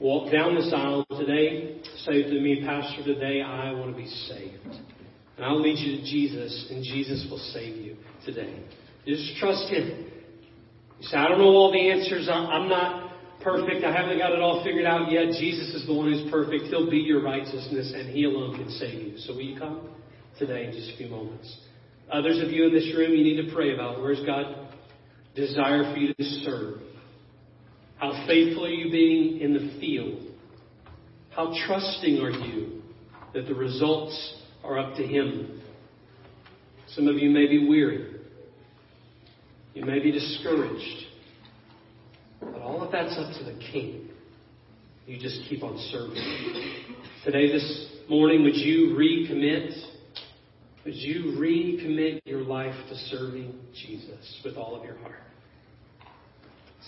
walk 0.00 0.32
down 0.32 0.54
this 0.54 0.72
aisle 0.74 1.04
today, 1.10 1.80
say 2.04 2.22
to 2.22 2.40
me, 2.40 2.62
Pastor, 2.64 3.04
today 3.04 3.42
I 3.42 3.72
want 3.72 3.94
to 3.94 3.96
be 3.96 4.08
saved. 4.08 4.80
And 5.36 5.44
I'll 5.44 5.60
lead 5.60 5.78
you 5.78 5.98
to 5.98 6.02
Jesus, 6.04 6.68
and 6.70 6.82
Jesus 6.82 7.26
will 7.30 7.38
save 7.52 7.76
you 7.76 7.96
today. 8.24 8.62
Just 9.06 9.36
trust 9.38 9.70
Him. 9.70 10.06
You 10.98 11.06
say, 11.06 11.16
I 11.16 11.28
don't 11.28 11.38
know 11.38 11.44
all 11.44 11.72
the 11.72 11.90
answers. 11.90 12.28
I'm 12.30 12.68
not 12.68 13.12
perfect. 13.42 13.84
I 13.84 13.92
haven't 13.92 14.18
got 14.18 14.32
it 14.32 14.40
all 14.40 14.62
figured 14.64 14.84
out 14.84 15.10
yet. 15.10 15.32
Jesus 15.38 15.74
is 15.74 15.86
the 15.86 15.94
one 15.94 16.12
who's 16.12 16.30
perfect. 16.30 16.64
He'll 16.64 16.90
be 16.90 16.98
your 16.98 17.22
righteousness, 17.22 17.92
and 17.94 18.10
He 18.10 18.24
alone 18.24 18.56
can 18.56 18.70
save 18.70 19.00
you. 19.02 19.18
So 19.18 19.34
will 19.34 19.42
you 19.42 19.58
come 19.58 19.88
today 20.38 20.66
in 20.66 20.72
just 20.72 20.92
a 20.92 20.96
few 20.96 21.08
moments? 21.08 21.58
Others 22.12 22.42
of 22.42 22.50
you 22.50 22.66
in 22.66 22.74
this 22.74 22.92
room, 22.96 23.12
you 23.12 23.22
need 23.22 23.48
to 23.48 23.54
pray 23.54 23.72
about 23.72 24.00
where's 24.00 24.20
God 24.26 24.68
desire 25.34 25.92
for 25.92 25.98
you 25.98 26.12
to 26.12 26.24
serve? 26.24 26.80
How 28.00 28.24
faithful 28.26 28.64
are 28.64 28.70
you 28.70 28.90
being 28.90 29.40
in 29.42 29.52
the 29.52 29.78
field? 29.78 30.22
How 31.36 31.52
trusting 31.66 32.18
are 32.18 32.30
you 32.30 32.80
that 33.34 33.46
the 33.46 33.54
results 33.54 34.38
are 34.64 34.78
up 34.78 34.96
to 34.96 35.06
Him? 35.06 35.60
Some 36.88 37.08
of 37.08 37.16
you 37.16 37.28
may 37.28 37.46
be 37.46 37.68
weary. 37.68 38.16
You 39.74 39.84
may 39.84 39.98
be 39.98 40.12
discouraged. 40.12 41.08
But 42.40 42.62
all 42.62 42.82
of 42.82 42.90
that's 42.90 43.18
up 43.18 43.36
to 43.38 43.44
the 43.44 43.60
King. 43.70 44.08
You 45.06 45.18
just 45.18 45.42
keep 45.50 45.62
on 45.62 45.76
serving. 45.90 46.96
Today, 47.22 47.52
this 47.52 47.86
morning, 48.08 48.44
would 48.44 48.56
you 48.56 48.96
recommit? 48.96 49.72
Would 50.86 50.94
you 50.94 51.38
recommit 51.38 52.22
your 52.24 52.40
life 52.40 52.74
to 52.88 52.94
serving 52.94 53.60
Jesus 53.74 54.40
with 54.42 54.56
all 54.56 54.74
of 54.74 54.86
your 54.86 54.96
heart? 55.00 55.20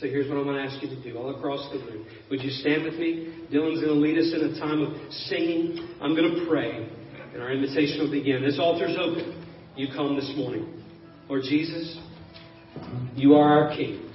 So 0.03 0.09
here's 0.09 0.29
what 0.29 0.37
I'm 0.37 0.43
going 0.43 0.57
to 0.57 0.63
ask 0.65 0.83
you 0.83 0.89
to 0.89 1.01
do 1.01 1.17
all 1.17 1.33
across 1.33 1.71
the 1.71 1.79
room. 1.79 2.05
Would 2.29 2.43
you 2.43 2.51
stand 2.51 2.83
with 2.83 2.95
me? 2.95 3.47
Dylan's 3.53 3.81
going 3.81 3.95
to 3.95 4.01
lead 4.01 4.19
us 4.19 4.33
in 4.35 4.53
a 4.53 4.59
time 4.59 4.83
of 4.83 5.13
singing. 5.13 5.97
I'm 6.01 6.17
going 6.17 6.35
to 6.35 6.47
pray, 6.49 6.89
and 7.33 7.41
our 7.41 7.53
invitation 7.53 8.01
will 8.01 8.11
begin. 8.11 8.43
This 8.43 8.59
altar's 8.59 8.97
open. 8.99 9.47
You 9.77 9.87
come 9.95 10.17
this 10.17 10.33
morning. 10.37 10.83
Lord 11.29 11.43
Jesus, 11.45 12.01
you 13.15 13.35
are 13.35 13.69
our 13.69 13.77
King. 13.77 14.11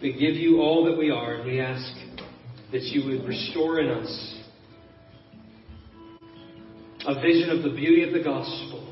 We 0.00 0.12
give 0.12 0.36
you 0.36 0.60
all 0.60 0.84
that 0.84 0.96
we 0.96 1.10
are, 1.10 1.34
and 1.34 1.44
we 1.44 1.58
ask 1.60 1.92
that 2.70 2.82
you 2.82 3.04
would 3.08 3.26
restore 3.26 3.80
in 3.80 3.90
us 3.90 4.40
a 7.04 7.14
vision 7.20 7.50
of 7.50 7.64
the 7.64 7.70
beauty 7.70 8.04
of 8.04 8.12
the 8.12 8.22
gospel, 8.22 8.87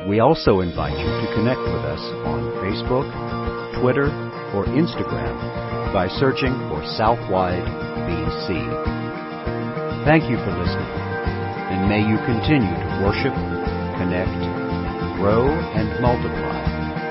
We 0.07 0.21
also 0.21 0.61
invite 0.61 0.97
you 0.97 1.03
to 1.03 1.33
connect 1.35 1.59
with 1.59 1.83
us 1.83 1.99
on 2.23 2.39
Facebook, 2.63 3.03
Twitter, 3.81 4.07
or 4.55 4.63
Instagram 4.63 5.35
by 5.91 6.07
searching 6.07 6.55
for 6.71 6.79
Southwide 6.95 7.67
BC. 8.07 8.55
Thank 10.05 10.31
you 10.31 10.37
for 10.37 10.55
listening, 10.55 10.95
and 11.75 11.89
may 11.91 11.99
you 11.99 12.15
continue 12.23 12.71
to 12.71 13.03
worship, 13.03 13.35
connect, 13.99 14.31
grow, 15.19 15.51
and 15.75 15.99
multiply 15.99 16.63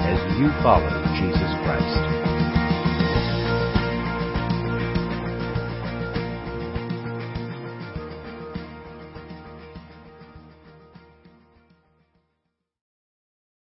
as 0.08 0.16
you 0.40 0.48
follow 0.64 0.88
Jesus 1.20 1.52
Christ. 1.68 2.15